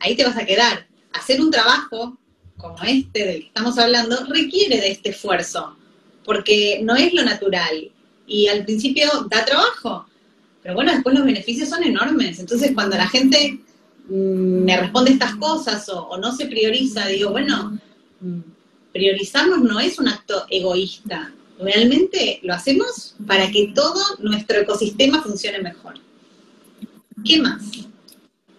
ahí 0.00 0.16
te 0.16 0.24
vas 0.24 0.36
a 0.36 0.46
quedar. 0.46 0.86
Hacer 1.12 1.40
un 1.40 1.50
trabajo 1.50 2.18
como 2.56 2.82
este 2.82 3.24
del 3.24 3.40
que 3.40 3.46
estamos 3.46 3.78
hablando 3.78 4.24
requiere 4.26 4.80
de 4.80 4.90
este 4.90 5.10
esfuerzo, 5.10 5.76
porque 6.24 6.80
no 6.82 6.96
es 6.96 7.12
lo 7.12 7.22
natural 7.22 7.90
y 8.26 8.48
al 8.48 8.64
principio 8.64 9.08
da 9.30 9.44
trabajo, 9.44 10.06
pero 10.62 10.74
bueno, 10.74 10.92
después 10.92 11.14
los 11.14 11.24
beneficios 11.24 11.68
son 11.68 11.84
enormes. 11.84 12.40
Entonces, 12.40 12.72
cuando 12.74 12.96
la 12.96 13.08
gente 13.08 13.60
mm, 14.08 14.64
me 14.64 14.80
responde 14.80 15.12
estas 15.12 15.36
cosas 15.36 15.88
o, 15.88 16.18
no 16.18 16.34
se 16.34 16.46
prioriza, 16.46 17.06
digo, 17.06 17.30
bueno, 17.30 17.78
mm, 18.20 18.40
priorizarnos 18.92 19.60
no 19.60 19.78
es 19.78 19.98
un 19.98 20.08
acto 20.08 20.44
egoísta, 20.50 21.32
realmente 21.60 22.40
lo 22.42 22.54
hacemos 22.54 23.14
para 23.26 23.50
que 23.50 23.72
todo 23.74 24.02
nuestro 24.18 24.58
ecosistema 24.58 25.22
funcione 25.22 25.60
mejor. 25.60 25.94
¿Qué 27.24 27.40
más? 27.40 27.62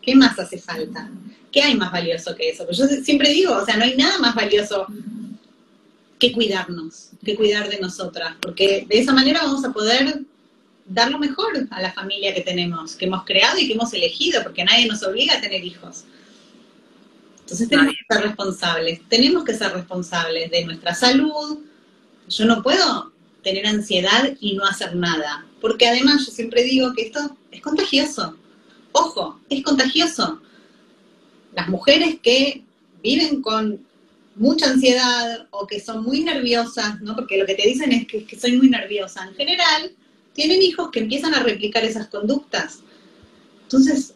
¿Qué 0.07 0.15
más 0.15 0.39
hace 0.39 0.57
falta? 0.57 1.09
¿Qué 1.51 1.61
hay 1.61 1.75
más 1.75 1.91
valioso 1.91 2.33
que 2.33 2.49
eso? 2.49 2.63
Pues 2.63 2.77
yo 2.77 2.87
siempre 2.87 3.29
digo, 3.29 3.57
o 3.57 3.65
sea, 3.65 3.75
no 3.75 3.83
hay 3.83 3.97
nada 3.97 4.17
más 4.19 4.35
valioso 4.35 4.87
que 6.17 6.31
cuidarnos, 6.31 7.09
que 7.25 7.35
cuidar 7.35 7.69
de 7.69 7.77
nosotras, 7.77 8.37
porque 8.41 8.85
de 8.87 8.99
esa 8.99 9.11
manera 9.11 9.41
vamos 9.43 9.65
a 9.65 9.73
poder 9.73 10.21
dar 10.85 11.11
lo 11.11 11.19
mejor 11.19 11.67
a 11.71 11.81
la 11.81 11.91
familia 11.91 12.33
que 12.33 12.39
tenemos, 12.39 12.95
que 12.95 13.03
hemos 13.03 13.25
creado 13.25 13.59
y 13.59 13.67
que 13.67 13.73
hemos 13.73 13.93
elegido, 13.93 14.43
porque 14.43 14.63
nadie 14.63 14.87
nos 14.87 15.03
obliga 15.03 15.33
a 15.33 15.41
tener 15.41 15.61
hijos. 15.65 16.05
Entonces 17.41 17.67
tenemos 17.67 17.93
que 17.93 18.13
ser 18.15 18.23
responsables, 18.23 19.01
tenemos 19.09 19.43
que 19.43 19.55
ser 19.55 19.73
responsables 19.73 20.49
de 20.51 20.63
nuestra 20.63 20.95
salud. 20.95 21.59
Yo 22.29 22.45
no 22.45 22.63
puedo 22.63 23.11
tener 23.43 23.67
ansiedad 23.67 24.37
y 24.39 24.53
no 24.55 24.63
hacer 24.63 24.95
nada, 24.95 25.45
porque 25.59 25.85
además 25.85 26.25
yo 26.25 26.31
siempre 26.31 26.63
digo 26.63 26.93
que 26.93 27.07
esto 27.07 27.35
es 27.51 27.59
contagioso. 27.59 28.37
Ojo, 28.99 29.39
es 29.49 29.63
contagioso. 29.63 30.41
Las 31.53 31.67
mujeres 31.69 32.17
que 32.21 32.63
viven 33.03 33.41
con 33.41 33.85
mucha 34.35 34.71
ansiedad 34.71 35.47
o 35.51 35.67
que 35.67 35.79
son 35.79 36.03
muy 36.03 36.23
nerviosas, 36.23 36.99
¿no? 37.01 37.15
Porque 37.15 37.37
lo 37.37 37.45
que 37.45 37.55
te 37.55 37.67
dicen 37.67 37.91
es 37.91 38.07
que, 38.07 38.39
soy 38.39 38.57
muy 38.57 38.69
nerviosa. 38.69 39.27
En 39.27 39.35
general, 39.35 39.91
tienen 40.33 40.61
hijos 40.61 40.89
que 40.91 41.01
empiezan 41.01 41.35
a 41.35 41.43
replicar 41.43 41.83
esas 41.85 42.07
conductas. 42.07 42.79
Entonces, 43.63 44.15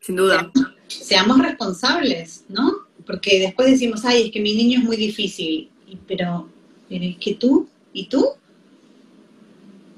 sin 0.00 0.16
duda. 0.16 0.50
Seamos 0.88 1.38
responsables, 1.38 2.44
¿no? 2.48 2.72
Porque 3.06 3.38
después 3.38 3.70
decimos, 3.70 4.04
ay, 4.04 4.26
es 4.26 4.32
que 4.32 4.40
mi 4.40 4.54
niño 4.54 4.80
es 4.80 4.84
muy 4.84 4.96
difícil. 4.96 5.70
Pero, 6.08 6.48
pero 6.88 7.04
es 7.04 7.16
que 7.18 7.34
tú, 7.34 7.68
¿y 7.92 8.06
tú? 8.06 8.30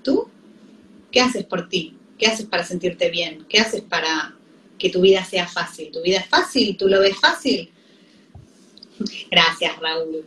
¿Tú? 0.03 0.29
¿Qué 1.11 1.21
haces 1.21 1.45
por 1.45 1.69
ti? 1.69 1.97
¿Qué 2.23 2.29
haces 2.29 2.47
para 2.47 2.63
sentirte 2.63 3.11
bien? 3.11 3.45
¿Qué 3.49 3.59
haces 3.59 3.81
para 3.81 4.33
que 4.79 4.91
tu 4.91 5.01
vida 5.01 5.25
sea 5.25 5.49
fácil? 5.49 5.91
¿Tu 5.91 6.01
vida 6.03 6.19
es 6.19 6.29
fácil? 6.29 6.77
¿Tú 6.77 6.87
lo 6.87 7.01
ves 7.01 7.17
fácil? 7.19 7.69
Gracias, 9.29 9.77
Raúl. 9.81 10.25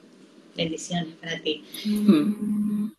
Bendiciones 0.57 1.15
para 1.21 1.41
ti. 1.41 1.63
Mm. 1.85 2.89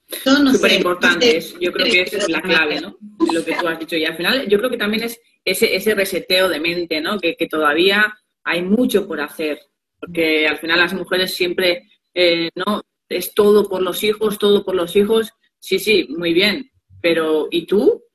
Súper 0.50 0.72
importante, 0.72 1.44
yo 1.60 1.74
creo 1.74 1.92
que 1.92 2.00
esa 2.00 2.16
es 2.16 2.28
la 2.30 2.40
clave, 2.40 2.80
¿no? 2.80 2.96
Lo 3.30 3.44
que 3.44 3.54
tú 3.54 3.68
has 3.68 3.78
dicho. 3.78 3.96
Y 3.96 4.06
al 4.06 4.16
final, 4.16 4.48
yo 4.48 4.56
creo 4.56 4.70
que 4.70 4.78
también 4.78 5.02
es 5.02 5.20
ese, 5.44 5.76
ese 5.76 5.94
reseteo 5.94 6.48
de 6.48 6.58
mente, 6.58 6.98
¿no? 7.02 7.18
Que, 7.18 7.36
todavía 7.50 8.16
hay 8.44 8.62
mucho 8.62 9.06
por 9.06 9.20
hacer. 9.20 9.60
Porque 10.00 10.48
al 10.48 10.56
final 10.56 10.78
las 10.78 10.94
mujeres 10.94 11.34
siempre, 11.34 11.82
eh, 12.14 12.48
¿no? 12.54 12.80
Es 13.10 13.34
todo 13.34 13.68
por 13.68 13.82
los 13.82 14.02
hijos, 14.02 14.38
todo 14.38 14.64
por 14.64 14.74
los 14.74 14.96
hijos. 14.96 15.34
Sí, 15.58 15.78
sí, 15.78 16.06
muy 16.08 16.32
bien. 16.32 16.70
Pero, 17.02 17.48
¿y 17.50 17.66
tú? 17.66 18.05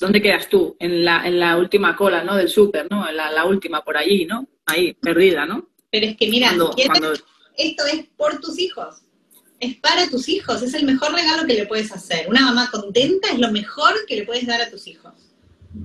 ¿Dónde 0.00 0.22
quedas 0.22 0.48
tú? 0.48 0.76
En 0.78 1.04
la, 1.04 1.26
en 1.26 1.38
la 1.38 1.56
última 1.56 1.96
cola, 1.96 2.24
¿no? 2.24 2.36
Del 2.36 2.48
súper, 2.48 2.86
¿no? 2.90 3.10
La, 3.12 3.30
la 3.30 3.44
última 3.44 3.82
por 3.82 3.96
allí, 3.96 4.24
¿no? 4.24 4.48
Ahí, 4.64 4.94
perdida, 4.94 5.46
¿no? 5.46 5.68
Pero 5.90 6.06
es 6.06 6.16
que 6.16 6.28
mira, 6.28 6.52
esto 7.56 7.86
es 7.86 8.04
por 8.16 8.40
tus 8.40 8.58
hijos. 8.58 8.96
Es 9.58 9.76
para 9.76 10.08
tus 10.10 10.28
hijos, 10.28 10.62
es 10.62 10.74
el 10.74 10.84
mejor 10.84 11.12
regalo 11.12 11.46
que 11.46 11.54
le 11.54 11.66
puedes 11.66 11.90
hacer. 11.90 12.28
Una 12.28 12.42
mamá 12.42 12.70
contenta 12.70 13.28
es 13.32 13.38
lo 13.38 13.50
mejor 13.50 13.94
que 14.06 14.16
le 14.16 14.24
puedes 14.24 14.46
dar 14.46 14.60
a 14.60 14.70
tus 14.70 14.86
hijos. 14.86 15.14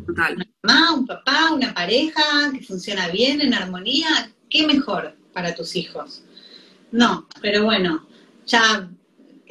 Total. 0.05 0.36
Una 0.36 0.45
mamá, 0.64 0.93
un 0.93 1.07
papá, 1.07 1.53
una 1.53 1.74
pareja 1.74 2.51
que 2.53 2.66
funciona 2.66 3.07
bien, 3.07 3.39
en 3.39 3.53
armonía, 3.53 4.32
¿qué 4.49 4.68
mejor 4.68 5.16
para 5.34 5.55
tus 5.55 5.76
hijos? 5.76 6.24
No, 6.91 7.28
pero 7.41 7.64
bueno, 7.64 8.05
ya 8.45 8.89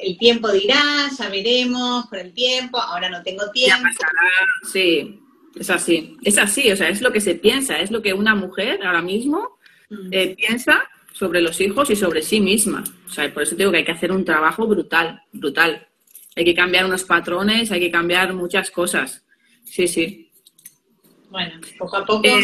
el 0.01 0.17
tiempo 0.17 0.51
dirá, 0.51 1.09
ya 1.17 1.29
veremos 1.29 2.07
con 2.07 2.19
el 2.19 2.33
tiempo, 2.33 2.79
ahora 2.79 3.09
no 3.09 3.21
tengo 3.23 3.49
tiempo. 3.51 3.87
sí, 4.71 5.19
es 5.55 5.69
así, 5.69 6.17
es 6.23 6.37
así, 6.37 6.71
o 6.71 6.75
sea, 6.75 6.89
es 6.89 7.01
lo 7.01 7.11
que 7.11 7.21
se 7.21 7.35
piensa, 7.35 7.79
es 7.79 7.91
lo 7.91 8.01
que 8.01 8.13
una 8.13 8.35
mujer 8.35 8.83
ahora 8.83 9.01
mismo 9.01 9.57
mm. 9.89 10.09
eh, 10.11 10.35
piensa 10.35 10.83
sobre 11.13 11.41
los 11.41 11.59
hijos 11.61 11.89
y 11.89 11.95
sobre 11.95 12.23
sí 12.23 12.39
misma. 12.39 12.83
O 13.05 13.09
sea, 13.09 13.31
por 13.33 13.43
eso 13.43 13.55
digo 13.55 13.71
que 13.71 13.77
hay 13.77 13.85
que 13.85 13.91
hacer 13.91 14.11
un 14.11 14.25
trabajo 14.25 14.65
brutal, 14.65 15.21
brutal. 15.31 15.87
Hay 16.35 16.45
que 16.45 16.55
cambiar 16.55 16.85
unos 16.85 17.03
patrones, 17.03 17.71
hay 17.71 17.79
que 17.79 17.91
cambiar 17.91 18.33
muchas 18.33 18.71
cosas. 18.71 19.23
Sí, 19.63 19.87
sí. 19.87 20.31
Bueno, 21.29 21.59
poco 21.77 21.97
a 21.97 22.05
poco 22.05 22.27
eh, 22.27 22.43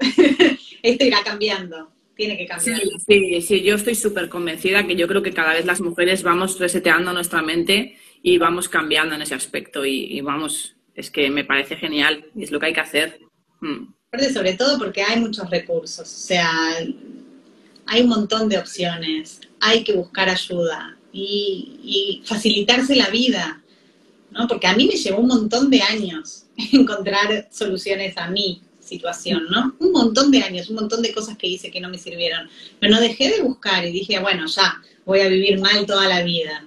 esto 0.82 1.04
irá 1.04 1.22
cambiando 1.24 1.92
tiene 2.18 2.36
que 2.36 2.46
cambiar. 2.46 2.80
Sí, 3.06 3.40
sí, 3.42 3.62
yo 3.62 3.76
estoy 3.76 3.94
súper 3.94 4.28
convencida 4.28 4.84
que 4.84 4.96
yo 4.96 5.06
creo 5.06 5.22
que 5.22 5.32
cada 5.32 5.54
vez 5.54 5.64
las 5.64 5.80
mujeres 5.80 6.24
vamos 6.24 6.58
reseteando 6.58 7.12
nuestra 7.12 7.42
mente 7.42 7.96
y 8.24 8.38
vamos 8.38 8.68
cambiando 8.68 9.14
en 9.14 9.22
ese 9.22 9.36
aspecto 9.36 9.86
y, 9.86 10.20
vamos, 10.20 10.74
es 10.96 11.12
que 11.12 11.30
me 11.30 11.44
parece 11.44 11.76
genial 11.76 12.26
y 12.34 12.42
es 12.42 12.50
lo 12.50 12.58
que 12.58 12.66
hay 12.66 12.72
que 12.72 12.80
hacer. 12.80 13.20
Mm. 13.60 13.94
Sobre 14.34 14.54
todo 14.54 14.78
porque 14.78 15.00
hay 15.00 15.20
muchos 15.20 15.48
recursos, 15.48 16.00
o 16.00 16.26
sea, 16.26 16.50
hay 17.86 18.02
un 18.02 18.08
montón 18.08 18.48
de 18.48 18.58
opciones, 18.58 19.40
hay 19.60 19.84
que 19.84 19.92
buscar 19.92 20.28
ayuda 20.28 20.98
y, 21.12 21.78
y 21.84 22.26
facilitarse 22.26 22.96
la 22.96 23.10
vida, 23.10 23.62
¿no? 24.32 24.48
Porque 24.48 24.66
a 24.66 24.74
mí 24.74 24.86
me 24.86 24.96
llevó 24.96 25.20
un 25.20 25.28
montón 25.28 25.70
de 25.70 25.82
años 25.82 26.46
encontrar 26.72 27.48
soluciones 27.52 28.16
a 28.16 28.28
mí, 28.28 28.62
situación, 28.88 29.46
¿no? 29.50 29.76
Un 29.78 29.92
montón 29.92 30.30
de 30.30 30.42
años, 30.42 30.70
un 30.70 30.76
montón 30.76 31.02
de 31.02 31.12
cosas 31.12 31.36
que 31.36 31.46
hice 31.46 31.70
que 31.70 31.80
no 31.80 31.88
me 31.88 31.98
sirvieron. 31.98 32.48
Pero 32.80 32.94
no 32.94 33.00
dejé 33.00 33.30
de 33.30 33.42
buscar 33.42 33.84
y 33.84 33.92
dije, 33.92 34.18
bueno, 34.18 34.46
ya, 34.46 34.80
voy 35.04 35.20
a 35.20 35.28
vivir 35.28 35.60
mal 35.60 35.86
toda 35.86 36.08
la 36.08 36.22
vida, 36.22 36.66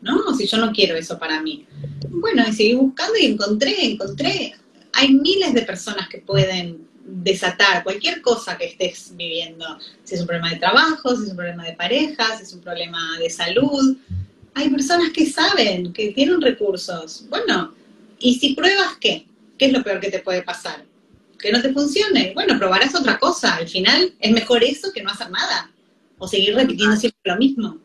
¿no? 0.00 0.34
Si 0.36 0.46
yo 0.46 0.58
no 0.58 0.72
quiero 0.72 0.96
eso 0.96 1.18
para 1.18 1.42
mí. 1.42 1.66
Bueno, 2.08 2.44
y 2.48 2.52
seguí 2.52 2.74
buscando 2.74 3.18
y 3.18 3.26
encontré, 3.26 3.84
encontré. 3.84 4.54
Hay 4.92 5.14
miles 5.14 5.54
de 5.54 5.62
personas 5.62 6.08
que 6.08 6.18
pueden 6.18 6.86
desatar 7.04 7.82
cualquier 7.82 8.22
cosa 8.22 8.56
que 8.56 8.66
estés 8.66 9.12
viviendo. 9.16 9.78
Si 10.04 10.14
es 10.14 10.20
un 10.20 10.26
problema 10.26 10.50
de 10.50 10.56
trabajo, 10.56 11.16
si 11.16 11.24
es 11.24 11.30
un 11.30 11.36
problema 11.36 11.64
de 11.64 11.72
pareja, 11.72 12.36
si 12.36 12.44
es 12.44 12.52
un 12.52 12.60
problema 12.60 13.18
de 13.18 13.30
salud. 13.30 13.96
Hay 14.54 14.68
personas 14.68 15.10
que 15.10 15.26
saben, 15.26 15.92
que 15.92 16.12
tienen 16.12 16.40
recursos. 16.40 17.24
Bueno, 17.28 17.74
¿y 18.18 18.34
si 18.34 18.54
pruebas 18.54 18.96
qué? 19.00 19.26
¿Qué 19.58 19.66
es 19.66 19.72
lo 19.72 19.82
peor 19.82 20.00
que 20.00 20.10
te 20.10 20.20
puede 20.20 20.42
pasar? 20.42 20.84
Que 21.42 21.52
no 21.52 21.60
te 21.60 21.72
funcione. 21.72 22.32
Bueno, 22.34 22.58
probarás 22.58 22.94
otra 22.94 23.18
cosa. 23.18 23.56
Al 23.56 23.68
final 23.68 24.14
es 24.20 24.32
mejor 24.32 24.62
eso 24.62 24.92
que 24.92 25.02
no 25.02 25.10
hacer 25.10 25.30
nada. 25.30 25.70
O 26.16 26.28
seguir 26.28 26.54
repitiendo 26.54 26.96
siempre 26.96 27.20
lo 27.24 27.36
mismo. 27.36 27.78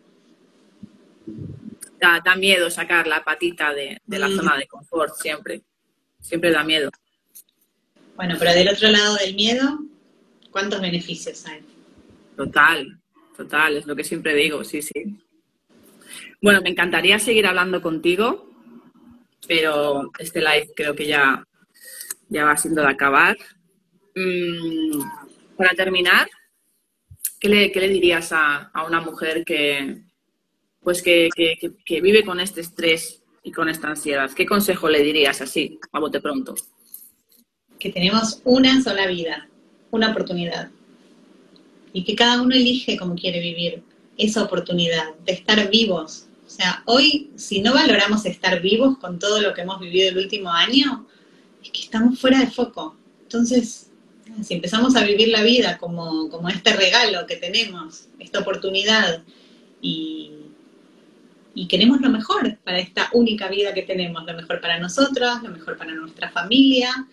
Da, 2.00 2.36
miedo 2.36 2.70
sacar 2.70 3.08
la 3.08 3.24
patita 3.24 3.74
de, 3.74 4.00
la 4.06 4.30
mm. 4.30 4.36
zona 4.36 4.56
de 4.56 4.68
confort, 4.68 5.16
siempre. 5.16 5.64
Siempre 6.22 6.52
da 6.52 6.64
miedo. 6.64 6.92
Bueno, 8.16 8.36
pero 8.38 8.54
del 8.54 8.70
otro 8.70 8.90
lado 8.90 9.16
del 9.16 9.36
miedo, 9.36 9.80
¿cuántos 10.52 10.80
beneficios 10.80 11.46
hay? 11.48 11.62
Total, 12.36 13.00
total, 13.36 13.78
es 13.78 13.88
lo 13.88 13.96
que 13.96 14.04
siempre 14.04 14.36
digo, 14.36 14.64
sí, 14.64 14.82
sí. 14.82 15.20
Bueno, 16.42 16.62
me 16.62 16.70
encantaría 16.70 17.18
seguir 17.20 17.48
hablando 17.48 17.82
contigo, 17.82 18.50
pero 19.48 20.12
este 20.20 20.40
live 20.40 20.72
creo 20.76 20.96
que 20.96 21.08
ya, 21.08 21.44
ya 22.30 22.46
va 22.46 22.58
siendo 22.58 22.82
de 22.82 22.90
acabar. 22.90 23.38
Mm, 24.16 25.02
para 25.56 25.72
terminar, 25.72 26.28
¿qué 27.40 27.50
le, 27.50 27.88
dirías 27.90 28.32
a, 28.32 28.72
una 28.88 29.02
mujer 29.02 29.44
que, 29.46 30.04
pues 30.82 31.02
que, 31.02 31.30
vive 32.02 32.24
con 32.24 32.40
este 32.40 32.62
estrés 32.62 33.22
y 33.44 33.52
con 33.52 33.70
esta 33.70 33.90
ansiedad? 33.90 34.32
¿Qué 34.32 34.46
consejo 34.46 34.90
le 34.90 35.04
dirías 35.04 35.42
así, 35.42 35.80
a 35.92 36.00
bote 36.00 36.20
pronto? 36.20 36.56
Que 37.80 37.92
tenemos 37.92 38.42
una 38.44 38.82
sola 38.82 39.08
vida, 39.08 39.48
una 39.92 40.12
oportunidad. 40.12 40.70
Y 41.94 42.04
que 42.04 42.16
cada 42.16 42.42
uno 42.42 42.56
elige 42.56 42.98
cómo 42.98 43.16
quiere 43.16 43.40
vivir 43.40 43.84
esa 44.18 44.44
oportunidad 44.44 45.16
de 45.26 45.34
estar 45.34 45.70
vivos. 45.70 46.28
O 46.46 46.50
sea, 46.50 46.82
hoy, 46.86 47.32
si 47.36 47.62
no 47.62 47.74
valoramos 47.74 48.26
estar 48.26 48.62
vivos 48.62 48.98
con 48.98 49.20
todo 49.20 49.42
lo 49.42 49.54
que 49.54 49.62
hemos 49.62 49.80
vivido 49.80 50.10
el 50.10 50.18
último 50.18 50.52
año, 50.52 51.08
es 51.68 51.72
que 51.72 51.82
estamos 51.82 52.20
fuera 52.20 52.40
de 52.40 52.48
foco. 52.48 52.96
Entonces, 53.24 53.92
si 54.44 54.54
empezamos 54.54 54.96
a 54.96 55.04
vivir 55.04 55.30
la 55.30 55.44
vida 55.44 55.78
como, 55.78 56.30
como 56.30 56.50
este 56.50 56.74
regalo 56.74 57.26
que 57.28 57.36
tenemos, 57.36 58.08
esta 58.20 58.40
oportunidad, 58.40 59.24
y, 59.82 60.32
y 61.54 61.68
queremos 61.68 62.02
lo 62.02 62.10
mejor 62.10 62.58
para 62.64 62.80
esta 62.80 63.10
única 63.14 63.48
vida 63.48 63.74
que 63.74 63.84
tenemos, 63.84 64.26
lo 64.26 64.34
mejor 64.34 64.62
para 64.62 64.80
nosotros, 64.80 65.44
lo 65.44 65.50
mejor 65.50 65.78
para 65.78 65.94
nuestra 65.94 66.30
familia, 66.30 67.08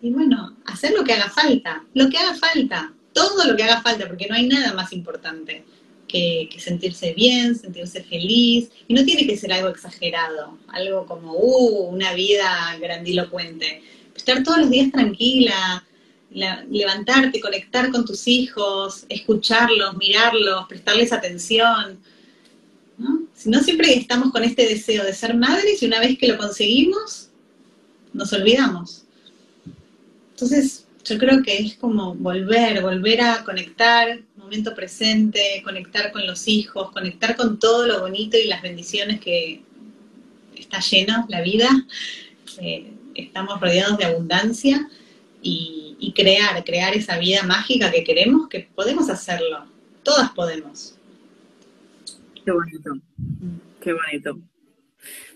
y 0.00 0.10
bueno, 0.10 0.56
hacer 0.66 0.92
lo 0.92 1.04
que 1.04 1.12
haga 1.12 1.28
falta, 1.28 1.84
lo 1.94 2.08
que 2.08 2.18
haga 2.18 2.34
falta, 2.34 2.92
todo 3.12 3.44
lo 3.44 3.56
que 3.56 3.64
haga 3.64 3.82
falta, 3.82 4.06
porque 4.06 4.28
no 4.28 4.36
hay 4.36 4.46
nada 4.46 4.74
más 4.74 4.92
importante 4.92 5.64
que, 6.08 6.48
sentirse 6.58 7.12
bien, 7.12 7.54
sentirse 7.54 8.02
feliz, 8.02 8.70
y 8.88 8.94
no 8.94 9.04
tiene 9.04 9.26
que 9.26 9.36
ser 9.36 9.52
algo 9.52 9.68
exagerado, 9.68 10.58
algo 10.68 11.06
como, 11.06 11.34
uh, 11.34 11.88
una 11.88 12.14
vida 12.14 12.76
grandilocuente. 12.80 13.82
Estar 14.16 14.42
todos 14.42 14.58
los 14.58 14.70
días 14.70 14.90
tranquila, 14.90 15.84
levantarte, 16.30 17.40
conectar 17.40 17.90
con 17.90 18.04
tus 18.04 18.26
hijos, 18.26 19.04
escucharlos, 19.08 19.96
mirarlos, 19.96 20.66
prestarles 20.68 21.12
atención. 21.12 22.00
¿no? 22.98 23.22
Si 23.34 23.48
no, 23.48 23.62
siempre 23.62 23.94
estamos 23.94 24.32
con 24.32 24.42
este 24.42 24.66
deseo 24.66 25.04
de 25.04 25.14
ser 25.14 25.36
madres 25.36 25.82
y 25.82 25.86
una 25.86 26.00
vez 26.00 26.18
que 26.18 26.28
lo 26.28 26.36
conseguimos, 26.36 27.28
nos 28.12 28.32
olvidamos. 28.32 29.04
Entonces, 30.30 30.86
yo 31.04 31.18
creo 31.18 31.42
que 31.42 31.58
es 31.58 31.74
como 31.76 32.14
volver, 32.14 32.82
volver 32.82 33.20
a 33.22 33.44
conectar, 33.44 34.20
momento 34.48 34.74
presente, 34.74 35.60
conectar 35.62 36.10
con 36.10 36.26
los 36.26 36.48
hijos, 36.48 36.90
conectar 36.92 37.36
con 37.36 37.58
todo 37.58 37.86
lo 37.86 38.00
bonito 38.00 38.38
y 38.38 38.46
las 38.46 38.62
bendiciones 38.62 39.20
que 39.20 39.60
está 40.56 40.80
llena 40.80 41.26
la 41.28 41.42
vida. 41.42 41.68
Eh, 42.58 42.90
estamos 43.14 43.60
rodeados 43.60 43.98
de 43.98 44.06
abundancia 44.06 44.88
y, 45.42 46.12
crear, 46.16 46.64
crear 46.64 46.94
esa 46.94 47.18
vida 47.18 47.42
mágica 47.42 47.90
que 47.90 48.02
queremos, 48.02 48.48
que 48.48 48.68
podemos 48.74 49.10
hacerlo. 49.10 49.66
Todas 50.02 50.30
podemos. 50.30 50.96
Qué 52.42 52.50
bonito, 52.50 52.92
qué 53.82 53.92
bonito. 53.92 54.38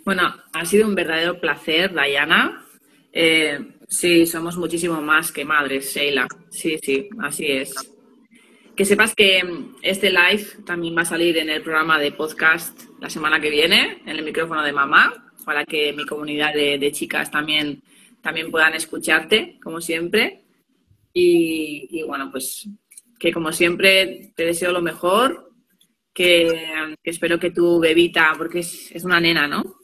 Bueno, 0.07 0.35
ha 0.55 0.65
sido 0.65 0.89
un 0.89 0.95
verdadero 0.95 1.39
placer, 1.39 1.93
Dayana. 1.93 2.65
Eh, 3.13 3.61
Sí, 3.93 4.25
somos 4.25 4.57
muchísimo 4.57 5.03
más 5.03 5.31
que 5.31 5.45
madres, 5.45 5.93
Sheila. 5.95 6.27
Sí, 6.49 6.79
sí, 6.83 7.11
así 7.21 7.45
es. 7.47 7.75
Que 8.77 8.85
sepas 8.85 9.15
que 9.15 9.43
mm, 9.43 9.77
este 9.83 10.11
live 10.11 10.47
también 10.65 10.97
va 10.97 11.03
a 11.03 11.07
salir 11.07 11.37
en 11.39 11.51
el 11.51 11.63
programa 11.63 11.99
de 11.99 12.13
podcast 12.13 12.85
la 13.01 13.11
semana 13.11 13.41
que 13.41 13.51
viene, 13.51 14.03
en 14.07 14.17
el 14.17 14.25
micrófono 14.25 14.63
de 14.63 14.73
mamá, 14.73 15.33
para 15.45 15.65
que 15.65 15.93
mi 15.93 16.07
comunidad 16.07 16.55
de, 16.55 16.93
chicas 16.93 17.31
también, 17.31 17.83
también 18.21 18.51
puedan 18.51 18.75
escucharte, 18.75 19.59
como 19.63 19.81
siempre. 19.81 20.45
Y, 21.13 22.03
bueno, 22.05 22.31
pues 22.31 22.69
que 23.19 23.33
como 23.33 23.53
siempre 23.53 24.33
te 24.35 24.47
deseo 24.47 24.73
lo 24.73 24.83
mejor, 24.83 25.53
que, 26.13 26.97
espero 27.03 27.39
que 27.39 27.51
tu 27.51 27.79
bebita, 27.79 28.33
porque 28.37 28.61
es, 28.61 29.05
una 29.05 29.21
nena, 29.21 29.47
¿no? 29.47 29.77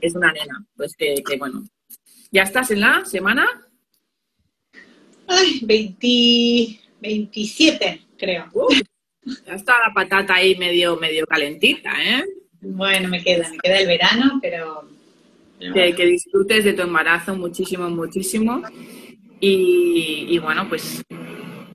Es 0.00 0.14
una 0.14 0.32
nena, 0.32 0.64
pues 0.76 0.94
que 0.96 1.22
bueno, 1.38 1.64
¿Ya 2.32 2.42
estás 2.42 2.70
en 2.70 2.80
la 2.80 3.04
semana? 3.04 3.44
Ay, 5.26 5.96
27, 7.00 8.00
creo. 8.18 8.46
ya 9.46 9.54
está 9.54 9.74
la 9.86 9.92
patata 9.94 10.34
ahí 10.34 10.56
medio, 10.56 10.96
medio 10.96 11.26
calentita, 11.26 11.90
¿eh? 12.02 12.24
Bueno, 12.60 13.08
me 13.08 13.22
queda, 13.22 13.48
me 13.50 13.58
queda 13.58 13.80
el 13.80 13.86
verano, 13.86 14.38
pero... 14.42 14.88
Que, 15.58 16.06
disfrutes 16.06 16.64
de 16.64 16.72
tu 16.72 16.82
embarazo 16.82 17.36
muchísimo, 17.36 17.90
muchísimo. 17.90 18.62
Y, 19.40 20.38
bueno, 20.38 20.66
pues 20.68 21.02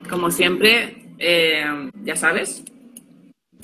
como 0.09 0.31
siempre, 0.31 1.13
eh, 1.19 1.89
ya 2.03 2.15
sabes, 2.15 2.63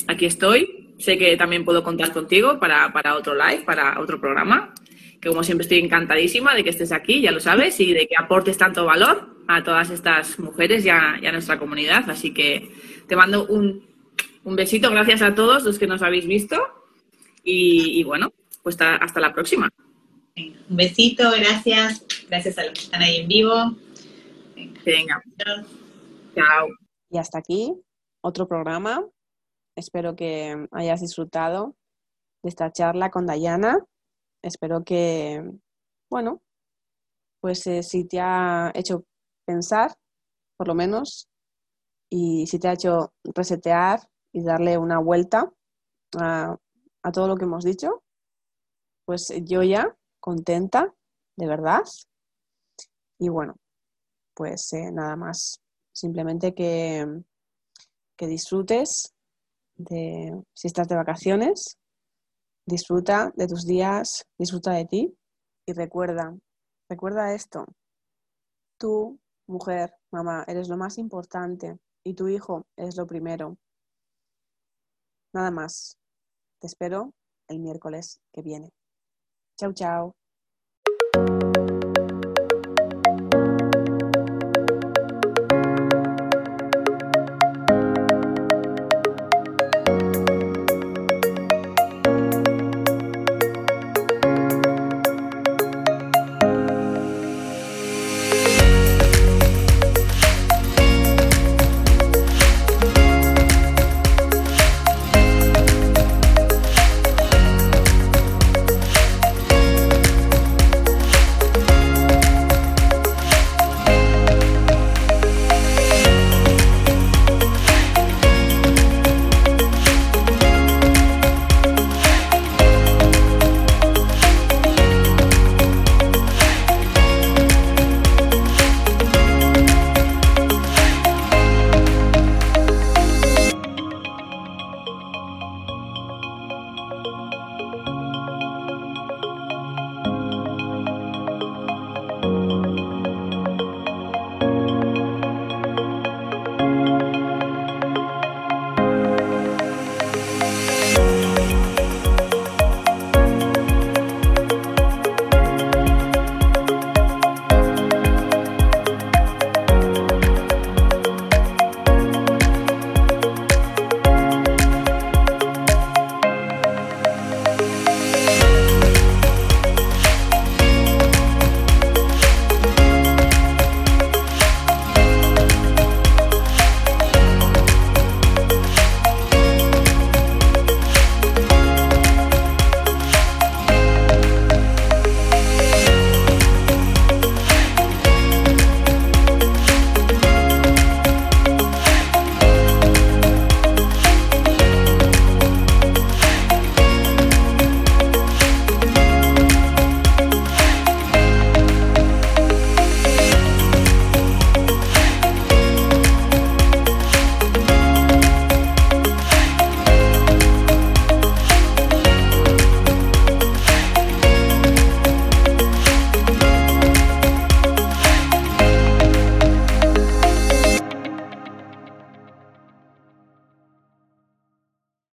aquí 0.07 0.27
estoy. 0.27 0.93
Sé 0.99 1.17
que 1.17 1.35
también 1.37 1.65
puedo 1.65 1.83
contar 1.83 2.13
contigo 2.13 2.59
para, 2.59 2.93
para 2.93 3.15
otro 3.15 3.33
live, 3.33 3.63
para 3.65 3.99
otro 3.99 4.21
programa 4.21 4.75
que 5.21 5.29
como 5.29 5.43
siempre 5.43 5.63
estoy 5.63 5.79
encantadísima 5.79 6.55
de 6.55 6.63
que 6.63 6.71
estés 6.71 6.91
aquí, 6.91 7.21
ya 7.21 7.31
lo 7.31 7.39
sabes, 7.39 7.79
y 7.79 7.93
de 7.93 8.07
que 8.07 8.15
aportes 8.17 8.57
tanto 8.57 8.85
valor 8.85 9.30
a 9.47 9.63
todas 9.63 9.89
estas 9.89 10.39
mujeres 10.39 10.85
y 10.85 10.89
a, 10.89 11.19
nuestra 11.31 11.59
comunidad. 11.59 12.09
Así 12.09 12.33
que 12.33 12.71
te 13.07 13.15
mando 13.15 13.45
un, 13.47 13.85
besito, 14.43 14.89
gracias 14.89 15.21
a 15.21 15.35
todos 15.35 15.63
los 15.63 15.77
que 15.77 15.87
nos 15.87 16.01
habéis 16.01 16.25
visto 16.25 16.57
y, 17.43 18.03
bueno, 18.03 18.31
pues 18.63 18.77
hasta, 18.79 19.19
la 19.19 19.33
próxima. 19.33 19.69
Un 20.35 20.77
besito, 20.77 21.31
gracias. 21.31 22.05
Gracias 22.29 22.57
a 22.57 22.63
los 22.63 22.73
que 22.73 22.79
están 22.81 23.01
ahí 23.01 23.17
en 23.17 23.27
vivo. 23.27 23.75
Venga. 24.85 25.21
Chao. 26.35 26.67
Y 27.09 27.17
hasta 27.17 27.39
aquí 27.39 27.73
otro 28.21 28.47
programa. 28.47 29.05
Espero 29.75 30.15
que 30.15 30.67
hayas 30.71 31.01
disfrutado 31.01 31.75
de 32.43 32.49
esta 32.49 32.71
charla 32.71 33.09
con 33.09 33.25
Dayana 33.25 33.79
espero 34.41 34.83
que, 34.83 35.43
bueno, 36.09 36.41
pues 37.39 37.65
eh, 37.67 37.83
si 37.83 38.05
te 38.05 38.19
ha 38.19 38.71
hecho 38.75 39.05
pensar, 39.51 39.95
por 40.57 40.67
lo 40.67 40.75
menos, 40.75 41.27
y 42.09 42.47
si 42.47 42.59
te 42.59 42.67
ha 42.67 42.73
hecho 42.73 43.13
resetear 43.23 43.99
y 44.33 44.43
darle 44.43 44.77
una 44.77 44.99
vuelta 44.99 45.51
a, 46.17 46.57
todo 47.13 47.27
lo 47.27 47.35
que 47.35 47.45
hemos 47.45 47.63
dicho, 47.63 48.03
pues 49.05 49.33
yo 49.43 49.63
ya 49.63 49.95
contenta, 50.19 50.93
de 51.37 51.47
verdad. 51.47 51.83
Y 53.19 53.29
bueno, 53.29 53.55
pues 54.35 54.71
eh, 54.73 54.91
nada 54.91 55.15
más, 55.15 55.61
simplemente 55.93 56.53
que, 56.53 57.07
que 58.17 58.27
disfrutes 58.27 59.13
de 59.75 60.43
si 60.53 60.67
estás 60.67 60.87
de 60.87 60.95
vacaciones, 60.95 61.79
Disfruta 62.65 63.33
de 63.35 63.47
tus 63.47 63.65
días, 63.65 64.25
disfruta 64.37 64.71
de 64.73 64.85
ti 64.85 65.17
y 65.65 65.73
recuerda, 65.73 66.37
recuerda 66.87 67.33
esto. 67.33 67.65
Tú, 68.77 69.19
mujer, 69.51 69.93
mamá, 70.11 70.43
eres 70.47 70.67
lo 70.69 70.77
más 70.77 70.97
importante 70.97 71.77
y 72.03 72.13
tu 72.15 72.27
hijo 72.27 72.65
es 72.75 72.95
lo 72.97 73.05
primero. 73.05 73.57
Nada 75.33 75.51
más. 75.51 75.97
Te 76.59 76.67
espero 76.67 77.13
el 77.47 77.59
miércoles 77.59 78.21
que 78.31 78.41
viene. 78.41 78.69
Chao, 79.57 79.73
chao. 79.73 80.20